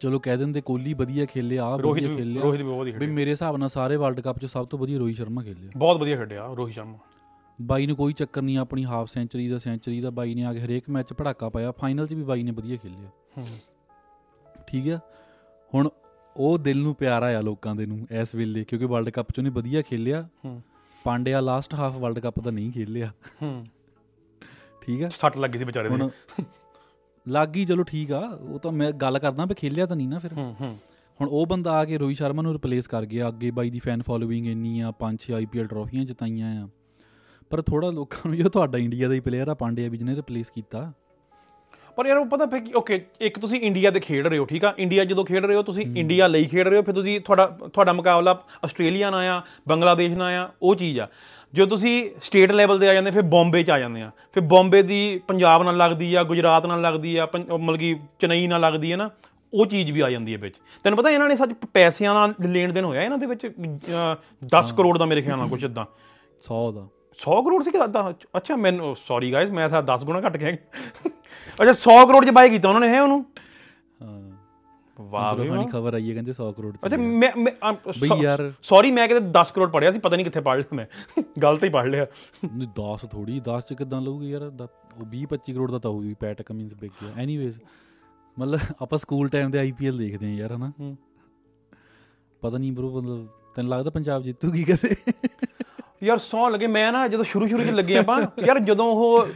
[0.00, 2.92] ਚਲੋ ਕਹਿ ਦਿੰਦੇ ਕੋਹਲੀ ਵਧੀਆ ਖੇਲਿਆ ਆ ਰੋਹਿਤ ਵਧੀਆ ਵੀ ਖੇਲਿਆ ਰੋਹਿਤ ਵੀ ਬਹੁਤ ਵਧੀਆ
[2.92, 5.70] ਵੀ ਖੇਡਿਆ ਮੇਰੇ ਹਿਸਾਬ ਨਾਲ ਸਾਰੇ ਵਰਲਡ ਕੱਪ 'ਚ ਸਭ ਤੋਂ ਵਧੀਆ ਰੋਹਿਤ ਸ਼ਰਮਾ ਖੇਲਿਆ
[5.76, 6.98] ਬਹੁਤ ਵਧੀਆ ਖੇਡਿਆ ਰੋਹਿਤ ਸ਼ਰਮਾ।
[7.58, 10.60] ਬਾਈ ਨੂੰ ਕੋਈ ਚੱਕਰ ਨਹੀਂ ਆਪਣੀ ਹਾਫ ਸੈਂਚਰੀ ਦਾ ਸੈਂਚਰੀ ਦਾ ਬਾਈ ਨੇ ਆ ਕੇ
[10.60, 13.44] ਹਰੇਕ ਮੈਚ ਪੜਾਕਾ ਪਾਇਆ ਫਾਈਨਲ 'ਚ ਵੀ ਬਾਈ ਨੇ ਵਧੀਆ ਖੇਲਿਆ।
[14.66, 14.98] ਠੀਕ ਆ?
[15.74, 15.88] ਹੁਣ
[16.36, 19.50] ਉਹ ਦਿਲ ਨੂੰ ਪਿਆਰਾ ਆ ਲੋਕਾਂ ਦੇ ਨੂੰ ਇਸ ਵੇਲੇ ਕਿਉਂਕਿ ਵਰਲਡ ਕੱਪ 'ਚ ਉਹਨੇ
[19.50, 20.62] ਵਧੀਆ ਖੇਲਿਆ। ਹੂੰ।
[21.04, 23.12] Pandya last half world cup ਦਾ ਨਹੀਂ ਖੇਲਿਆ।
[24.88, 25.08] ਠੀਕ ਆ?
[25.08, 26.08] ਸੱਟ ਲੱਗੀ ਸੀ ਵਿਚਾਰੇ ਦੇ।
[27.28, 30.18] ਲੱਗ ਗਈ ਚਲੋ ਠੀਕ ਆ। ਉਹ ਤਾਂ ਮੈਂ ਗੱਲ ਕਰਦਾ ਵੀ ਖੇਲਿਆ ਤਾਂ ਨਹੀਂ ਨਾ
[30.18, 30.78] ਫਿਰ। ਹੂੰ ਹੂੰ।
[31.20, 34.02] ਹੁਣ ਉਹ ਬੰਦਾ ਆ ਕੇ ਰੋਹਿਤ ਸ਼ਰਮਾ ਨੂੰ ਰਿਪਲੇਸ ਕਰ ਗਿਆ। ਅੱਗੇ ਬਾਈ ਦੀ ਫੈਨ
[34.02, 36.68] ਫੋਲੋਇੰਗ ਇੰਨੀ ਆ ਪੰਜ ਛੇ ਆਈਪੀਐਲ ਟਰੋਫੀਆਂ ਜਿਤਾਈਆਂ ਆ।
[37.50, 40.50] ਪਰ ਥੋੜਾ ਲੋਕਾਂ ਨੂੰ ਜੋ ਤੁਹਾਡਾ ਇੰਡੀਆ ਦਾ ਹੀ ਪਲੇਅਰ ਆ ਪਾਂਡਿਆ ਵੀ ਜਿਹਨੇ ਰਿਪਲੇਸ
[40.50, 40.92] ਕੀਤਾ।
[41.96, 44.74] ਪਰ ਯਾਰ ਉਹ ਪਤਾ ਕੀ ਓਕੇ ਇੱਕ ਤੁਸੀਂ ਇੰਡੀਆ ਦੇ ਖੇਡ ਰਹੇ ਹੋ ਠੀਕ ਆ?
[44.78, 47.92] ਇੰਡੀਆ ਜਦੋਂ ਖੇਡ ਰਹੇ ਹੋ ਤੁਸੀਂ ਇੰਡੀਆ ਲਈ ਖੇਡ ਰਹੇ ਹੋ ਫਿਰ ਤੁਸੀਂ ਤੁਹਾਡਾ ਤੁਹਾਡਾ
[47.92, 51.08] ਮੁਕਾਬਲਾ ਆਸਟ੍ਰੇਲੀਆ ਨਾਲ ਆ ਬੰਗਲਾਦੇਸ਼ ਨਾਲ ਆ ਉਹ ਚੀਜ਼ ਆ।
[51.54, 54.82] ਜੋ ਤੁਸੀਂ ਸਟੇਟ ਲੈਵਲ ਤੇ ਆ ਜਾਂਦੇ ਫਿਰ ਬੰਬੇ ਚ ਆ ਜਾਂਦੇ ਆ। ਫਿਰ ਬੰਬੇ
[54.82, 58.96] ਦੀ ਪੰਜਾਬ ਨਾਲ ਲੱਗਦੀ ਆ ਗੁਜਰਾਤ ਨਾਲ ਲੱਗਦੀ ਆ ਮਤਲਬ ਕਿ ਚੇਨਈ ਨਾਲ ਲੱਗਦੀ ਆ
[58.96, 59.10] ਨਾ
[59.54, 62.72] ਉਹ ਚੀਜ਼ ਵੀ ਆ ਜਾਂਦੀ ਹੈ ਵਿੱਚ। ਤੈਨੂੰ ਪਤਾ ਇਹਨਾਂ ਨੇ ਸੱਚ ਪੈਸਿਆਂ ਨਾਲ ਲੈਣ
[62.72, 63.46] ਦੇਣ ਹੋਇਆ ਇਹਨਾਂ ਦੇ ਵਿੱਚ?
[63.46, 64.14] ਅਹ,
[64.46, 65.84] 10 ਕਰੋੜ ਦਾ ਮੇਰੇ ਖਿਆਲ ਨਾਲ ਕੁਝ ਇਦਾਂ
[66.42, 66.88] 100 ਦਾ।
[67.18, 67.78] 100 ਕਰੋੜ ਸੀ ਕਿ
[68.36, 70.52] ਅੱਛਾ ਮੈਨੂੰ ਸੌਰੀ ਗਾਇਸ ਮੈਂ ਤਾਂ 10 ਗੁਣਾ ਘੱਟ ਗਿਆ।
[71.62, 73.18] ਅੱਛਾ 100 ਕਰੋੜ ਚ ਬਾਈ ਕੀਤਾ ਉਹਨਾਂ ਨੇ ਹੈ ਉਹਨੂੰ?
[73.18, 73.47] ਹਾਂ
[75.00, 78.52] ਵਾਹ ਵੀ ਵਾਹ। ਖਬਰ ਆਈ ਹੈ ਕਹਿੰਦੇ 100 ਕਰੋੜ ਚ ਅੱਛਾ। ਮੈਂ ਮੈਂ ਬਈ ਯਾਰ
[78.62, 80.86] ਸੌਰੀ ਮੈਂ ਕਿਤੇ 10 ਕਰੋੜ ਪੜਿਆ ਸੀ ਪਤਾ ਨਹੀਂ ਕਿੱਥੇ ਪੜ ਲਿਆ ਮੈਂ।
[81.42, 82.06] ਗਲਤ ਹੀ ਪੜ ਲਿਆ।
[82.56, 84.42] ਨਹੀਂ 10 ਥੋੜੀ 10 ਚ ਕਿਦਾਂ ਲਊਗੀ ਯਾਰ?
[85.00, 87.60] ਉਹ 20 25 ਕਰੋੜ ਦਾ ਤਾਂ ਹੋਊਗੀ ਪੈਟ ਕਮਿੰਸ ਵਿਕ ਗਿਆ। ਐਨੀਵੇਜ਼
[88.38, 90.72] ਮਤਲਬ ਆਪਾਂ ਸਕੂਲ ਟਾਈਮ ਦੇ ਆਈਪੀਐਲ ਦੇਖਦੇ ਆਂ ਯਾਰ ਹਨਾ।
[92.40, 95.12] ਪਤਾ ਨਹੀਂ ਬ్రో ਮਤਲਬ ਤੈਨੂੰ ਲੱਗਦਾ ਪੰਜਾਬ ਜਿੱਤੂਗੀ ਕਦੇ?
[96.02, 99.26] ਯਾਰ ਸੌ ਲੱਗੇ ਮੈਂ ਨਾ ਜਦੋਂ ਸ਼ੁਰੂ ਸ਼ੁਰੂ ਚ ਲੱਗੇ ਆਪਾਂ ਯਾਰ ਜਦੋਂ ਉਹ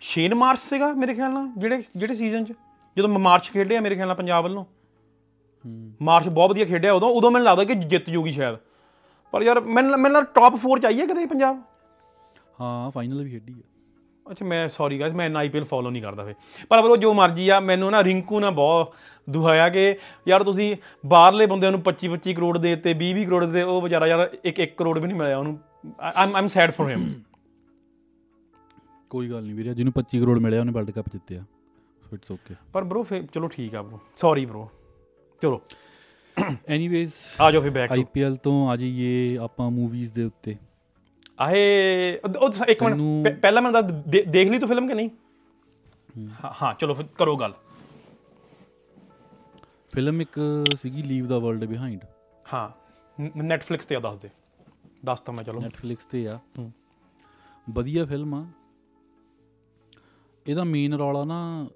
[0.00, 2.52] ਛੇ ਮਾਰਚ ਸੀਗਾ ਮੇਰੇ ਖਿਆਲ ਨਾਲ ਜਿਹੜੇ ਜਿਹੜੇ ਸੀਜ਼ਨ ਚ।
[2.96, 7.30] ਜਦੋਂ ਮਾਰਚ ਖੇਡਿਆ ਮੇਰੇ ਖਿਆਲ ਨਾਲ ਪੰਜਾਬ ਵੱਲੋਂ। ਹੂੰ ਮਾਰਚ ਬਹੁਤ ਵਧੀਆ ਖੇਡਿਆ ਉਦੋਂ ਉਦੋਂ
[7.30, 8.56] ਮੈਨੂੰ ਲੱਗਦਾ ਕਿ ਜਿੱਤ ਜੂਗੀ ਸ਼ਾਇਦ।
[9.32, 11.62] ਪਰ ਯਾਰ ਮੈਨੂੰ ਮੈਨੂੰ ਟੌਪ 4 ਚ ਆਈਏ ਕਦੇ ਪੰਜਾਬ?
[12.60, 13.62] ਹਾਂ ਫਾਈਨਲ ਵੀ ਖੇਡੀ ਆ।
[14.26, 16.34] ਅੱਛਾ ਮੈਂ ਸੌਰੀ ਗਾਇਸ ਮੈਂ ਆਈਪੀਐਲ ਫੋਲੋ ਨਹੀਂ ਕਰਦਾ ਫੇ
[16.68, 18.94] ਪਰ ਬਰੋ ਜੋ ਮਰਜ਼ੀ ਆ ਮੈਨੂੰ ਨਾ ਰਿੰਕੂ ਨਾ ਬਹੁਤ
[19.28, 19.84] ਦੁਹਾਇਆ ਕਿ
[20.28, 20.76] ਯਾਰ ਤੁਸੀਂ
[21.06, 24.22] ਬਾਹਰਲੇ ਬੰਦਿਆਂ ਨੂੰ 25 25 ਕਰੋੜ ਦੇ ਦਿੱਤੇ 20 20 ਕਰੋੜ ਦੇ ਉਹ ਵਿਚਾਰਾ ਯਾਰ
[24.46, 25.58] 1 1 ਕਰੋੜ ਵੀ ਨਹੀਂ ਮਿਲਿਆ ਉਹਨੂੰ।
[26.16, 27.04] I'm I'm sad for him
[29.10, 31.44] ਕੋਈ ਗੱਲ ਨਹੀਂ ਵੀਰੇ ਜਿਹਨੂੰ 25 ਕਰੋੜ ਮਿਲਿਆ ਉਹਨੇ ਵਰਲਡ ਕੱਪ ਜਿੱਤਿਆ।
[32.10, 34.70] ਸੋ ਇਟਸ ਓਕੇ ਪਰ ਬਰੋ ਫੇ ਚਲੋ ਠੀਕ ਆ ਬਰੋ ਸੌਰੀ ਬਰੋ
[35.42, 35.60] ਚਲੋ।
[36.68, 40.56] ਐਨੀਵੇਜ਼ ਆ ਜਾਓ ਫੇ ਬੈਕ ਆਈਪੀਐਲ ਤੋਂ ਆ ਜਾਈਏ ਆਪਾਂ ਮੂਵੀਜ਼ ਦੇ ਉੱਤੇ।
[41.40, 43.84] ਆਹੇ ਉਹ- ਇੱਕ ਮਿੰਟ। ਪਹਿਲਾਂ ਮੈਂ ਦੱਸ
[44.28, 45.10] ਦੇਖ ਲਈ ਤੂੰ ਫਿਲਮ ਕਿ ਨਹੀਂ?
[46.62, 47.54] ਹਾਂ। ਚਲੋ ਫਿਰ ਕਰੋ ਗੱਲ।
[49.92, 52.04] ਫਿਲਮ ਇੱਕ ਸੀਗੀ ਲੀਵ ਦਾ ਵਰਲਡ ਬਿਹਾਈਂਡ
[52.54, 52.68] ਹਾਂ
[53.36, 54.30] ਨੈਟਫਲਿਕਸ ਤੇ ਆ ਦੱਸ ਦੇ।
[55.04, 56.40] ਦੱਸ ਤਾਂ ਮੈਂ ਚਲੋ। ਨੈਟਫਲਿਕਸ ਤੇ ਆ।
[57.70, 58.46] ਵਧੀਆ ਫਿਲਮ ਆ।
[60.46, 61.66] ਇਹਦਾ ਮੇਨ ਰੌਲਾ ਨਾ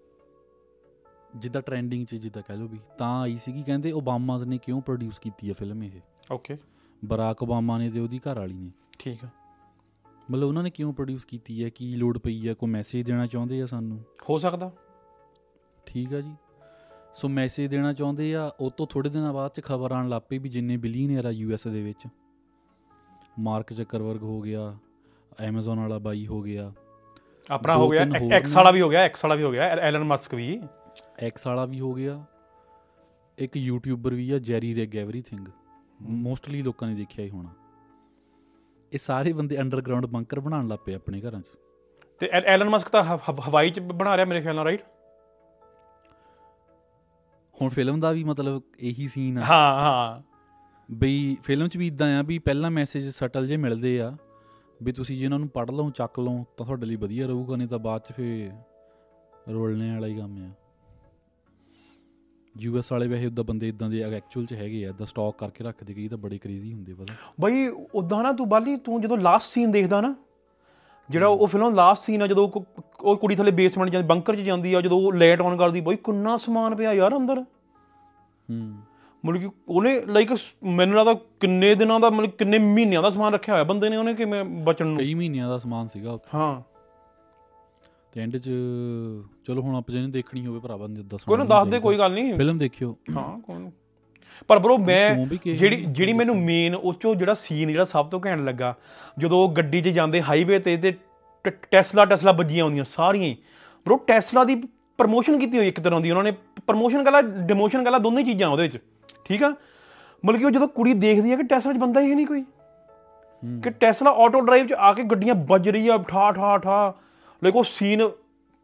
[1.36, 5.18] ਜਿੱਦਾਂ ਟ੍ਰੈਂਡਿੰਗ ਚ ਜਿੱਦਾਂ ਕਹਿ ਲਓ ਵੀ ਤਾਂ ਆਈ ਸੀਗੀ ਕਹਿੰਦੇ ਓਬਾਮਾਜ਼ ਨੇ ਕਿਉਂ ਪ੍ਰੋਡਿਊਸ
[5.18, 5.90] ਕੀਤੀ ਆ ਫਿਲਮ ਇਹ?
[6.32, 6.56] ਓਕੇ
[7.04, 9.28] ਬਰਾਕ ਓਬਾਮਾ ਨੇ ਤੇ ਉਹਦੀ ਘਰ ਵਾਲੀ ਨੇ। ਠੀਕ ਆ।
[10.30, 13.62] ਮਤਲਬ ਉਹਨਾਂ ਨੇ ਕਿਉਂ ਪ੍ਰੋਡਿਊਸ ਕੀਤੀ ਹੈ ਕੀ ਲੋਡ ਪਈ ਹੈ ਕੋਈ ਮੈਸੇਜ ਦੇਣਾ ਚਾਹੁੰਦੇ
[13.62, 14.00] ਆ ਸਾਨੂੰ?
[14.30, 14.72] ਹੋ ਸਕਦਾ।
[15.86, 16.34] ਠੀਕ ਆ ਜੀ।
[17.14, 20.48] ਸੋ ਮੈਸੇਜ ਦੇਣਾ ਚਾਹੁੰਦੇ ਆ ਉਹ ਤੋਂ ਥੋੜੇ ਦਿਨਾਂ ਬਾਅਦ ਚ ਖਬਰ ਆਣ ਲੱਪੇ ਵੀ
[20.48, 22.06] ਜਿੰਨੇ ਬਿਲੀਅਨਰ ਆ ਯੂਐਸ ਦੇ ਵਿੱਚ।
[23.38, 24.76] ਮਾਰਕ ਜ਼ਕਰਬਰਗ ਹੋ ਗਿਆ
[25.40, 26.72] ਐਮਾਜ਼ਨ ਵਾਲਾ ਬਾਈ ਹੋ ਗਿਆ।
[27.50, 30.34] ਆਪਣਾ ਹੋ ਗਿਆ ਐਕਸ। ਵਾਲਾ ਵੀ ਹੋ ਗਿਆ ਐਕਸ ਵਾਲਾ ਵੀ ਹੋ ਗਿਆ ਐਲਨ ਮਸਕ
[30.34, 30.62] ਵੀ।
[31.20, 32.24] ਐਕਸ ਵਾਲਾ ਵੀ ਹੋ ਗਿਆ
[33.38, 35.46] ਇੱਕ ਯੂਟਿਊਬਰ ਵੀ ਆ ਜੈਰੀ ਰੈਗ ਐਵਰੀਥਿੰਗ
[36.02, 37.50] ਮੋਸਟਲੀ ਲੋਕਾਂ ਨੇ ਦੇਖਿਆ ਹੀ ਹੋਣਾ।
[38.92, 41.58] ਇਹ ਸਾਰੇ ਬੰਦੇ ਅੰਡਰਗਰਾਉਂਡ ਬੰਕਰ ਬਣਾਉਣ ਲੱਗ ਪਏ ਆਪਣੇ ਘਰਾਂ 'ਚ।
[42.20, 44.82] ਤੇ ਐਲਨ ਮਸਕ ਤਾਂ ਹਵਾਈ ਚ ਬਣਾ ਰਿਹਾ ਮੇਰੇ ਖਿਆਲ ਨਾਲ ਰਾਈਟ
[47.54, 50.22] ਹੁਣ ਫਿਲਮ ਦਾ ਵੀ ਮਤਲਬ ਇਹੀ ਸੀਨ ਆ। ਹਾਂ ਹਾਂ।
[50.88, 54.16] ਬਈ ਫਿਲਮ 'ਚ ਵੀ ਇਦਾਂ ਆ ਵੀ ਪਹਿਲਾਂ ਮੈਸੇਜ ਸਟਲ ਜੇ ਮਿਲਦੇ ਆ
[54.82, 57.68] ਵੀ ਤੁਸੀਂ ਜੇ ਇਹਨਾਂ ਨੂੰ ਪੜ੍ਹ ਲਓ ਚੱਕ ਲਓ ਤਾਂ ਤੁਹਾਡੇ ਲਈ ਵਧੀਆ ਰਹੂਗਾ ਨਹੀਂ
[57.68, 58.50] ਤਾਂ ਬਾਅਦ 'ਚ ਫੇ
[59.50, 60.50] ਰੋਲਣੇ ਵਾਲਾ ਹੀ ਕੰਮ ਆ।
[62.58, 65.94] ਯੂਐਸ ਵਾਲੇ ਵੈਸੇ ਉਦਾਂ ਬੰਦੇ ਇਦਾਂ ਦੇ ਐਕਚੁਅਲ 'ਚ ਹੈਗੇ ਆ ਦਾ ਸਟਾਕ ਕਰਕੇ ਰੱਖਦੇ
[65.94, 69.70] ਕਈ ਤਾਂ ਬੜੇ ਕ੍ਰੇਜ਼ੀ ਹੁੰਦੇ ਪਤਾ। ਬਈ ਉਦਾਂ ਨਾ ਤੂੰ ਬਾਲੀ ਤੂੰ ਜਦੋਂ ਲਾਸਟ ਸੀਨ
[69.70, 70.14] ਦੇਖਦਾ ਨਾ
[71.10, 72.50] ਜਿਹੜਾ ਉਹ ਫਿਲਮ ਲਾਸਟ ਸੀਨ ਆ ਜਦੋਂ
[73.00, 75.96] ਉਹ ਕੁੜੀ ਥੱਲੇ ਬੇਸਮੈਂਟ ਜਾਂਦੀ ਬੰਕਰ 'ਚ ਜਾਂਦੀ ਆ ਜਦੋਂ ਉਹ ਲਾਈਟ ਆਨ ਕਰਦੀ ਬਈ
[75.96, 77.40] ਕਿੰਨਾ ਸਮਾਨ ਪਿਆ ਯਾਰ ਅੰਦਰ।
[78.50, 78.74] ਹੂੰ।
[79.26, 80.32] ਮਤਲਬ ਕਿ ਉਹਨੇ ਲਾਈਕ
[80.64, 84.14] ਮੈਨੂੰ ਲੱਗਦਾ ਕਿੰਨੇ ਦਿਨਾਂ ਦਾ ਮਤਲਬ ਕਿੰਨੇ ਮਹੀਨਿਆਂ ਦਾ ਸਮਾਨ ਰੱਖਿਆ ਹੋਇਆ ਬੰਦੇ ਨੇ ਉਹਨੇ
[84.14, 86.69] ਕਿਵੇਂ ਬਚਣ ਨੂੰ। ਕਈ ਮਹੀਨਿਆਂ ਦਾ ਸਮਾਨ ਸੀਗਾ ਉੱਥੇ। ਹਾਂ।
[88.12, 88.50] ਤੇ ਐਂਡ 'ਚ
[89.44, 92.12] ਚਲੋ ਹੁਣ ਆਪਾਂ ਜਿਹਨੇ ਦੇਖਣੀ ਹੋਵੇ ਭਰਾਵਾ ਨੇ ਦੱਸਣਾ ਕੋਈ ਨਾ ਦੱਸ ਦੇ ਕੋਈ ਗੱਲ
[92.12, 93.70] ਨਹੀਂ ਫਿਲਮ ਦੇਖਿਓ। ਹਾਂ ਕੋਈ ਨਾ।
[94.48, 98.40] ਪਰ ਬ్రో ਮੈਂ ਜਿਹੜੀ ਜਿਹੜੀ ਮੈਨੂੰ ਮੇਨ ਉਹ ਚੋਂ ਜਿਹੜਾ ਸੀਨ ਜਿਹੜਾ ਸਭ ਤੋਂ ਘੈਂਟ
[98.40, 98.74] ਲੱਗਾ
[99.18, 100.94] ਜਦੋਂ ਉਹ ਗੱਡੀ 'ਚ ਜਾਂਦੇ ਹਾਈਵੇ ਤੇ ਤੇ
[101.70, 103.36] ਟੈਸਲਾ ਟੈਸਲਾ ਵੱਜੀਆਂ ਹੁੰਦੀਆਂ ਸਾਰੀਆਂ ਹੀ।
[103.88, 104.62] ਬ్రో ਟੈਸਲਾ ਦੀ
[104.98, 106.32] ਪ੍ਰਮੋਸ਼ਨ ਕੀਤੀ ਹੋਈ ਇੱਕ ਤਰ੍ਹਾਂ ਦੀ ਉਹਨਾਂ ਨੇ
[106.66, 108.78] ਪ੍ਰਮੋਸ਼ਨ ਕਲਾ ਡਿਮੋਸ਼ਨ ਕਲਾ ਦੋਨੇ ਚੀਜ਼ਾਂ ਉਹਦੇ ਵਿੱਚ
[109.24, 109.54] ਠੀਕ ਆ?
[110.26, 112.42] ਮਤਲਬ ਕਿ ਉਹ ਜਦੋਂ ਕੁੜੀ ਦੇਖਦੀ ਹੈ ਕਿ ਟੈਸਲਾ 'ਚ ਬੰਦਾ ਹੀ ਨਹੀਂ ਕੋਈ।
[113.62, 116.94] ਕਿ ਟੈਸਲਾ ਆਟੋ ਡਰਾਈਵ 'ਚ ਆ ਕੇ ਗੱਡੀਆਂ ਵੱਜ ਰਹੀ ਆ ਠਾ ਠਾ ਠਾ
[117.44, 118.10] ਲਾਈਕ ਉਹ ਸੀਨ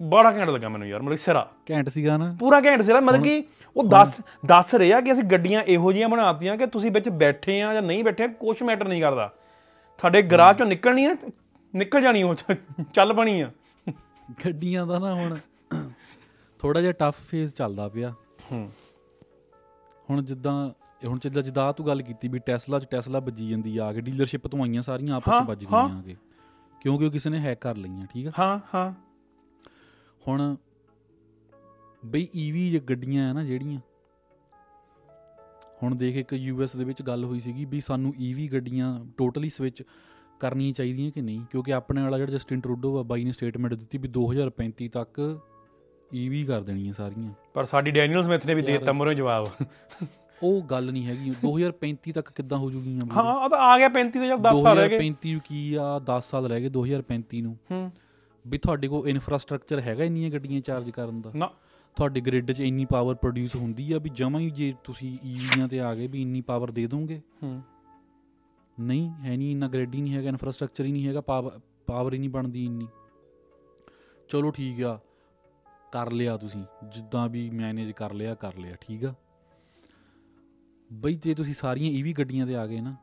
[0.02, 3.44] ਬੜਾ ਘੈਂਟ ਲੱਗਾ ਮੈਨੂੰ ਯਾਰ ਮਤਲਬ ਸਿਰਾ। ਘੈਂਟ ਸੀਗਾ ਨਾ। ਪੂਰਾ ਘੈਂਟ ਸੀ ਮਤਲਬ ਕਿ
[3.76, 7.74] ਉਹ ਦੱਸ ਦੱਸ ਰਹੇ ਕਿ ਅਸੀਂ ਗੱਡੀਆਂ ਇਹੋ ਜਿਹੀਆਂ ਬਣਾਤੀਆਂ ਕਿ ਤੁਸੀਂ ਵਿੱਚ ਬੈਠੇ ਆ
[7.74, 9.32] ਜਾਂ ਨਹੀਂ ਬੈਠੇ ਕੁਝ ਮੈਟਰ ਨਹੀਂ ਕਰਦਾ।
[9.98, 11.16] ਤੁਹਾਡੇ ਗਰਾਜ ਚੋਂ ਨਿਕਲਣੀ ਆ
[11.74, 12.34] ਨਿਕਲ ਜਾਣੀ ਉਹ
[12.94, 13.50] ਚੱਲ ਬਣੀ ਆ।
[14.46, 15.36] ਗੱਡੀਆਂ ਦਾ ਨਾ ਹੁਣ
[16.58, 18.14] ਥੋੜਾ ਜਿਹਾ ਟਫ ਫੇਜ਼ ਚੱਲਦਾ ਪਿਆ।
[18.52, 18.70] ਹੂੰ।
[20.10, 20.70] ਹੁਣ ਜਿੱਦਾਂ
[21.06, 24.46] ਹੁਣ ਜਿੱਦਾਂ ਜਿੱਦਾਂ ਤੂੰ ਗੱਲ ਕੀਤੀ ਵੀ ਟੈਸਲਾ 'ਚ ਟੈਸਲਾ ਵੱਜੀ ਜਾਂਦੀ ਆ ਕੇ ਡੀਲਰਸ਼ਿਪ
[24.46, 26.16] ਤੋਂ ਆਈਆਂ ਸਾਰੀਆਂ ਆਪਸ 'ਚ ਵੱਜ। ਗਈਆਂ ਆ ਕੇ।
[26.86, 28.32] ਕਿਉਂਕਿ ਉਹ ਕਿਸੇ ਨੇ ਹੈਕ ਕਰ ਲਈਆਂ ਠੀਕ ਆ?
[28.38, 28.92] ਹਾਂ ਹਾਂ।
[30.28, 30.56] ਹੁਣ
[32.06, 33.80] ਬਈ ਈਵੀ ਗੱਡੀਆਂ ਆ ਨਾ ਜਿਹੜੀਆਂ
[35.82, 39.82] ਹੁਣ ਦੇਖ ਇੱਕ ਯੂਐਸ ਦੇ ਵਿੱਚ ਗੱਲ ਹੋਈ ਸੀਗੀ ਵੀ ਸਾਨੂੰ ਈਵੀ ਗੱਡੀਆਂ ਟੋਟਲੀ ਸਵਿਚ
[40.40, 41.44] ਕਰਨੀਆਂ ਚਾਹੀਦੀਆਂ ਕਿ ਨਹੀਂ?
[41.50, 45.40] ਕਿਉਂਕਿ ਆਪਣੇ ਵਾਲਾ ਜਿਹੜਾ ਜਸਟਿਨ ਟਰੂਡੋ ਆ ਬਾਈ ਨੇ ਸਟੇਟਮੈਂਟ ਦਿੱਤੀ ਵੀ 2035 ਤੱਕ
[46.14, 49.46] ਈਵੀ ਕਰ ਦੇਣੀਆਂ ਸਾਰੀਆਂ। ਪਰ ਸਾਡੀ ਡੈਨੀਅਲ ਸਮਿਥ ਨੇ ਵੀ ਦੇ। ਦਿੱਤਾ ਮਰੋ ਜਵਾਬ।
[50.42, 53.06] ਉਹ ਗੱਲ ਨਹੀਂ ਹੈਗੀ। 2035 ਤੱਕ ਕਿੱਦਾਂ ਹੋ ਜੂਗੀਆਂ?
[53.16, 55.74] ਹਾਂ ਉਹ ਤਾਂ ਆ ਗਿਆ 35 ਤੇ ਜਦ 10 ਸਾਲ ਰਹਿ ਗਏ। 2035 ਨੂੰ ਕੀ
[55.74, 55.98] ਆ?
[55.98, 57.92] 10 ਸਾਲ ਰਹਿ ਗਏ 2035 ਨੂੰ। ਹੂੰ।
[58.46, 61.32] ਵੀ ਤੁਹਾਡੇ ਕੋਲ ਇਨਫਰਾਸਟ੍ਰਕਚਰ ਹੈਗਾ ਇੰਨੀਆਂ ਗੱਡੀਆਂ ਚਾਰਜ ਕਰਨ ਦਾ?
[61.34, 61.50] ਨਾ।
[61.96, 65.80] ਤੁਹਾਡੇ ਗ੍ਰਿਡ 'ਚ ਇੰਨੀ ਪਾਵਰ ਪ੍ਰੋਡਿਊਸ ਹੁੰਦੀ ਆ ਵੀ ਜਮਾਂ ਹੀ ਜੇ ਤੁਸੀਂ ਈਵੀਆਂ ਤੇ
[65.80, 67.20] ਆ ਗਏ ਵੀ ਇੰਨੀ ਪਾਵਰ ਦੇ ਦੋਗੇ?
[67.42, 67.62] ਹੂੰ।
[68.80, 71.20] ਨਹੀਂ ਹੈ ਨਹੀਂ ਇੰਨਾ ਗ੍ਰਿਡ ਹੀ ਨਹੀਂ ਹੈਗਾ ਇਨਫਰਾਸਟ੍ਰਕਚਰ ਹੀ ਨਹੀਂ ਹੈਗਾ
[71.86, 72.88] ਪਾਵਰ ਹੀ ਨਹੀਂ ਬਣਦੀ ਇੰਨੀ।
[74.28, 74.98] ਚਲੋ ਠੀਕ ਆ
[75.92, 79.14] ਕਰ ਲਿਆ ਤੁਸੀਂ। ਜਿੱਦਾਂ ਵੀ ਮੈਨੇਜ ਕਰ ਲਿਆ ਕਰ ਲਿਆ ਠੀਕ ਆ?
[80.90, 82.94] ਬਈ ਜੇ ਤੁਸੀਂ ਸਾਰੀਆਂ ਈਵੀ ਗੱਡੀਆਂ ਤੇ ਆ ਗਏ ਨਾ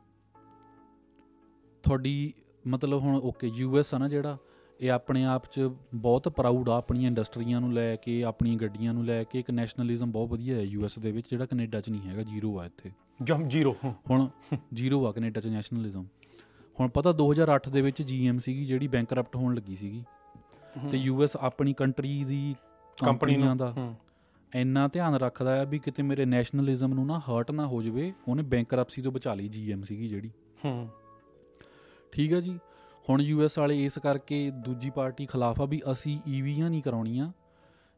[1.84, 2.32] ਤੁਹਾਡੀ
[2.66, 4.36] ਮਤਲਬ ਹੁਣ ਓਕੇ ਯੂਐਸ ਆ ਨਾ ਜਿਹੜਾ
[4.80, 9.04] ਇਹ ਆਪਣੇ ਆਪ 'ਚ ਬਹੁਤ ਪ੍ਰਾਊਡ ਆ ਆਪਣੀਆਂ ਇੰਡਸਟਰੀਆਂ ਨੂੰ ਲੈ ਕੇ ਆਪਣੀਆਂ ਗੱਡੀਆਂ ਨੂੰ
[9.04, 12.22] ਲੈ ਕੇ ਇੱਕ ਨੈਸ਼ਨਲਿਜ਼ਮ ਬਹੁਤ ਵਧੀਆ ਹੈ ਯੂਐਸ ਦੇ ਵਿੱਚ ਜਿਹੜਾ ਕੈਨੇਡਾ 'ਚ ਨਹੀਂ ਹੈਗਾ
[12.22, 12.90] ਜ਼ੀਰੋ ਆ ਇੱਥੇ।
[13.22, 13.74] ਜਮ ਜ਼ੀਰੋ
[14.10, 14.28] ਹੁਣ
[14.74, 16.06] ਜ਼ੀਰੋ ਆ ਕੈਨੇਡਾ 'ਚ ਨੈਸ਼ਨਲਿਜ਼ਮ
[16.78, 20.04] ਹੁਣ ਪਤਾ 2008 ਦੇ ਵਿੱਚ ਜੀਐਮ ਸੀਗੀ ਜਿਹੜੀ ਬੈਂਕਰਪਟ ਹੋਣ ਲੱਗੀ ਸੀਗੀ।
[20.90, 22.54] ਤੇ ਯੂਐਸ ਆਪਣੀ ਕੰਟਰੀ ਦੀ
[22.98, 23.72] ਕੰਪਨੀ ਕੰਪਨੀਆਂ ਦਾ
[24.54, 28.42] ਇੰਨਾ ਧਿਆਨ ਰੱਖਦਾ ਹੈ ਵੀ ਕਿਤੇ ਮੇਰੇ ਨੈਸ਼ਨਲਿਜ਼ਮ ਨੂੰ ਨਾ ਹਰਟ ਨਾ ਹੋ ਜਾਵੇ ਉਹਨੇ
[28.42, 30.30] ਬੈਂਕਰਪਸੀ ਤੋਂ ਬਚਾ ਲਈ ਜੀਐਮ ਸੀਗੀ ਜਿਹੜੀ।
[30.64, 30.88] ਹੂੰ।
[32.12, 32.58] ਠੀਕ ਹੈ ਜੀ।
[33.10, 37.32] ਹੁਣ ਯੂਐਸ ਵਾਲੇ ਇਸ ਕਰਕੇ ਦੂਜੀ ਪਾਰਟੀ ਖਿਲਾਫ ਆ ਵੀ ਅਸੀਂ ਈਵੀਆਂ ਨਹੀਂ ਕਰਾਉਣੀਆਂ।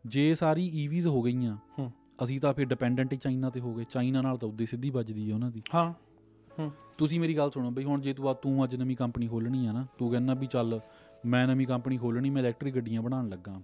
[0.07, 1.93] ਜੇ ਸਾਰੀ ਈਵੀਜ਼ ਹੋ ਗਈਆਂ ਹੂੰ।
[2.25, 5.31] ਅਸੀਂ ਤਾਂ ਫਿਰ ਡਿਪੈਂਡੈਂਟ ਹੀ ਚਾਈਨਾ ਤੇ ਹੋ ਗਏ। ਚਾਈਨਾ ਨਾਲ ਤਾਂ ਉੱਦੇ ਸਿੱਧੀ ਵੱਜਦੀ
[5.31, 5.95] ਹੈ ਉਹਨਾਂ ਦੀ। ਹਾਂ।
[6.99, 9.73] ਤੁਸੀਂ ਮੇਰੀ ਗੱਲ ਸੁਣੋ ਬਈ ਹੁਣ ਜੇ ਤੂੰ ਆ ਤੂੰ ਅੱਜ ਨਵੀਂ ਕੰਪਨੀ ਖੋਲਣੀ ਆ
[9.73, 10.81] ਨਾ ਤੂੰ ਕਹਿੰਦਾ ਵੀ ਚੱਲ
[11.27, 13.63] ਮੈਂ ਨਵੀਂ ਕੰਪਨੀ ਖੋਲਣੀ ਮੈਂ ਇਲੈਕਟ੍ਰਿਕ ਗੱਡੀਆਂ ਬਣਾਉਣ ਲੱਗਾ।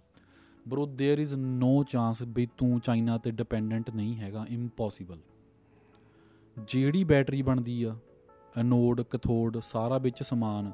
[0.68, 5.18] Bro there is no chance ਵੀ ਤੂੰ ਚਾਈਨਾ ਤੇ ਡਿਪੈਂਡੈਂਟ ਨਹੀਂ ਹੈਗਾ ਇੰਪੋਸੀਬਲ
[6.68, 7.96] ਜਿਹੜੀ ਬੈਟਰੀ ਬਣਦੀ ਆ
[8.58, 10.72] ਐਨੋਡ ਕੈਥੋਡ ਸਾਰਾ ਵਿੱਚ ਸਮਾਨ,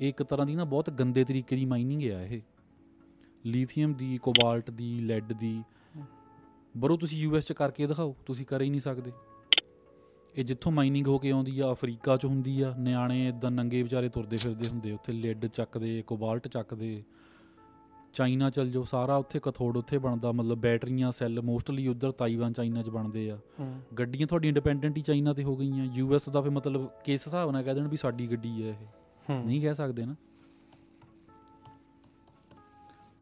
[0.00, 2.40] ਇਹ ਇੱਕ ਤਰ੍ਹਾਂ ਦੀ ਨਾ ਬਹੁਤ ਗੰਦੇ ਤਰੀਕੇ ਦੀ ਮਾਈਨਿੰਗ ਆ ਇਹ।
[3.46, 5.62] ਲੀਥੀਅਮ ਦੀ ਕੋਬਾਲਟ ਦੀ ਲੈਡ ਦੀ।
[6.76, 9.12] ਬਰੋ ਤੁਸੀਂ ਯੂਐਸ ਚ ਕਰਕੇ ਦਿਖਾਓ, ਤੁਸੀਂ ਕਰ ਹੀ ਨਹੀਂ ਸਕਦੇ।
[10.34, 14.08] ਇਹ ਜਿੱਥੋਂ ਮਾਈਨਿੰਗ ਹੋ ਕੇ ਆਉਂਦੀ ਆ, ਅਫਰੀਕਾ ਚ ਹੁੰਦੀ ਆ, ਨਿਆਣੇ ਇਦਾਂ ਨੰਗੇ ਵਿਚਾਰੇ
[14.08, 17.02] ਤੁਰਦੇ ਫਿਰਦੇ ਹੁੰਦੇ ਉੱਥੇ ਲੈਡ ਚੱਕਦੇ ਕੋਬਾਲਟ ਚੱਕਦੇ।
[18.14, 22.82] ਚਾਈਨਾ ਚਲ ਜਾਓ ਸਾਰਾ ਉੱਥੇ ਕਥੋੜ ਉੱਥੇ ਬਣਦਾ ਮਤਲਬ ਬੈਟਰੀਆਂ ਸੈੱਲ ਮੋਸਟਲੀ ਉਧਰ ਤਾਈਵਾਨ ਚਾਈਨਾ
[22.82, 23.38] ਚ ਬਣਦੇ ਆ।
[23.98, 27.62] ਗੱਡੀਆਂ ਤੁਹਾਡੀਆਂ ਇੰਡੀਪੈਂਡੈਂਟ ਹੀ ਚਾਈਨਾ ਤੇ ਹੋ ਗਈਆਂ ਯੂਐਸ ਦਾ ਫੇ ਮਤਲਬ ਕਿਸ ਹਿਸਾਬ ਨਾਲ
[27.62, 29.44] ਕਹਿ ਦੇਣ ਵੀ ਸਾਡੀ ਗੱਡੀ ਹੈ ਇਹ?
[29.44, 30.14] ਨਹੀਂ ਕਹਿ ਸਕਦੇ ਨਾ।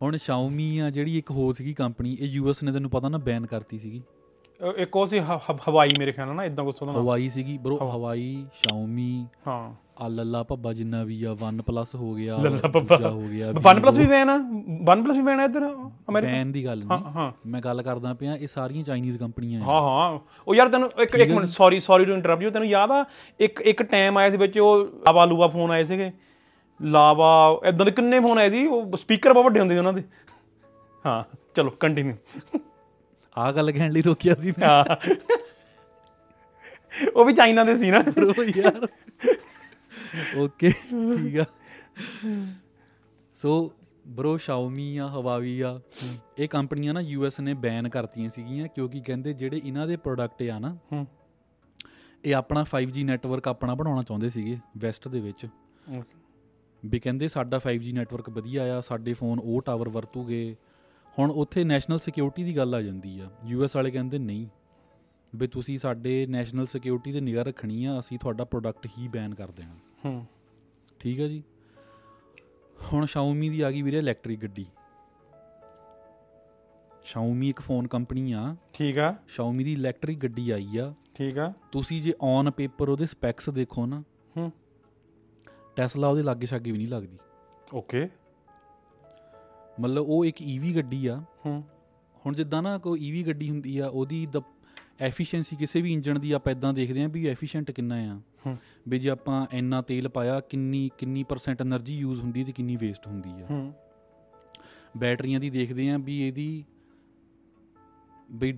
[0.02, 3.46] ਹੁਣ Xiaomi ਆ ਜਿਹੜੀ ਇੱਕ ਹੋਰ ਸੀਗੀ ਕੰਪਨੀ ਇਹ ਯੂਐਸ ਨੇ ਤੈਨੂੰ ਪਤਾ ਨਾ ਬੈਨ
[3.46, 4.02] ਕਰਤੀ ਸੀਗੀ।
[4.76, 5.18] ਇੱਕ ਉਹ ਸੀ
[5.68, 10.06] ਹਵਾਈ ਮੇਰੇ ਖਿਆਲ ਨਾਲ ਨਾ ਇਦਾਂ ਕੁਛ ਉਹਦਾ ਹਵਾਈ ਸੀਗੀ ਬ్రో ਹਵਾਈ Xiaomi ਹਾਂ। ਆ
[10.08, 13.96] ਲੱਲਾ ਭੱਬਾ ਜਿੰਨਾ ਵੀ ਆ 1 ਪਲੱਸ ਹੋ ਗਿਆ ਲੱਲਾ ਭੱਬਾ। ਹੋ ਗਿਆ ਵਨ ਪਲੱਸ
[13.96, 14.36] ਵੀ ਵੈਨ ਆ?
[14.84, 15.66] ਵਨ ਪਲੱਸ ਵੀ ਵੈਨ ਆ ਇੱਧਰ
[16.08, 16.32] ਅਮਰੀਕਾ?
[16.32, 20.18] ਬੈਨ ਦੀ ਗੱਲ ਨਹੀਂ ਮੈਂ ਗੱਲ ਕਰਦਾ ਪਿਆ ਇਹ ਸਾਰੀਆਂ ਚਾਈਨੀਜ਼ ਕੰਪਨੀਆਂ ਆ। ਹਾਂ ਹਾਂ।
[20.48, 23.04] ਉਹ ਯਾਰ ਤੈਨੂੰ ਇੱਕ ਇੱਕ minute sorry sorry to interrupt you ਤੈਨੂੰ ਯਾਦ ਆ
[23.40, 26.10] ਇੱਕ ਇੱਕ ਟਾਈਮ ਆਇਆ ਸੀ ਵਿੱਚ ਉਹ ਲਾਵਾ ਲੂਵਾ ਫੋਨ ਆਏ ਸੀਗੇ।
[26.80, 27.30] ਲਾਵਾ
[27.66, 28.66] ਇਦਾਂ ਦੇ ਕਿੰਨੇ ਫੋਨ ਆਏ ਸੀ?
[28.66, 30.02] ਉਹ ਸਪੀਕਰ ਬਹੁਤ ਵੱਡੇ ਹੁੰਦੇ ਸੀ ਉਹਨਾਂ ਦੇ।
[31.04, 31.22] ਹਾਂ
[31.54, 32.58] ਚਲੋ ਕੰਟੀਨਿਊ
[33.36, 34.96] ਆ ਗੱਲ ਕਹਿਣ ਲਈ ਰੋਕਿਆ ਸੀ ਮੈਂ। ਹਾਂ।
[37.14, 38.02] ਉਹ ਵੀ ਚਾਈਨਾ ਦੇ ਸੀ ਨਾ।
[38.56, 38.86] ਯਾਰ
[40.36, 41.44] ਓਕੇ ਠੀਕ ਆ।
[43.34, 43.72] ਸੋ
[44.08, 45.80] ਬ్రో Xiaomi ਆ Huawei ਆ
[46.38, 50.58] ਇਹ ਕੰਪਨੀਆਂ ਨਾ ਯੂਐਸ ਨੇ ਬੈਨ ਕਰਤੀਆਂ ਸੀਗੀਆਂ ਕਿਉਂਕਿ ਕਹਿੰਦੇ ਜਿਹੜੇ ਇਹਨਾਂ ਦੇ ਪ੍ਰੋਡਕਟ ਆ
[50.58, 50.76] ਨਾ
[52.24, 55.46] ਇਹ ਆਪਣਾ 5G ਨੈਟਵਰਕ ਆਪਣਾ ਬਣਾਉਣਾ ਚਾਹੁੰਦੇ ਸੀਗੇ ਵੈਸਟ ਦੇ ਵਿੱਚ।
[56.82, 60.56] ਵੀ ਕਹਿੰਦੇ ਸਾਡਾ 5G ਨੈਟਵਰਕ ਵਧੀਆ ਆ ਸਾਡੇ ਫੋਨ ਉਹ ਟਾਵਰ ਵਰਤੂਗੇ।
[61.18, 64.46] ਹੁਣ ਉੱਥੇ ਨੈਸ਼ਨਲ ਸਿਕਿਉਰਿਟੀ ਦੀ ਗੱਲ ਆ ਜਾਂਦੀ ਆ। ਯੂਐਸ ਵਾਲੇ ਕਹਿੰਦੇ ਨਹੀਂ।
[65.36, 69.50] ਵੀ ਤੁਸੀਂ ਸਾਡੇ ਨੈਸ਼ਨਲ ਸਿਕਿਉਰਿਟੀ ਤੇ ਨਿਗਾਹ ਰੱਖਣੀ ਆ ਅਸੀਂ ਤੁਹਾਡਾ ਪ੍ਰੋਡਕਟ ਹੀ ਬੈਨ ਕਰ
[69.50, 70.26] ਦੇਣਾ। ਹੂੰ।
[70.98, 71.42] ਠੀਕ ਆ ਜੀ?
[72.92, 74.66] ਹੁਣ Xiaomi ਦੀ ਆ ਗਈ ਵੀਰੇ ਇਲੈਕਟ੍ਰਿਕ ਗੱਡੀ।
[77.02, 81.52] Xiaomi ਇੱਕ ਫੋਨ ਕੰਪਨੀ ਆ। ਠੀਕ ਆ। Xiaomi ਦੀ ਇਲੈਕਟ੍ਰਿਕ ਗੱਡੀ ਆਈ ਆ। ਠੀਕ ਆ।
[81.72, 84.04] ਤੁਸੀਂ ਜੇ ਔਨ ਪੇਪਰ ਉਹਦੇ ਸਪੈਕਸ ਦੇਖੋ ਨਾ
[84.36, 84.52] ਹੂੰ।
[85.76, 87.18] ਟੈਸਲਾ ਉਹਦੇ ਲਾਗੇ ਛਾਗੇ ਵੀ ਨਹੀਂ ਲੱਗਦੀ।
[87.74, 88.08] ਓਕੇ।
[89.80, 91.64] ਮਤਲਬ ਉਹ ਇੱਕ ਈਵੀ ਗੱਡੀ ਆ। ਹੂੰ।
[92.26, 94.42] ਹੁਣ ਜਿੱਦਾਂ ਨਾ ਕੋਈ ਈਵੀ ਗੱਡੀ ਹੁੰਦੀ ਆ ਉਹਦੀ ਦ
[95.02, 97.96] ਐਫੀਸ਼ੀਐਂਸੀ ਕਿਸੇ ਵੀ ਇੰਜਨ ਦੀ ਆਪਾਂ ਇਦਾਂ ਦੇਖਦੇ ਆਂ ਵੀ ਐਫੀਸ਼ੀਐਂਟ ਕਿੰਨਾ
[98.46, 98.56] ਆ।
[98.88, 103.06] ਵੀ ਜੇ ਆਪਾਂ ਇੰਨਾ ਤੇਲ ਪਾਇਆ ਕਿੰਨੀ ਕਿੰਨੀ ਪਰਸੈਂਟ એનર્ਜੀ ਯੂਜ਼ ਹੁੰਦੀ ਤੇ ਕਿੰਨੀ ਵੇਸਟ
[103.06, 103.72] ਹੁੰਦੀ ਆ।
[104.96, 106.64] ਬੈਟਰੀਆਂ ਦੀ ਦੇਖਦੇ ਆਂ ਵੀ ਇਹਦੀ
[108.32, 108.52] ਵੀ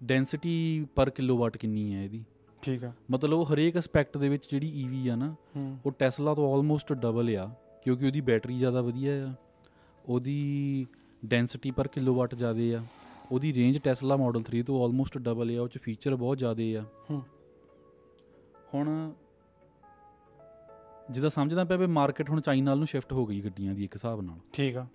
[0.00, 2.24] ਡੈਂਸਿਟੀ ਪਰ ਕਿਲੋਵਾਟ ਕਿੰਨੀ ਹੈ ਇਹਦੀ।
[2.62, 5.34] ਠੀਕ ਆ। ਮਤਲਬ ਉਹ ਹਰੇਕ ਐਸਪੈਕਟ ਦੇ ਵਿੱਚ ਜਿਹੜੀ ਈਵੀ ਆ ਨਾ
[5.86, 7.50] ਉਹ ਟੈਸਲਾ ਤੋਂ ਆਲਮੋਸਟ ਡਬਲ ਆ
[7.84, 9.32] ਕਿਉਂਕਿ ਉਹਦੀ ਬੈਟਰੀ ਜ਼ਿਆਦਾ ਵਧੀਆ ਆ।
[10.04, 10.86] ਉਹਦੀ
[11.22, 12.82] ਡੈਂਸਿਟੀ ਪਰ ਕਿਲੋਵਾਟ ਜ਼ਿਆਦਾ ਆ।
[13.32, 16.84] ਉਹਦੀ ਰੇਂਜ ਟੈਸਲਾ ਮਾਡਲ 3 ਤੋਂ ਆਲਮੋਸਟ ਡਬਲ ਆ ਉਹ ਚ ਫੀਚਰ ਬਹੁਤ ਜ਼ਿਆਦਾ ਆ।
[17.10, 17.22] ਹੂੰ।
[18.74, 19.12] ਹੁਣ
[21.10, 23.94] ਜਿੱਦਾਂ ਸਮਝਦਾ ਪਿਆ ਵੀ ਮਾਰਕੀਟ ਹੁਣ ਚਾਈਨਾ ਵੱਲ ਨੂੰ ਸ਼ਿਫਟ ਹੋ ਗਈ ਗੱਡੀਆਂ ਦੀ ਇੱਕ
[23.94, 24.86] ਹਿਸਾਬ ਨਾਲ। ਠੀਕ ਆ।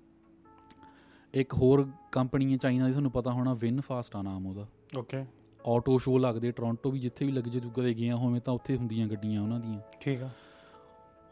[1.34, 4.68] ਇੱਕ ਹੋਰ ਕੰਪਨੀ ਹੈ ਚਾਈਨਾ ਦੀ ਤੁਹਾਨੂੰ ਪਤਾ ਹੋਣਾ ਵਿਨ ਫਾਸਟ ਆ ਨਾਮ ਉਹਦਾ।
[4.98, 5.26] ਓਕੇ
[5.68, 8.78] ਆਟੋ ਸ਼ੋਅ ਲੱਗਦੇ ਟੋਰਾਂਟੋ ਵੀ ਜਿੱਥੇ ਵੀ ਲੱਗ ਜੇ ਤੂੰ ਕਦੇ ਗਿਆ ਹੋਵੇਂ ਤਾਂ ਉੱਥੇ
[8.78, 10.30] ਹੁੰਦੀਆਂ ਗੱਡੀਆਂ ਉਹਨਾਂ ਦੀਆਂ। ਠੀਕ ਆ।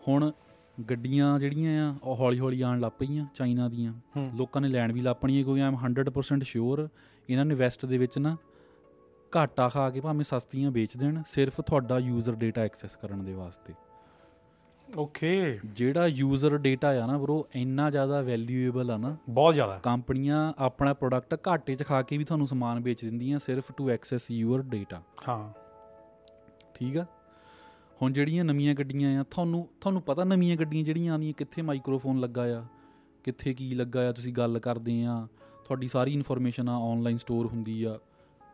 [0.08, 0.32] ਹੁਣ
[0.89, 3.93] ਗੱਡੀਆਂ ਜਿਹੜੀਆਂ ਆ ਉਹ ਹੌਲੀ ਹੌਲੀ ਆਉਣ ਲੱਗ ਪਈਆਂ ਚਾਈਨਾ ਦੀਆਂ।
[4.36, 6.89] ਲੋਕਾਂ ਨੇ ਲੈਣ ਵੀ ਲੱਗ ਪਣੀਆਂ ਕਿਉਂਕਿ ਆਮ 100% ਸ਼ੋਰ
[7.30, 8.38] ਇਹਨਾਂ ਨੇ ਵੈਸਟ ਦੇ ਵਿੱਚ ਨਾ
[9.36, 13.73] ਘਾਟਾ ਖਾ ਕੇ ਭਾਵੇਂ ਸਸਤੀਆਂ ਵੇਚ ਦੇਣ ਸਿਰਫ ਤੁਹਾਡਾ ਯੂਜ਼ਰ ਡਾਟਾ ਐਕਸੈਸ ਕਰਨ ਦੇ ਵਾਸਤੇ।
[14.97, 20.53] ਓਕੇ ਜਿਹੜਾ ਯੂਜ਼ਰ ਡਾਟਾ ਆ ਨਾ ਬ్రో ਇੰਨਾ ਜ਼ਿਆਦਾ ਵੈਲਿਊਏਬਲ ਆ ਨਾ। ਬਹੁਤ ਜ਼ਿਆਦਾ। ਕੰਪਨੀਆਂ
[20.57, 24.61] ਆਪਣਾ ਪ੍ਰੋਡਕਟ ਘਾਟੇ 'ਚ ਖਾ ਕੇ ਵੀ ਤੁਹਾਨੂੰ ਸਮਾਨ ਵੇਚ ਦਿੰਦੀਆਂ ਸਿਰਫ ਟੂ ਐਕਸੈਸ ਯੂਅਰ
[24.61, 25.49] ਡਾਟਾ ਹਾਂ।
[26.73, 27.05] ਠੀਕ ਆ?
[28.02, 32.60] ਹੁਣ ਜਿਹੜੀਆਂ ਨਵੀਆਂ ਗੱਡੀਆਂ ਆ ਤੁਹਾਨੂੰ ਤੁਹਾਨੂੰ ਪਤਾ ਨਵੀਆਂ ਗੱਡੀਆਂ ਜਿਹੜੀਆਂ ਆਉਂਦੀਆਂ ਕਿੱਥੇ ਮਾਈਕ੍ਰੋਫੋਨ ਲੱਗਾ
[32.60, 32.64] ਆ
[33.24, 35.28] ਕਿੱਥੇ ਕੀ ਲੱਗਾ ਆ ਤੁਸੀਂ ਗੱਲ ਕਰਦੇ ਆ
[35.66, 38.00] ਤੁਹਾਡੀ ਸਾਰੀ ਇਨਫੋਰਮੇਸ਼ਨ ਆ ਆਨਲਾਈਨ ਸਟੋਰ ਹੁੰਦੀ ਆ।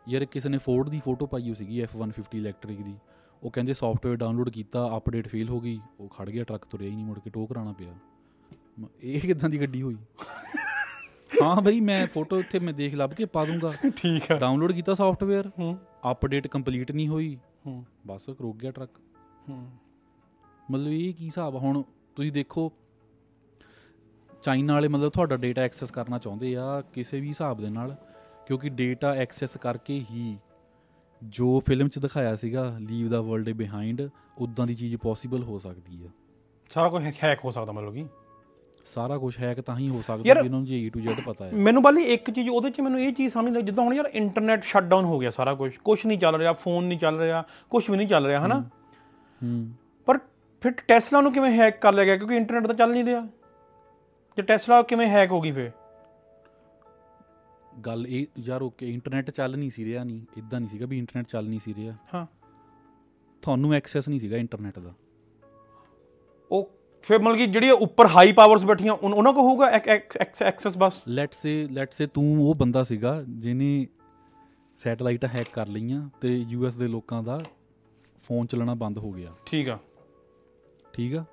[0.10, 2.96] ਯਾਰ ਕਿਸੇ ਨੇ ਫੋਰਡ ਦੀ ਫੋਟੋ ਪਾਈ ਹੋ ਸੀਗੀ F150 ਇਲੈਕਟ੍ਰਿਕ ਦੀ।
[3.44, 6.96] ਉਹ ਕਹਿੰਦੇ ਸੌਫਟਵੇਅਰ ਡਾਊਨਲੋਡ ਕੀਤਾ ਅਪਡੇਟ ਫੇਲ ਹੋ ਗਈ ਉਹ ਖੜ ਗਿਆ ਟਰੱਕ ਤੁਰਿਆ ਹੀ
[6.96, 7.94] ਨਹੀਂ ਮੁੜ ਕੇ ਟੋ ਕਰਾਉਣਾ ਪਿਆ।
[9.04, 9.96] ਇਹ ਕਿਦਾਂ ਦੀ ਗੱਡੀ ਹੋਈ?
[11.44, 14.94] ਹਾਂ ਬਈ ਮੈਂ ਫੋਟੋ ਇੱਥੇ ਮੈਂ ਦੇਖ ਲੱਭ ਕੇ ਪਾ ਦੂੰਗਾ। ਠੀਕ ਆ। ਡਾਊਨਲੋਡ ਕੀਤਾ
[14.94, 15.78] ਸੌਫਟਵੇਅਰ ਹੂੰ।
[16.12, 18.92] ਅਪਡੇਟ ਕੰਪਲੀਟ ਨਹੀਂ ਹੋਈ। ਹੂੰ। ਬਸ ਰੁਕ ਗਿਆ ਟਰੱਕ
[19.50, 19.68] ਹੂੰ।
[20.72, 21.84] ਮਤਲਬ ਇਹ ਕੀ ਹਿਸਾਬ ਹੁਣ
[22.16, 22.72] ਤੁਸੀਂ ਦੇਖੋ
[24.44, 27.96] ਚਾਈਨਾ ਵਾਲੇ ਮਤਲਬ ਤੁਹਾਡਾ ਡਾਟਾ ਐਕਸੈਸ ਕਰਨਾ ਚਾਹੁੰਦੇ ਆ ਕਿਸੇ ਵੀ ਹਿਸਾਬ ਦੇ ਨਾਲ
[28.48, 30.38] ਕਿਉਂਕਿ ਡਾਟਾ ਐਕਸੈਸ ਕਰਕੇ ਹੀ
[31.24, 36.06] ਜੋ ਫਿਲਮ 'ਚ ਦਿਖਾਇਆ ਸੀਗਾ ਲੀਵ ਦਾ ਵਰਲਡ ਬਿਹਾਈਂਡ ਉਦਾਂ ਦੀ ਚੀਜ਼ ਪੋਸੀਬਲ ਹੋ ਸਕਦੀ
[36.06, 36.10] ਆ।
[36.74, 38.06] ਸਾਰਾ ਕੁਝ ਹੈਕ ਹੋ ਸਕਦਾ ਮਤਲਬ ਕਿ?
[38.86, 41.46] ਸਾਰਾ ਕੁਝ ਹੈ ਕਿ ਤਾਂ ਹੀ ਹੋ ਸਕਦਾ ਇਹਨਾਂ ਨੂੰ ਜੇ A to Z ਪਤਾ
[41.46, 43.94] ਹੈ। ਮੈਨੂੰ ਬਾਲੀ ਇੱਕ ਚੀਜ਼ ਉਹਦੇ ਚ ਮੈਨੂੰ ਇਹ ਚੀਜ਼ ਸਮਝ ਨਹੀਂ ਲੱਗੀ ਜਿੱਦਾਂ ਹੁਣ
[43.94, 47.44] ਯਾਰ ਇੰਟਰਨੈਟ ਸ਼ਟਡਾਊਨ ਹੋ ਗਿਆ ਸਾਰਾ ਕੁਝ ਕੁਝ ਨਹੀਂ ਚੱਲ ਰਿਹਾ ਫੋਨ ਨਹੀਂ ਚੱਲ ਰਿਹਾ
[47.70, 48.64] ਕੁਝ ਵੀ ਨਹੀਂ ਚੱਲ ਰਿਹਾ ਹਨਾ?
[49.44, 49.72] ਹੂੰ।
[50.06, 50.18] ਪਰ
[50.62, 52.18] ਫਿਰ ਟੈਸਲਾ ਨੂੰ ਕਿਵੇਂ ਹੈਕ ਕਰ ਲਿਆ ਗਿਆ?
[52.18, 53.22] ਕਿਉਂਕਿ ਇੰਟਰਨੈਟ ਤਾਂ ਚੱਲ ਨਹੀਂ ਰਿਹਾ।
[54.38, 55.72] ਜੇ ਟੈਸਲਾ ਕਿਵੇਂ ਹੈਕ ਹੋ ਗਈ ਫਿਰ?
[57.86, 61.26] ਗੱਲ ਇਹ ਯਾਰ ਓਕੇ ਇੰਟਰਨੈਟ ਚੱਲ ਨਹੀਂ ਸੀ ਰਿਹਾ ਨਹੀਂ ਇਦਾਂ ਨਹੀਂ ਸੀਗਾ ਵੀ ਇੰਟਰਨੈਟ
[61.28, 62.26] ਚੱਲ ਨਹੀਂ ਸੀ ਰਿਹਾ। ਹਾਂ।
[63.42, 64.94] ਤੁਹਾਨੂੰ ਐਕਸੈਸ ਨਹੀਂ ਸੀਗਾ ਇੰਟਰਨੈਟ ਦਾ।
[66.52, 66.70] ਉਹ
[67.02, 71.02] ਫਿਰ ਮਤਲਬ ਕਿ ਜਿਹੜੀ ਉੱਪਰ ਹਾਈ ਪਾਵਰਸ ਬੈਠੀਆਂ ਉਹਨਾਂ ਕੋ ਹੋਊਗਾ ਐਕਸੈਸ ਬਸ?
[71.08, 73.88] ਲੈਟਸ ਸੇ ਲੈਟਸ ਸੇ ਤੂੰ ਉਹ ਬੰਦਾ ਸੀਗਾ ਜਿਹਨੇ
[74.78, 77.40] ਸੈਟਲਾਈਟਾਂ ਹੈਕ ਕਰ ਲਈਆਂ ਤੇ ਯੂਐਸ ਦੇ ਲੋਕਾਂ ਦਾ
[78.24, 79.80] ਫੋਨ ਚੱਲਣਾ ਬੰਦ ਹੋ ਗਿਆ। ਠੀਕ ਆ।
[80.94, 81.26] ਠੀਕ ਆ?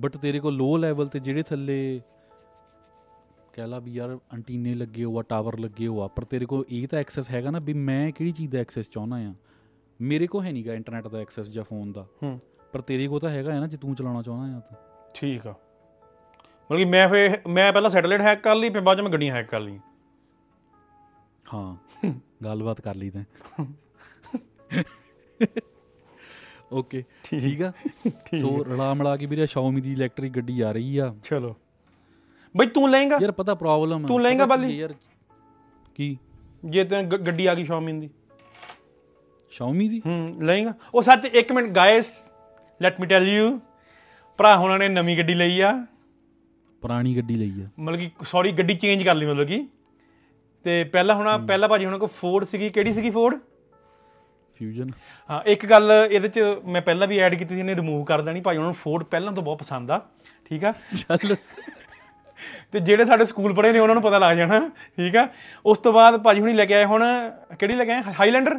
[0.00, 2.00] ਬਟ ਤੇਰੇ ਕੋਲ ਲੋ ਲੈਵਲ ਤੇ ਜਿਹੜੇ ਥੱਲੇ
[3.52, 6.98] ਕਹਿ ਲਾ ਵੀ ਯਾਰ ਐਂਟੀਨੇ ਲੱਗੇ ਹੋਆ ਟਾਵਰ ਲੱਗੇ ਹੋਆ ਪਰ ਤੇਰੇ ਕੋਲ ਇਹ ਤਾਂ
[6.98, 9.34] ਐਕਸੈਸ ਹੈਗਾ ਨਾ ਵੀ ਮੈਂ ਕਿਹੜੀ ਚੀਜ਼ ਦਾ ਐਕਸੈਸ ਚਾਹੁੰਦਾ ਆ।
[10.00, 12.40] ਮੇਰੇ ਕੋਲ ਹੈ ਨਹੀਂਗਾ ਇੰਟਰਨੈਟ ਦਾ ਐਕਸੈਸ ਜਾਂ ਫੋਨ ਦਾ। ਹੂੰ।
[12.72, 14.76] ਪਰ ਤੇਰੇ ਕੋਲ ਤਾਂ ਹੈਗਾ ਹੈ ਨਾ ਜੇ ਤੂੰ ਚਲਾਉਣਾ ਚਾਹੁੰਦਾ ਆ ਤਾਂ।
[15.14, 19.00] ਠੀਕ ਆ। ਮਤਲਬ ਕਿ ਮੈਂ ਫਿਰ ਮੈਂ ਪਹਿਲਾਂ ਸੈਟਲਾਈਟ ਹੈਕ ਕਰ ਲਈ ਫਿਰ ਬਾਅਦ ਚ
[19.00, 19.78] ਮੈਂ ਗੱਡੀਆਂ ਹੈਕ ਕਰ ਲਈ
[21.54, 21.76] ਹਾਂ।
[22.44, 23.24] ਗੱਲਬਾਤ ਕਰ ਲਈ ਤੈਂ।
[26.72, 27.72] ਓਕੇ ਠੀਕ। ਆ?
[28.40, 31.56] ਸੋ ਰਲਾ ਮਿਲਾ ਕੇ ਵੀਰੇ Xiaomi ਦੀ ਇਲੈਕਟ੍ਰਿਕ ਗੱਡੀ ਆ ਰਹੀ ਆ। ਚਲੋ।
[32.56, 34.76] ਬਈ ਤੂੰ ਲਏਗਾ ਯਾਰ ਪਤਾ ਪ੍ਰੋਬਲਮ ਤੂੰ ਲਏਂਗਾ ਬਾਲੀ?
[34.76, 34.94] ਯਾਰ
[35.94, 36.18] ਕੀ?
[36.64, 38.10] ਜੇ ਤੈਨੂੰ ਗੱਡੀ ਆ ਗਈ Xiaomi ਦੀ।
[39.52, 40.02] Xiaomi ਦੀ?
[40.06, 42.12] ਹੂੰ ਲਏਗਾ ਉਹ ਸੱਚ ਇੱਕ minute guys
[42.82, 43.60] let me tell you
[44.38, 45.86] ਭਰਾ ਹੁਣਾਂ ਨੇ ਨਵੀਂ ਗੱਡੀ ਲਈ ਆ।
[46.80, 49.66] ਪੁਰਾਣੀ ਗੱਡੀ ਲਈ ਆ। ਮਤਲਬ ਕਿ ਸੌਰੀ ਗੱਡੀ ਚੇਂਜ ਕਰ ਲਈ ਮਤਲਬ ਕਿ।
[50.64, 53.38] ਤੇ ਪਹਿਲਾਂ ਹੁਣ ਪਹਿਲਾਂ ਭਾਜੀ ਹੁਣਾਂ ਕੋਲ ਫੋਰਡ ਸੀਗੀ। ਕਿਹੜੀ ਸੀਗੀ ਫੋਰਡ
[54.58, 54.90] ਫਿਊਜ਼ਨ
[55.30, 58.40] ਹਾਂ ਇੱਕ ਗੱਲ ਇਹਦੇ ਚ ਮੈਂ ਪਹਿਲਾਂ ਵੀ ਐਡ ਕੀਤੀ ਸੀ ਇਹਨੇ ਰਿਮੂਵ ਕਰ ਦੇਣੀ।
[58.40, 60.00] ਭਾਜੀ ਉਹਨਾਂ ਨੂੰ ਫੋਰਡ ਪਹਿਲਾਂ ਤੋਂ ਬਹੁਤ ਪਸੰਦ ਆ
[60.44, 60.72] ਠੀਕ ਆ?
[60.96, 61.36] ਚੱਲ।
[62.72, 64.58] ਤੇ ਜਿਹੜੇ ਸਾਡੇ ਸਕੂਲ ਪੜ੍ਹੇ ਨੇ ਉਹਨਾਂ ਨੂੰ ਪਤਾ ਲੱਗ ਜਾਣਾ
[64.96, 65.28] ਠੀਕ ਆ?
[65.66, 67.04] ਉਸ ਤੋਂ ਬਾਅਦ ਭਾਜੀ ਹੁਣੀ ਲੈ ਕੇ ਆਏ ਹੁਣ
[67.58, 68.02] ਕਿਹੜੀ ਲੈ ਕੇ ਆਏ?
[68.20, 68.54] ਹਾਈਲੈਂਡਰ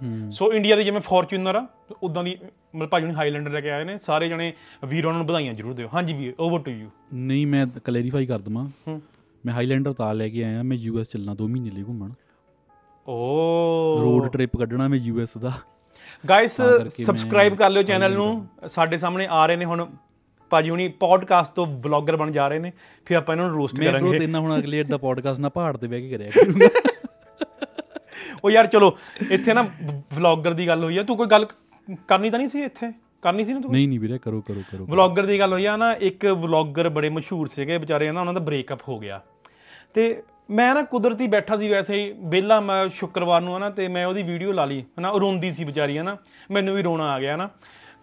[0.00, 1.66] ਹੂੰ। ਸੋ ਇੰਡੀਆ ਦੀ ਜਿਵੇਂ ਫੋਰਚੂਨਰ ਆ
[2.02, 2.36] ਉਦਾਂ ਦੀ
[2.76, 4.52] ਮਤਲਬ ਭਾਜੀ ਹੁਣੀ ਹਾਈਲੈਂਡਰ ਲੈ ਕੇ ਆਏ ਨੇ ਸਾਰੇ ਜਣੇ
[4.84, 8.38] ਵੀਰ ਉਹਨਾਂ ਨੂੰ ਵਧਾਈਆਂ ਜ਼ਰੂਰ ਦਿਓ। ਹਾਂਜੀ ਵੀਰ ਓਵਰ ਟੂ ਯੂ ਨਹੀਂ ਮੈਂ ਕਲੈਰੀਫਾਈ ਕਰ
[8.38, 9.00] ਦਵਾਂ। ਹੂੰ।
[9.44, 12.10] ਮੈਂ ਹਾਈਲੈਂਡਰ ਤਾਂ ਲੈ ਕੇ ਆਇਆ ਮੈਂ ਯੂਐਸ ਚੱਲਣਾ 2 ਮਹੀਨੇ ਲਈ ਘੁੰਮਣ।
[13.08, 15.52] ਓ। ਰੋਡ ਟ੍ਰਿਪ ਕੱਢਣਾ ਮੈਂ ਯੂਐਸ ਦਾ।
[16.28, 16.56] ਗਾਇਸ
[17.06, 19.86] ਸਬਸਕ੍ਰਾਈਬ ਕਰ ਲਿਓ ਚੈਨਲ ਨੂੰ। ਸਾਡੇ ਸਾਹਮਣੇ ਆ ਰਹੇ ਨੇ ਹੁਣ
[20.50, 22.72] ਭਾਜੀ ਹੁਣੀ ਪੋਡਕਾਸਟ ਤੋਂ ਵਲੌਗਰ ਬਣ ਜਾ ਰਹੇ ਨੇ।
[23.06, 25.76] ਫਿਰ ਆਪਾਂ ਇਹਨਾਂ ਨੂੰ ਰੋਸਟ ਮੈਂ ਬ్రో ਕਰਾਂਗੇ ਤੇਨਾਂ ਹੁਣ ਅਗਲੇ ਦਾ ਪੋਡਕਾਸਟ ਨਾ ਪਹਾੜ
[25.76, 26.68] ਤੇ ਬਹਿ ਕੇ ਕਰਿਆ ਕਰੂੰਗਾ।
[28.44, 28.98] ਉਹ ਯਾਰ ਚਲੋ
[29.30, 29.62] ਇੱਥੇ ਨਾ
[30.14, 31.46] ਵਲੌਗਰ ਦੀ ਗੱਲ ਹੋਈ ਆ। ਤੂੰ ਕੋਈ ਗੱਲ
[32.08, 32.92] ਕਰਨੀ ਤਾਂ ਨਹੀਂ ਸੀ ਇੱਥੇ?
[33.22, 35.76] ਕਰਨੀ ਸੀ ਨਾ ਤੂੰ ਨਹੀਂ ਨਹੀਂ ਵੀਰੇ ਕਰੋ ਕਰੋ ਕਰੋ ਵਲੌਗਰ ਦੀ ਗੱਲ ਹੋਈ ਆ
[35.76, 39.20] ਨਾ ਇੱਕ ਵਲੌਗਰ ਬੜੇ ਮਸ਼ਹੂਰ ਸੀਗੇ ਵਿਚਾਰੇ ਨਾ ਉਹਨਾਂ ਦਾ ਬ੍ਰੇਕਅਪ ਹੋ ਗਿਆ।
[39.94, 40.22] ਤੇ
[40.52, 44.04] ਮੈਂ ਨਾ ਕੁਦਰਤੀ ਬੈਠਾ ਸੀ ਵੈਸੇ ਹੀ ਵਿਹਲਾ ਮੈਂ ਸ਼ੁੱਕਰਵਾਰ ਨੂੰ ਆ ਨਾ ਤੇ ਮੈਂ
[44.06, 46.16] ਉਹਦੀ ਵੀਡੀਓ ਲਾ ਲਈ ਹਨਾ ਰੋਂਦੀ ਸੀ ਵਿਚਾਰੀ ਹਨਾ
[46.50, 47.48] ਮੈਨੂੰ ਵੀ ਰੋਣਾ ਆ ਗਿਆ ਨਾ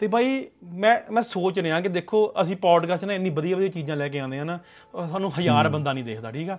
[0.01, 0.45] ਤੇ ਬਾਈ
[0.75, 4.19] ਮੈਂ ਮੈਂ ਸੋਚ ਰਿਹਾ ਕਿ ਦੇਖੋ ਅਸੀਂ ਪੋਡਕਾਸਟ ਨਾ ਇੰਨੀ ਵਧੀਆ ਵਧੀਆ ਚੀਜ਼ਾਂ ਲੈ ਕੇ
[4.19, 4.59] ਆਉਂਦੇ ਆ ਨਾ
[4.93, 6.57] ਉਹ ਸਾਨੂੰ ਹਜ਼ਾਰ ਬੰਦਾ ਨਹੀਂ ਦੇਖਦਾ ਠੀਕ ਆ?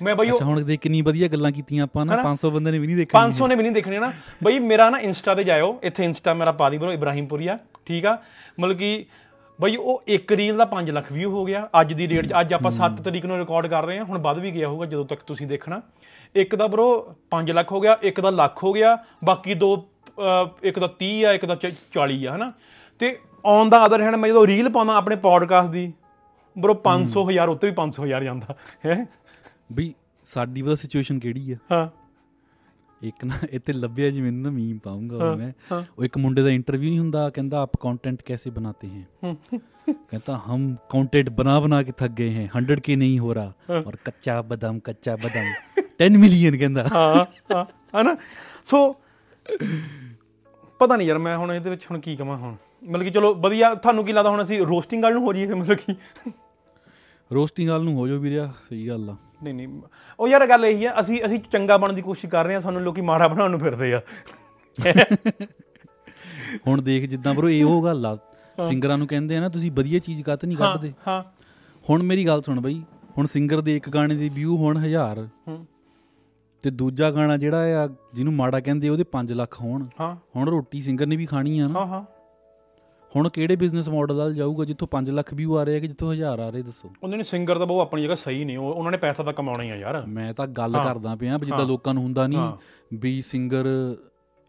[0.00, 2.86] ਮੈਂ ਬਾਈ ਅੱਛਾ ਹੁਣ ਦੇਖ ਕਿੰਨੀ ਵਧੀਆ ਗੱਲਾਂ ਕੀਤੀਆਂ ਆਪਾਂ ਨਾ 500 ਬੰਦੇ ਨੇ ਵੀ
[2.86, 4.12] ਨਹੀਂ ਦੇਖਣੀ 500 ਨੇ ਵੀ ਨਹੀਂ ਦੇਖਣੇ ਨਾ।
[4.42, 8.16] ਬਈ ਮੇਰਾ ਨਾ ਇੰਸਟਾ ਤੇ ਜਾਇਓ ਇੱਥੇ ਇੰਸਟਾ ਮੇਰਾ ਪਾ ਦੀ ਬਰੋ ਇਬਰਾਹੀਮਪੁਰੀਆ ਠੀਕ ਆ?
[8.60, 8.92] ਮਤਲਬ ਕਿ
[9.60, 12.54] ਬਈ ਉਹ ਇੱਕ ਰੀਲ ਦਾ 5 ਲੱਖ ਵਿਊ ਹੋ ਗਿਆ ਅੱਜ ਦੀ ਡੇਟ 'ਚ ਅੱਜ
[12.54, 15.20] ਆਪਾਂ 7 ਤਰੀਕ ਨੂੰ ਰਿਕਾਰਡ ਕਰ ਰਹੇ ਹਾਂ ਹੁਣ ਵੱਧ ਵੀ ਗਿਆ ਹੋਊਗਾ ਜਦੋਂ ਤੱਕ
[15.20, 15.80] ਤੁਸੀਂ ਦੇਖਣਾ।
[16.34, 19.70] ਇੱਕ ਦਾ ਬਰੋ 5 ਲੱਖ ਹੋ ਗਿਆ ਇੱਕ ਦਾ ਲੱਖ ਹੋ ਗਿਆ ਬਾਕੀ ਦੋ
[20.62, 21.56] ਇੱਕ ਦਾ 30 ਆ ਇੱਕ ਦਾ
[21.94, 22.52] 40 ਆ ਹਨਾ?
[22.98, 25.92] ਤੇ ਔਨ ਦਾ ਅਦਰ ਹੈਂਡ ਮੈਂ ਜਦੋਂ ਰੀਲ ਪਾਉਂਦਾ ਆਪਣੇ ਪੋਡਕਾਸਟ ਦੀ
[26.58, 28.54] ਬਰੋ 500 ਹਜ਼ਾਰ ਉੱਤੇ ਵੀ 500 ਹਜ਼ਾਰ ਜਾਂਦਾ
[28.86, 29.06] ਹੈ?
[29.72, 29.94] ਬਈ
[30.24, 31.56] ਸਾਡੀ ਵਾਲਾ ਸਿਚੁਏਸ਼ਨ ਕਿਹੜੀ ਆ?
[31.72, 31.99] ਹਾਂ।
[33.01, 36.41] ਇੱਕ ਨਾ ਇੱਥੇ ਲੱਭਿਆ ਜੀ ਮੈਨੂੰ ਨਾ ਮੀਮ ਪਾਉਂਗਾ ਹਾਂ, ਮੈਂ ਹਾਂ। ਉਹ ਇੱਕ ਮੁੰਡੇ
[36.41, 39.31] ਦਾ ਇੰਟਰਵਿਊ ਨਹੀਂ ਹੁੰਦਾ ਕਹਿੰਦਾ ਆਪ कंटेंट कैसे बनाते हैं
[40.09, 43.97] कहता हम कंटेंट बना बना के थक गए हैं 100 के नहीं हो रहा और
[44.05, 45.51] कच्चा बादाम कच्चा बादाम
[46.01, 48.15] 10 मिलियन ਕਹਿੰਦਾ ਹਾਂ ਹਾਂ ਹਨਾ
[48.65, 48.81] ਸੋ
[50.79, 53.73] ਪਤਾ ਨਹੀਂ ਯਾਰ ਮੈਂ ਹੁਣ ਇਹਦੇ ਵਿੱਚ ਹੁਣ ਕੀ ਕਵਾਂ ਹੁਣ ਮਤਲਬ ਕਿ ਚਲੋ ਵਧੀਆ
[53.77, 55.95] ਤੁਹਾਨੂੰ ਕੀ ਲੱਗਦਾ ਹੁਣ ਅਸੀਂ ਰੋਸਟਿੰਗ ਵਾਲ ਨੂੰ ਹੋ ਜਾਈਏ ਮਤਲਬ ਕਿ
[57.31, 59.68] ਰੋਸਟਿੰਗ ਵਾਲ ਨੂੰ ਹੋ ਜਾਓ ਵੀਰਿਆ ਸਹੀ ਗੱਲ ਆ ਨਹੀਂ ਨਹੀਂ।
[60.18, 62.82] ਉਹ ਯਾਰ ਗੱਲ ਇਹੀ ਆ ਅਸੀਂ ਅਸੀਂ ਚੰਗਾ ਬਣਨ ਦੀ ਕੋਸ਼ਿਸ਼ ਕਰ ਰਹੇ ਹਾਂ ਸਾਨੂੰ
[62.82, 64.00] ਲੋਕੀ ਮਾੜਾ ਬਣਾਉਣ ਨੂੰ ਫਿਰਦੇ ਆ।
[66.66, 68.16] ਹੁਣ ਦੇਖ ਜਿੱਦਾਂ ਬਰੋ ਇਹ ਉਹ ਗੱਲ ਆ।
[68.68, 71.22] ਸਿੰਗਰਾਂ ਨੂੰ ਕਹਿੰਦੇ ਆ ਨਾ ਤੁਸੀਂ ਵਧੀਆ ਚੀਜ਼ ਕੱਤ ਨਹੀਂ ਕੱਢਦੇ। ਹਾਂ।
[71.84, 72.80] ਹੁਣ ਮੇਰੀ ਗੱਲ ਸੁਣ ਬਈ
[73.18, 75.18] ਹੁਣ ਸਿੰਗਰ ਦੇ ਇੱਕ ਗਾਣੇ ਦੇ ਵਿਊ ਹੋਣ ਹਜ਼ਾਰ।
[75.48, 75.64] ਹੂੰ,
[76.64, 79.86] ਤੇ ਦੂਜਾ ਗਾਣਾ ਜਿਹੜਾ ਆ ਜਿਹਨੂੰ ਮਾੜਾ ਕਹਿੰਦੇ ਉਹਦੇ 5 ਲੱਖ ਹੋਣ।
[80.36, 82.04] ਹੁਣ ਰੋਟੀ ਸਿੰਗਰ ਨੇ ਵੀ ਖਾਣੀ ਆ ਨਾ। ਹਾਂ ਹਾਂ।
[83.16, 86.14] ਹੁਣ ਕਿਹੜੇ ਬਿਜ਼ਨਸ ਮਾਡਲ ਵੱਲ ਜਾਊਗਾ ਜਿੱਥੋਂ 5 ਲੱਖ ਵਿਊ ਆ ਰਹੇ ਆ ਕਿ ਜਿੱਥੋਂ
[86.14, 86.90] 1000 ਆ ਰਹੇ ਦੱਸੋ?
[87.02, 89.62] ਉਹਨਾਂ ਨੇ ਸਿੰਗਰ ਤਾਂ ਬਹੁਤ ਆਪਣੀ ਜਗ੍ਹਾ ਸਹੀ ਨੇ ਉਹ ਉਹਨਾਂ ਨੇ ਪੈਸਾ ਤਾਂ ਕਮਾਉਣਾ
[89.64, 92.52] ਹੀ ਆ ਯਾਰ। ਮੈਂ ਤਾਂ ਗੱਲ। ਕਰਦਾ ਪਿਆ ਵੀ ਜਿੱਦਾਂ। ਲੋਕਾਂ ਨੂੰ ਹੁੰਦਾ। ਨਹੀਂ
[92.94, 93.66] ਵੀ ਸਿੰਗਰ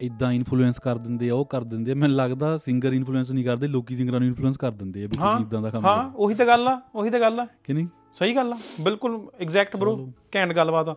[0.02, 3.68] ਇਦਾਂ ਇਨਫਲੂਐਂਸ ਕਰ ਦਿੰਦੇ ਆ ਉਹ ਕਰ ਦਿੰਦੇ ਆ। ਮੈਨੂੰ ਲੱਗਦਾ ਸਿੰਗਰ ਇਨਫਲੂਐਂਸ ਨਹੀਂ ਕਰਦੇ
[3.68, 6.46] ਲੋਕੀ ਸਿੰਗਰਾਂ ਨੂੰ ਇਨਫਲੂਐਂਸ ਕਰ ਦਿੰਦੇ ਆ ਵੀ ਤੁਸੀਂ ਇਦਾਂ ਦਾ ਕੰਮ ਹਾਂ ਉਹੀ ਤਾਂ
[6.46, 7.88] ਗੱਲ ਆ ਉਹੀ ਤਾਂ ਗੱਲ ਆ। ਕਿ ਨਹੀਂ?
[8.20, 9.98] ਸਹੀ ਗੱਲ ਆ ਬਿਲਕੁਲ ਐਗਜ਼ੈਕਟ ਬ్రో।
[10.36, 10.96] ਘੈਂਟ ਗੱਲਬਾਤ ਆ।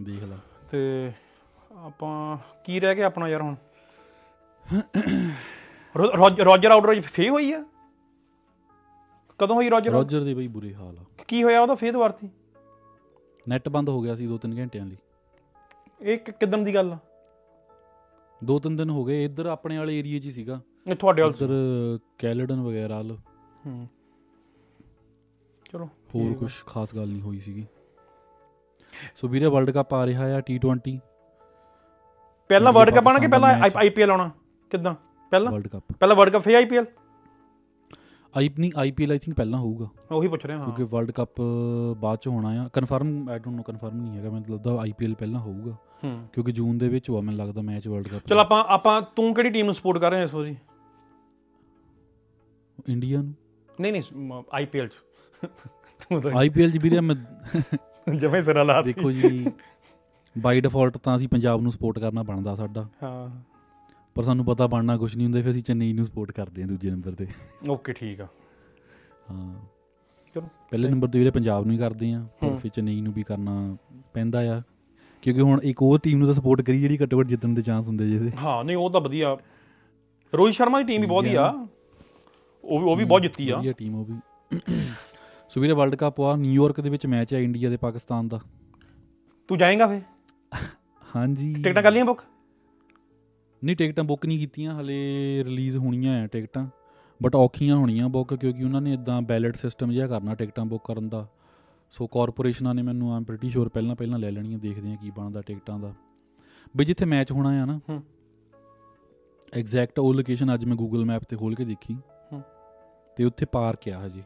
[0.00, 0.36] ਦੇਖ ਲਾ।
[0.70, 1.12] ਤੇ
[1.84, 3.54] ਆਪਾਂ ਕੀ ਰਹਿ ਗਿਆ ਆਪਣਾ ਯਾਰ ਹੁਣ?
[5.96, 7.64] ਰੋਜਰ ਆਊਟਰ ਫੇ ਹੋਈ ਆ?
[9.38, 12.30] ਕਦੋਂ ਹੋਈ ਰੋਜਰ ਰੋਜਰ ਦੇ ਬਈ ਬੁਰੇ ਹਾਲ ਆ। ਕੀ ਹੋਇਆ ਉਹਦਾ ਫੇਰ ਦੁਆਰਤੀ
[13.48, 14.96] ਨੈਟ ਬੰਦ ਹੋ ਗਿਆ ਸੀ 2-3 ਘੰਟਿਆਂ ਲਈ।
[16.00, 16.98] ਇਹ ਕਿ- ਕਿੱਦਣ ਦੀ ਗੱਲ ਆ?
[18.44, 21.48] 2-3 ਦਿਨ ਹੋ ਗਏ। ਇੱਧਰ ਆਪਣੇ ਵਾਲੇ ਏਰੀਆ 'ਚ ਹੀ ਸੀਗਾ। ਇਹ ਤੁਹਾਡੇ ਵੱਲ ਇੱਧਰ
[22.18, 23.18] ਕੈਲਡਨ ਵਗੈਰਾ ਵੱਲ।
[23.66, 23.88] ਹੂੰ।
[25.72, 27.66] ਚਲੋ ਹੋਰ ਕੁਝ ਖਾਸ ਗੱਲ ਨਹੀਂ ਹੋਈ ਸੀਗੀ।
[29.14, 30.98] ਸੋ ਵੀਰੇ ਵਰਲਡ ਕੱਪ ਆ ਰਿਹਾ ਆ T20
[32.48, 34.30] ਪਹਿਲਾਂ ਵਰਲਡ ਕੱਪ ਆਣਾ ਕਿ ਪਹਿਲਾਂ। ਆਈਪੀਐਲ ਆਉਣਾ?
[34.70, 34.94] ਕਿੱਦਾਂ?
[35.34, 35.52] ਪਹਿਲਾਂ?
[35.52, 36.86] ਵਰਲਡ ਕੱਪ ਪਹਿਲਾਂ ਵਰਲਡ ਕੱਪ ਫੇਰ ਆਈਪੀਐਲ
[38.34, 41.40] ਆਈ ਨਹੀਂ ਆਈਪੀਐਲ ਆਈ ਥਿੰਕ ਪਹਿਲਾਂ ਹੋਊਗਾ। ਉਹੀ ਪੁੱਛ ਰਿਹਾ ਹਾਂ। ਕਿਉਂਕਿ ਵਰਲਡ ਕੱਪ
[41.96, 45.40] ਬਾਅਦ ਚ ਹੋਣਾ ਆ। Confirm I don't know confirm ਨਹੀਂ ਹੈਗਾ। ਮੈਨੂੰ ਲੱਗਦਾ ਆਈਪੀਐਲ ਪਹਿਲਾਂ
[45.40, 45.76] ਹੋਊਗਾ।
[46.32, 49.50] ਕਿਉਂਕਿ ਜੂਨ ਦੇ ਵਿੱਚ ਹੋਆ ਮੈਨੂੰ ਲੱਗਦਾ ਮੈਚ ਵਰਲਡ ਕੱਪ ਚਲ ਆਪਾਂ ਆਪਾਂ ਤੂੰ ਕਿਹੜੀ
[49.50, 50.56] ਟੀਮ ਨੂੰ ਸਪੋਰਟ ਕਰ ਰਿਹਾ ਇਸ ਵਾਰੀ?
[52.88, 53.34] ਇੰਡੀਆ ਨੂੰ?
[53.80, 54.92] ਨਹੀਂ ਨਹੀਂ ਆਈਪੀਐਲ ਚ।
[56.00, 57.16] ਤੂੰ ਤਾਂ ਆਈਪੀਐਲ ਚ ਵੀਰੇ ਮੈਂ
[58.14, 59.46] ਜਮੇ ਸਿਰ ਦਿੱਤੀ। ਦੇਖੋ ਜੀ
[60.36, 63.53] ਬਾਈ ਡਿਫਾਲਟ ਤਾਂ ਅਸੀਂ ਪੰਜਾਬ ਨੂੰ ਸਪੋਰਟ ਕਰਨਾ ਬਣਦਾ ਸਾਡਾ। ਹਾਂ।
[64.14, 66.90] ਪਰ ਸਾਨੂੰ ਪਤਾ ਬਣਨਾ ਕੁਝ ਨਹੀਂ ਹੁੰਦਾ ਫਿਰ ਅਸੀਂ ਚੇਨਈ ਨੂੰ ਸਪੋਰਟ ਕਰਦੇ ਹਾਂ ਦੂਜੇ
[66.90, 67.26] ਨੰਬਰ ਤੇ।
[67.68, 68.26] ਓਕੇ ਠੀਕ ਆ।
[69.30, 69.54] ਹਾਂ।
[70.34, 73.22] ਚਲੋ ਪਹਿਲੇ ਨੰਬਰ ਤੇ ਵੀਰੇ ਪੰਜਾਬ ਨੂੰ ਹੀ ਕਰਦੇ ਆ ਪਰ। ਫਿਰ ਚੇਨਈ ਨੂੰ ਵੀ
[73.22, 73.76] ਕਰਨਾ
[74.14, 74.62] ਪੈਂਦਾ ਆ।
[75.22, 77.86] ਕਿਉਂਕਿ ਹੁਣ ਇੱਕ ਹੋਰ ਟੀਮ ਨੂੰ ਤਾਂ ਸਪੋਰਟ ਕਰੀ ਜਿਹੜੀ ਘੱਟੋ ਘੱਟ ਜਿੱਤਣ ਦੇ ਚਾਂਸ
[77.86, 79.36] ਹੁੰਦੇ ਜਿਹਦੇ ਹਾਂ ਨਹੀਂ ਉਹ ਤਾਂ ਵਧੀਆ।
[80.34, 81.66] ਰੋਹਿਤ ਸ਼ਰਮਾ ਦੀ ਟੀਮ ਵੀ ਬਹੁਤ ਹੀ ਆ।
[82.64, 84.14] ਉਹ ਵੀ ਉਹ ਵੀ ਬਹੁਤ ਜਿੱਤੀ ਆ। ਵਧੀਆ ਟੀਮ ਉਹ ਵੀ।
[85.48, 88.40] ਸੋ ਵੀਰੇ ਵਰਲਡ ਕੱਪ ਆ ਨਿਊਯਾਰਕ ਦੇ ਵਿੱਚ ਮੈਚ ਹੈ ਇੰਡੀਆ ਤੇ ਪਾਕਿਸਤਾਨ ਦਾ।
[89.48, 90.00] ਤੂੰ ਜਾਏਗਾ ਫੇ
[91.14, 92.20] ਹਾਂਜੀ। ਟਿਕਟਾਂ ਕਰ ਲੀਆਂ ਬੁੱਕ
[93.64, 94.94] ਨਹੀਂ ਟਿਕਟਾਂ ਬੁੱਕ ਨਹੀਂ ਕੀਤੀਆਂ ਹਲੇ
[95.44, 96.66] ਰਿਲੀਜ਼ ਹੋਣੀਆਂ ਆ ਟਿਕਟਾਂ
[97.22, 101.08] ਬਟ ਔਖੀਆਂ ਹੋਣੀਆਂ ਬੁੱਕ ਕਿਉਂਕਿ ਉਹਨਾਂ ਨੇ ਇਦਾਂ ਬੈਲਟ ਸਿਸਟਮ ਜਿਹਾ ਕਰਨਾ ਟਿਕਟਾਂ ਬੁੱਕ ਕਰਨ
[101.08, 101.28] ਦਾ।
[101.90, 105.40] ਸੋ ਕਾਰਪੋਰੇਸ਼ਨਾਂ ਨੇ ਮੈਨੂੰ ਆਮ ਪ੍ਰੀਟੀ ਸ਼ੋਰ ਪਹਿਲਾਂ ਪਹਿਲਾਂ ਲੈ ਲੈਣੀਆਂ ਦੇਖਦੇ ਆ ਕੀ ਬਣਦਾ
[105.40, 105.94] ਟਿਕਟਾਂ ਦਾ।
[106.76, 108.02] ਬਈ ਜਿੱਥੇ ਮੈਚ ਹੋਣਾ ਆ ਨਾ ਹੂੰ।
[109.54, 111.94] ਐਗਜ਼ੈਕਟ ਉਹ ਲੋਕੇਸ਼ਨ ਅੱਜ ਮੈਂ ਗੂਗਲ ਮੈਪ ਤੇ ਖੋਲ ਕੇ ਦੇਖੀ।
[112.32, 112.42] ਹੂੰ।
[113.16, 114.22] ਤੇ ਉੱਥੇ ਪਾਰਕ ਆ ਹਜੇ।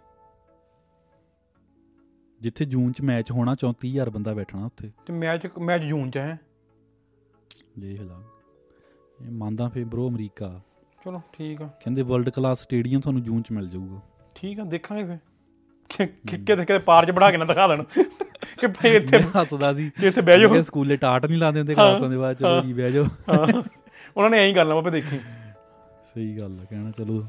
[2.40, 6.40] ਜਿੱਥੇ ਜੂਨ ਚ ਮੈਚ ਹੋਣਾ 34000 ਬੰਦਾ ਬੈਠਣਾ ਉੱਥੇ। ਤੇ ਮੈਚ ਮੈਚ ਜੂਨ ਚ ਹੈ।
[7.78, 8.22] ਦੇਖ ਲਾ।
[9.22, 10.60] ਮੰਨਦਾ ਫੇ ਬ్రో ਅਮਰੀਕਾ।
[11.04, 14.00] ਚਲੋ ਠੀਕ ਆ। ਕਹਿੰਦੇ ਵਰਲਡ ਕਲਾਸ ਸਟੇਡੀਅਮ ਤੁਹਾਨੂੰ ਜੂਨ ਚ ਮਿਲ ਜਾਊਗਾ।
[14.34, 15.18] ਠੀਕ ਆ ਦੇਖਾਂਗੇ ਫਿਰ।
[15.88, 17.82] ਕਿ- ਕਿ- ਕਿਤੇ ਕਿਤੇ ਪਾਰ ਚ ਬਣਾ ਕੇ ਨਾ ਦਿਖਾ ਦੇਣ।
[18.58, 21.74] ਕਿ ਭਈ ਇੱਥੇ ਮੈਂ ਹੱਸਦਾ ਸੀ। ਇੱਥੇ ਬਹਿ ਜਾਓ। ਮੈਂ ਸਕੂਲੇ ਟਾਟ ਨਹੀਂ ਲਾਉਂਦੇ ਹੁੰਦੇ
[21.74, 23.04] ਕਲਾਸਾਂ ਦੇ ਬਾਅਦ ਚਲੋ। ਜੀ ਬਹਿ ਜਾਓ।
[24.16, 25.18] ਉਹਨਾਂ ਨੇ ਐਂ ਹੀ ਕਰਨਾ ਵਾ ਦੇਖੀ।
[26.04, 27.26] ਸਹੀ ਗੱਲ ਆ ਕਹਿਣਾ ਚਲੋ।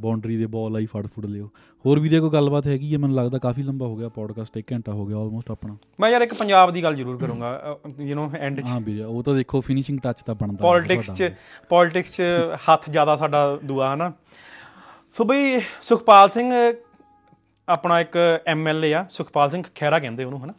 [0.00, 1.50] ਬਾਉਂਡਰੀ ਦੇ ਬਾਲ ਆਈ ਫੜ ਫੁੜ ਲਿਓ।
[1.86, 2.98] ਹੋਰ ਵੀਰੇ ਕੋਈ ਗੱਲਬਾਤ ਹੈਗੀ ਹੈ?
[2.98, 6.22] ਮੈਨੂੰ ਲੱਗਦਾ ਕਾਫੀ ਲੰਬਾ ਹੋ ਗਿਆ ਪੋਡਕਾਸਟ 1 ਘੰਟਾ ਹੋ ਗਿਆ ਆਲਮੋਸਟ ਆਪਣਾ। ਮੈਂ ਯਾਰ
[6.22, 9.98] ਇੱਕ ਪੰਜਾਬ ਦੀ ਗੱਲ ਜ਼ਰੂਰ ਕਰੂੰਗਾ ਯੂ نو ਐਂਡ ਹਾਂ ਵੀਰੇ ਉਹ ਤਾਂ ਦੇਖੋ ਫਿਨਿਸ਼ਿੰਗ
[10.00, 11.32] ਟੱਚ ਤਾਂ ਬਣਦਾ ਪੋਲਿਟਿਕਸ ਚ
[11.68, 12.22] ਪੋਲਿਟਿਕਸ ਚ
[12.56, 14.12] ਹੱਥ ਜ਼ਿਆਦਾ ਸਾਡਾ ਦੂਆ ਹਨਾ?
[15.16, 16.52] ਸੋ ਬਈ ਸੁਖਪਾਲ ਸਿੰਘ
[17.68, 20.52] ਆਪਣਾ ਇੱਕ ਐਮਐਲਏ ਆ ਸੁਖਪਾਲ ਸਿੰਘ ਖਹਿਰਾ ਕਹਿੰਦੇ ਉਹਨੂੰ ਹਨਾ?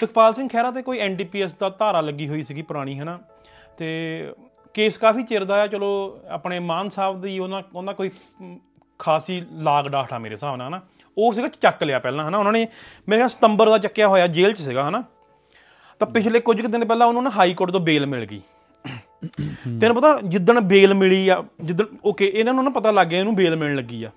[0.00, 3.18] ਸੁਖਪਾਲ ਸਿੰਘ ਖਹਿਰਾ ਤੇ ਕੋਈ ਐਨਡੀਪੀਐਸ ਦਾ ਧਾਰਾ ਲੱਗੀ ਹੋਈ ਸੀਗੀ ਪੁਰਾਣੀ ਹਨਾ?
[3.78, 3.88] ਤੇ
[4.74, 8.10] ਕੇਸ ਕਾਫੀ ਚਿਰ ਦਾ ਆ ਚਲੋ ਆਪਣੇ ਮਾਨ ਸਾਹਿਬ ਦੀ ਉਹਨਾਂ ਉਹਨਾਂ ਕੋਈ
[8.42, 8.58] ਮ,
[8.98, 10.80] ਖਾਸੀ ਲਾਗ ਡਾਠਾ ਮੇਰੇ ਹਿਸਾਬ ਨਾਲ ਹਨਾ?
[11.18, 12.38] ਉਹ ਸੀਗਾ ਚੱਕ ਲਿਆ ਪਹਿਲਾਂ ਹਨਾ?
[12.38, 12.66] ਉਹਨਾਂ ਨੇ
[13.08, 15.02] ਮੇਰੇ ਖਿਆਲ ਸਤੰਬਰ ਦਾ ਚੱਕਿਆ ਹੋਇਆ ਜੇਲ੍ਹ 'ਚ ਸੀਗਾ ਹਨਾ?
[15.98, 18.40] ਤਾਂ ਪਿਛਲੇ ਕੁਝ ਕੁ ਦਿਨ ਪਹਿਲਾਂ ਉਹਨੂੰ ਨਾ ਹਾਈ ਕੋਰਟ ਤੋਂ ਬੇਲ ਮਿਲ ਗਈ।
[19.80, 23.34] ਤੈਨੂੰ ਪਤਾ ਜਿੱਦਣ ਬੇਲ ਮਿਲੀ ਆ ਜਿੱਦਣ ਓਕੇ ਇਹਨਾਂ ਨੂੰ ਨਾ ਪਤਾ ਲੱਗ ਗਿਆ ਇਹਨੂੰ
[23.34, 24.10] ਬੇਲ ਮਿਲਣ ਲੱਗੀ ਆ।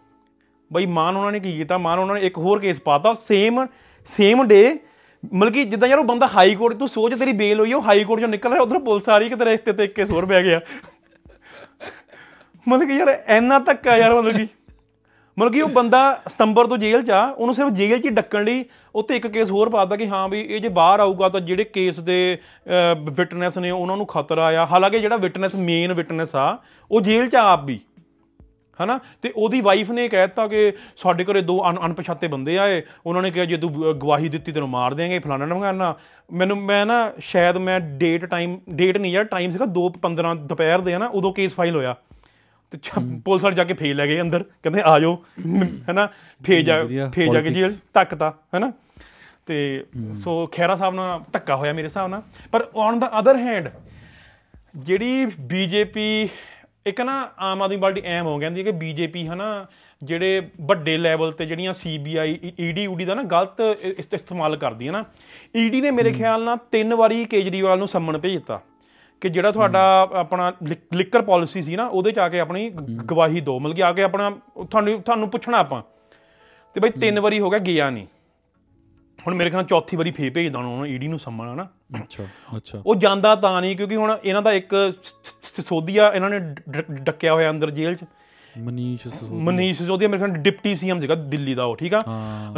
[0.74, 1.78] ਬਈ ਮਾਨ ਉਹਨਾਂ ਨੇ ਕੀ ਕੀਤਾ?
[1.78, 3.66] ਮਾਨ ਉਹਨਾਂ ਨੇ ਇੱਕ ਹੋਰ ਕੇਸ ਪਾਤਾ ਸੇਮ
[4.06, 4.80] ਸੇਮ ਡੇ
[5.24, 7.84] ਮਤਲਬ ਕਿ ਜਿੱਦਾਂ ਯਾਰ ਉਹ ਬੰਦਾ ਹਾਈ ਕੋਰਟ ਤੂੰ ਸੋਚ ਤੇਰੀ ਬੇਲ ਹੋਈ ਆ, ਉਹ
[7.84, 10.12] ਹਾਈ ਕੋਰਟ ਚੋਂ ਨਿਕਲ ਰਿਹਾ ਉਧਰ ਪੁਲਿਸ ਆ ਰਹੀ ਕਿ ਤੇਰੇ ਇੱਥੇ ਤੇ ਇੱਕ ਕੇਸ
[10.12, 10.60] ਹੋਰ ਪੈ ਗਿਆ
[12.68, 14.48] ਮਤਲਬ ਕਿ ਯਾਰ ਇੰਨਾ ਧੱਕਾ ਯਾਰ ਮਤਲਬ ਕਿ
[15.38, 16.00] ਮਤਲਬ ਕਿ ਉਹ ਬੰਦਾ
[16.30, 18.64] ਸਤੰਬਰ ਤੋਂ ਜੇਲ੍ਹ 'ਚ ਆ ਉਹਨੂੰ ਸਿਰਫ ਜੇਲ੍ਹ 'ਚ ਹੀ ਡੱਕਣ ਲਈ
[18.96, 22.00] ਉੱਤੇ ਇੱਕ ਕੇਸ ਹੋਰ ਪਾਤਾ ਕਿ ਹਾਂ ਵੀ ਇਹ ਜੇ ਬਾਹਰ ਆਊਗਾ ਤਾਂ ਜਿਹੜੇ ਕੇਸ
[22.00, 22.18] ਦੇ
[23.10, 26.58] ਵਿਟਨੈਸ ਨੇ ਉਹਨਾਂ ਨੂੰ ਖਤਰਾ ਆ। ਹਾਲਾਂਕਿ ਜਿਹੜਾ ਵਿਟਨੈਸ ਮੇਨ ਵਿਟਨੈਸ ਆ
[26.92, 27.80] ਉਹ ਜੇਲ੍ਹ 'ਚ ਆ ਆਪ ਵੀ।
[28.84, 29.00] ਹਨਾ?
[29.22, 33.32] ਤੇ ਉਹਦੀ ਵਾਈਫ ਨੇ ਕਹਿਤਾ ਕਿ ਸਾਡੇ ਘਰੇ ਦੋ ਅਣ- ਅਣਪਛਾਤੇ ਬੰਦੇ ਆਏ। ਉਹਨਾਂ ਨੇ
[33.32, 35.96] ਕਿਹਾ ਜੇ ਤੂੰ ਗਵਾਹੀ ਦਿੱਤੀ ਤੈਨੂੰ ਮਾਰ ਦੇਾਂਗੇ ਫਲਾਣਾ ਢਮਕਾਣਾ
[36.34, 40.96] ਮੈਨੂੰ ਮੈਂ ਨਾ ਸ਼ਾਇਦ ਮੈਂ ਡੇਟ ਟਾਈਮ ਡੇਟ ਨਹੀਂ ਯਾਰ ਟਾਈਮ ਸੀਗਾ 2:15 ਦੁਪਹਿਰ ਦੇ
[40.96, 41.06] ਹਨਾ?
[41.06, 41.96] ਉਦੋਂ ਕੇਸ ਫਾਈਲ ਹੋਇਆ।
[42.72, 42.80] ਤੇ
[43.26, 45.24] ਪੁਲਿਸ ਵਾਲੇ ਜਾ ਕੇ ਫੇਰ ਲੈ ਗਏ ਅੰਦਰ। ਕਹਿੰਦੇ ਆ ਜਾਓ।
[45.92, 46.08] ਹਨਾ?
[46.44, 48.74] ਫੇਰ ਜਾ ਫੇਰ ਜਾ ਕੇ। ਜੇਲ੍ਹ ਧੱਕਤਾ ਹਨਾ?
[49.46, 52.22] ਤੇ ਸੋ ਖੈਰਾ ਸਾਹਿਬ ਨਾਲ ਧੱਕਾ ਹੋਇਆ ਮੇਰੇ ਹਿਸਾਬ ਨਾਲ।
[52.52, 53.70] ਪਰ ਔਨ ਦਾ ਅਦਰ ਹੈਂਡ
[54.76, 56.30] ਜਿਹੜੀ ਬੀਜੇਪੀ
[56.86, 59.66] ਇੱਕ ਨਾ ਆਮ ਆਦਮੀ ਪਾਰਟੀ ਐਮ ਹੋ ਜਾਂਦੀ ਹੈ ਕਿ ਬੀਜੇਪੀ ਹਨਾ
[60.04, 63.62] ਜਿਹੜੇ ਵੱਡੇ ਲੈਵਲ ਤੇ ਜਿਹੜੀਆਂ ਸੀਬੀਆਈ ਈਡੀ ਊਡੀ ਦਾ ਨਾ ਗਲਤ
[64.14, 65.04] ਇਸਤੇਮਾਲ ਕਰਦੀ ਹੈ ਨਾ
[65.56, 68.60] ਈਡੀ ਨੇ ਮੇਰੇ ਖਿਆਲ ਨਾਲ ਤਿੰਨ ਵਾਰੀ ਕੇਜਰੀਵਾਲ ਨੂੰ ਸੰਮਣ ਭੇਜਤਾ
[69.22, 70.52] ਕਿ ਜਿਹੜਾ ਤੁਹਾਡਾ ਆਪਣਾ
[70.94, 72.70] ਲਿਕਰ ਪਾਲਿਸੀ ਸੀ ਨਾ ਉਹਦੇ ਚ ਆ ਕੇ ਆਪਣੀ
[73.06, 74.30] ਗਵਾਹੀ ਦਿਓ ਮਤਲਬ ਕਿ ਆ ਕੇ ਆਪਣਾ
[74.72, 75.82] ਤੁਹਾਨੂੰ ਤੁਹਾਨੂੰ ਪੁੱਛਣਾ ਆਪਾਂ
[76.74, 78.08] ਤੇ ਬਈ ਤਿੰਨ ਵਾਰੀ ਹੋ ਗਿਆ ਗਿਆ ਨਹੀਂ।
[79.20, 81.68] ਹੁਣ ਮੇਰੇ ਖਿਆਲ ਚੌਥੀ ਵਾਰੀ ਫੇਰ ਭੇਜਦਾ ਉਹਨੂੰ ਈਡੀ ਨੂੰ ਸੰਮਣ ਹਨਾ
[82.02, 82.24] ਅੱਛਾ
[82.58, 84.76] ਅੱਛਾ। ਉਹ ਜਾਂਦਾ ਤਾਂ ਨਹੀਂ ਕਿਉਂਕਿ ਹੁਣ ਇਹਨਾਂ ਦਾ ਇੱਕ
[85.56, 86.40] ਸਿਸੋਦੀਆ ਇਹਨਾਂ ਨੇ
[87.02, 88.06] ਡੱਕਿਆ ਹੋਇਆ ਅੰਦਰ ਜੇਲ੍ਹ 'ਚ।
[88.58, 92.00] ਮਨੀਸ਼ ਸਿਸੋਦੀਆ। ਮਨੀਸ਼ ਸਿਸੋਦੀਆ ਮੇਰੇ ਖਿਆਲ ਡਿਪਟੀ ਸੀਐਮ ਸੀਗਾ ਦਿੱਲੀ ਦਾ ਉਹ ਠੀਕ ਆ?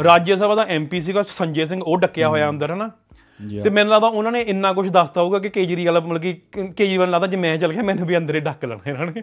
[0.04, 2.90] ਰਾਜ ਸਭਾ ਦਾ ਐਮਪੀ ਸੀਗਾ ਸੰਜੇ ਸਿੰਘ ਉਹ ਡੱਕਿਆ ਹੋਇਆ ਅੰਦਰ ਹਨਾ.
[3.64, 6.32] ਤੇ ਮੈਨੂੰ ਲੱਗਦਾ ਉਹਨਾਂ ਨੇ ਇੰਨਾ ਕੁਝ ਦੱਸਤਾ ਹੋਊਗਾ ਕਿ ਕੇਜਰੀਵਾਲ ਮਤਲਬ ਕਿ
[6.76, 9.22] ਕੇਜਰੀਵਾਲ ਲੱਗਦਾ ਜੇ ਮੈਂ ਚੱਲ ਗਿਆ ਮੈਨੂੰ ਵੀ ਅੰਦਰੇ ਡੱਕ ਲੈਣਾ ਇਹਨਾਂ ਨੇ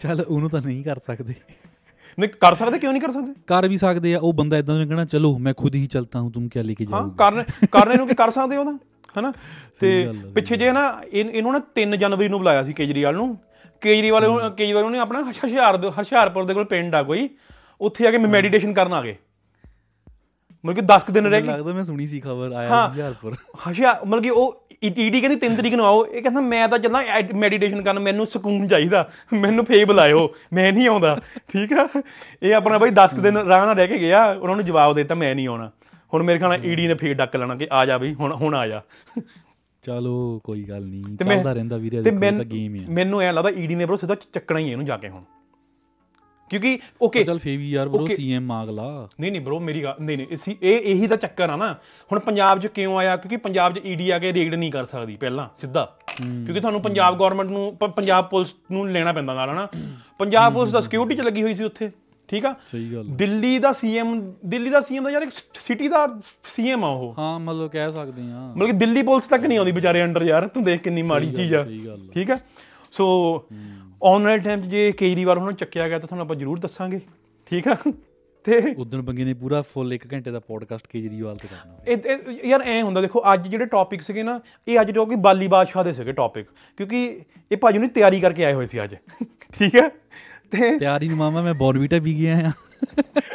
[0.00, 1.34] ਚੱਲ ਉਹਨੂੰ ਤਾਂ ਨਹੀਂ ਕਰ ਸਕਦੇ।
[2.18, 3.32] ਨਹੀਂ ਕਰ ਸਕਦੇ ਕਿਉਂ ਨਹੀਂ ਕਰ ਸਕਦੇ?
[3.46, 6.32] ਕਰ ਵੀ ਸਕਦੇ ਆ ਉਹ ਬੰਦਾ ਇਦਾਂ ਨੂੰ ਕਹਿਣਾ ਚਲੋ ਮੈਂ ਖੁਦ ਹੀ ਚਲਤਾ ਹੂੰ
[6.32, 8.78] ਤੁਮ ਕਿਆ ਲੈ ਕੇ ਹਾਂ ਜਾਓਗੇ ਕਰਨ ਕਰਨੇ ਨੂੰ ਕੀ ਕਰ ਸਕਦੇ ਉਹਦਾ
[9.18, 9.32] ਹਨਾ?
[9.80, 13.38] ਤੇ ਪਿੱਛੇ ਜੇ ਨਾ ਇਹ- ਇਹਨੂੰ ਨਾ 3 ਜਨਵਰੀ ਨੂੰ ਬੁਲਾਇਆ ਸੀ ਕੇਜਰੀਵਾਲ ਨੂੰ।
[13.80, 17.28] ਕੇਜਰੀਵਾਲ ਨੂੰ- ਕੇਜਰੀਵਾਲ ਨੇ ਆਪਣਾ ਹਸ਼ਿਆਰ ਹੁਸ਼ਿਆਰਪੁਰ ਦੇ ਕੋਲ ਪਿੰਡ ਆ ਕੋਈ।
[17.80, 19.16] ਉੱਥੇ ਆ ਕੇ ਮੈਡੀਟੇਸ਼ਨ ਕਰਨ ਆ ਗਏ।
[20.66, 23.34] ਮਤਲਬ ਕਿ 10 ਦਿਨ ਰਹਿ ਗਏ। ਲੱਗਦਾ ਮੈਂ ਸੁਣੀ ਸੀ ਖਬਰ ਆਇਆ ਹੁਸ਼ਿਆਰਪੁਰ।
[23.70, 27.02] ਹਸ਼ਿਆਰ ਮਤਲਬ ਕਿ ਉਹ ਈਡੀ ਕਹਿੰਦੀ 3 ਤਰੀਕ ਨੂੰ ਆਓ। ਇਹ ਕਹਿੰਦਾ ਮੈਂ ਤਾਂ ਚੱਲਾਂ
[27.34, 31.16] ਮੈਡੀਟੇਸ਼ਨ ਕਰਨ ਮੈਨੂੰ ਸਕੂਨ ਚਾਹੀਦਾ। ਮੈਨੂੰ ਫੇਰ ਬੁਲਾਇਓ ਮੈਂ ਨਹੀਂ ਆਉਂਦਾ।
[31.48, 31.88] ਠੀਕ ਆ?
[32.42, 35.34] ਇਹ ਆਪਣਾ ਬਈ 10 ਦਿਨ ਆਰਾਮ ਨਾਲ ਰਹਿ ਕੇ ਗਿਆ। ਉਹਨਾਂ ਨੂੰ ਜਵਾਬ ਦਿੱਤਾ ਮੈਂ
[35.34, 35.70] ਨਹੀਂ ਆਉਣਾ।
[36.14, 38.54] ਹੁਣ ਮੇਰੇ ਖਿਆਲ ਨਾਲ ਈਡੀ ਨੇ ਫੇਰ ਡੱਕ ਲੈਣਾ ਕਿ ਆ ਜਾ ਬਈ ਹੁਣ ਹੁਣ
[38.54, 38.82] ਆ ਜਾ।
[39.84, 43.50] ਚਲੋ ਕੋਈ ਗੱਲ ਨਹੀਂ। ਚੱਲਦਾ ਰਹਿੰਦਾ ਵੀਰੇ ਦੇਖੋ ਤਾਂ ਗੇਮ ਹੀ ਆ। ਮੈਨੂੰ ਐ ਲੱਗਦਾ
[43.50, 45.22] ਈਡੀ ਨੇ ਬਰੋ ਸਿੱਧਾ ਚੱਕਣਾ ਹੈ ਇਹਨੂੰ ਜਾ ਕੇ ਹੁਣ।
[46.50, 48.14] ਕਿਉਂਕਿ ਓਕੇ ਚੱਲ ਫੇਰ ਵੀ ਯਾਰ Okay.
[48.16, 51.72] ਸੀਐਮ ਅਗਲਾ। ਨਹੀਂ ਨਹੀਂ ਬ్రో ਮੇਰੀ ਨਹੀਂ ਨਹੀਂ ਇਸੀ ਇਹ ਇਹੀ ਤਾਂ ਚੱਕਰ ਆ ਨਾ।
[52.10, 53.16] ਹੁਣ ਪੰਜਾਬ 'ਚ ਕਿਉਂ ਆਇਆ?
[53.16, 55.84] ਕਿਉਂਕਿ ਪੰਜਾਬ 'ਚ ਈਡੀ ਆ ਕੇ ਰੇਡ ਨਹੀਂ ਕਰ ਸਕਦੀ ਪਹਿਲਾਂ ਸਿੱਧਾ।
[56.16, 59.68] ਕਿਉਂਕਿ ਤੁਹਾਨੂੰ ਪੰਜਾਬ ਗਵਰਨਮੈਂਟ ਨੂੰ ਪੰਜਾਬ ਪੁਲਿਸ ਨੂੰ ਲੈਣਾ ਪੈਂਦਾ ਨਾਲ ਹਨਾ?
[60.18, 61.90] ਪੰਜਾਬ ਪੁਲਿਸ ਦਾ ਸਿਕਿਉਰਿਟੀ 'ਚ ਲੱਗੀ ਹੋਈ ਸੀ ਉੱਥੇ
[62.28, 62.54] ਠੀਕ ਆ?
[62.66, 66.06] ਸਹੀ ਗੱਲ। ਦਿੱਲੀ ਦਾ ਸੀਐਮ ਦਿੱਲੀ ਦਾ ਸੀਐਮ ਦਾ ਯਾਰ ਇੱਕ ਸਿਟੀ ਦਾ
[66.54, 69.72] ਸੀਐਮ ਆ ਉਹ। ਹਾਂ ਮਤਲਬ ਕਹਿ ਸਕਦੇ ਆ ਮਤਲਬ ਕਿ ਦਿੱਲੀ ਪੁਲਿਸ ਤੱਕ ਨਹੀਂ ਆਉਂਦੀ
[69.72, 71.64] ਵਿਚਾਰੇ ਅੰਡਰ ਯਾਰ ਤੂੰ ਦੇਖ ਕਿੰਨੀ ਮਾੜੀ ਚੀਜ਼ ਆ।
[72.14, 72.36] ਠੀਕ ਆ?
[72.92, 73.06] ਸੋ
[74.02, 77.00] ਆਉਣ ਵਾਲੇ ਟਾਈਮ 'ਚ ਜੇ ਕੇਜਰੀਵਾਲ ਹੁਣ ਚੱਕਿਆ ਗਿਆ ਤਾਂ ਤੁਹਾਨੂੰ ਆਪਾਂ ਜ਼ਰੂਰ ਦੱਸਾਂਗੇ।
[77.46, 77.76] ਠੀਕ ਆ?
[78.44, 82.62] ਤੇ ਉਦੋਂ ਬੰਗੇ ਨੇ ਪੂਰਾ ਫੁੱਲ 1 ਘੰਟੇ ਦਾ ਪੋਡਕਾਸਟ ਕੇਜਰੀਵਾਲ ਤੇ ਕਰਨਾ ਇਹ- ਯਾਰ
[82.62, 84.38] ਐ ਹੁੰਦਾ ਦੇਖੋ ਅੱਜ ਜਿਹੜੇ ਟੌਪਿਕ ਸੀਗੇ ਨਾ
[84.68, 86.46] ਇਹ ਅੱਜ ਜੋ ਕਿ ਬਾਲੀ ਬਾਦਸ਼ਾਹ ਦੇ ਸੀਗੇ ਟੌਪਿਕ
[86.78, 87.04] ਕਿਉਂਕਿ
[87.50, 88.94] ਇਹ ਭਾਜੀ ਨੇ ਤਿਆਰੀ ਕਰਕੇ ਆਏ ਹੋਏ ਸੀ ਅੱਜ।
[89.58, 89.88] ਠੀਕ ਹੈ
[90.50, 92.52] ਤੇ ਤਿਆਰੀ ਨੂੰ ਮਾਮਾ ਮੈਂ ਬੋਨਵੀਟਾ ਪੀ ਗਿਆ ਆ।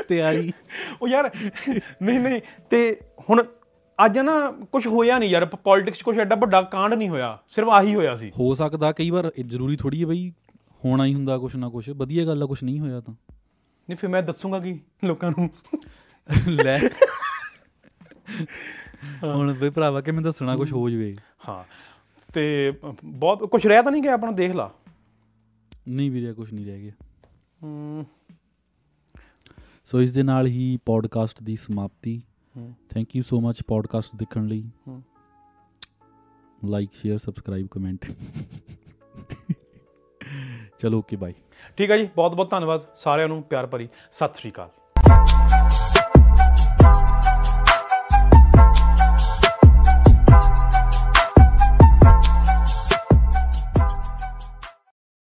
[0.07, 0.51] ਤਿਆਰੀ।
[1.01, 1.30] ਉਹ ਯਾਰ
[2.01, 2.97] ਨਹੀਂ ਨਹੀਂ ਤੇ
[3.30, 3.43] ਹੁਣ
[4.05, 4.39] ਅੱਜ ਨਾ
[4.72, 8.32] ਕੁਝ ਹੋਇਆ ਨਹੀਂ ਯਾਰ ਪੋਲਿਟਿਕਸ ਕੁਝ ਐਡਾ ਵੱਡਾ ਕਾਂਡ ਨਹੀਂ ਹੋਇਆ ਸਿਰਫ ਆਹੀ ਹੋਇਆ ਸੀ।
[8.39, 10.32] ਹੋ ਸਕਦਾ ਕਈ ਵਾਰ ਜ਼ਰੂਰੀ ਥੋੜੀ ਹੈ ਬਈ
[10.86, 13.13] ਹੋਣਾ ਹੀ ਹੁੰਦਾ ਕੁਛ ਨਾ ਕੁਛ। ਵਧੀਆ ਗੱਲ ਆ ਕੁਛ ਨਹੀਂ ਹੋਇਆ ਤਾਂ।
[13.89, 15.49] ਨਹੀਂ ਫਿਰ ਮੈਂ ਦੱਸੂਗਾ ਕੀ ਲੋਕਾਂ ਨੂੰ।
[16.47, 16.89] ਲੈ।
[19.23, 21.15] ਹੁਣ ਬਈ ਭਰਾਵਾ ਕਿ ਮੈਂ ਦੱਸਣਾ ਕੁਝ ਹੋ ਜਵੇ।
[21.49, 21.63] ਹਾਂ।
[22.34, 22.73] ਤੇ
[23.05, 24.71] ਬਹੁਤ ਕੁਝ ਰਹਿ ਤਾਂ ਨਹੀਂ ਗਿਆ ਆਪਣਾ ਦੇਖ ਲਾ।
[25.88, 26.91] ਨਹੀਂ ਵੀਰੇ ਕੁਝ ਨਹੀਂ ਰਹਿ ਗਿਆ।
[29.86, 32.23] ਸੋ ਇਸ ਦੇ ਨਾਲ ਹੀ ਪੋਡਕਾਸਟ ਦੀ ਸਮਾਪਤੀ।
[32.89, 34.69] Thank you so much podcast ਦੇਖਣ ਲਈ।
[36.65, 38.05] ਲਾਈਕ ਸ਼ੇਅਰ ਸਬਸਕ੍ਰਾਈਬ ਕਮੈਂਟ
[40.82, 41.34] ਚਲੋ ਓਕੇ ਬਾਈ।
[41.77, 44.69] ਠੀਕ ਹੈ ਜੀ ਬਹੁਤ ਬਹੁਤ ਧੰਨਵਾਦ ਸਾਰਿਆਂ ਨੂੰ ਪਿਆਰ ਭਰੀ। ਸਤਿ ਸ੍ਰੀ ਅਕਾਲ।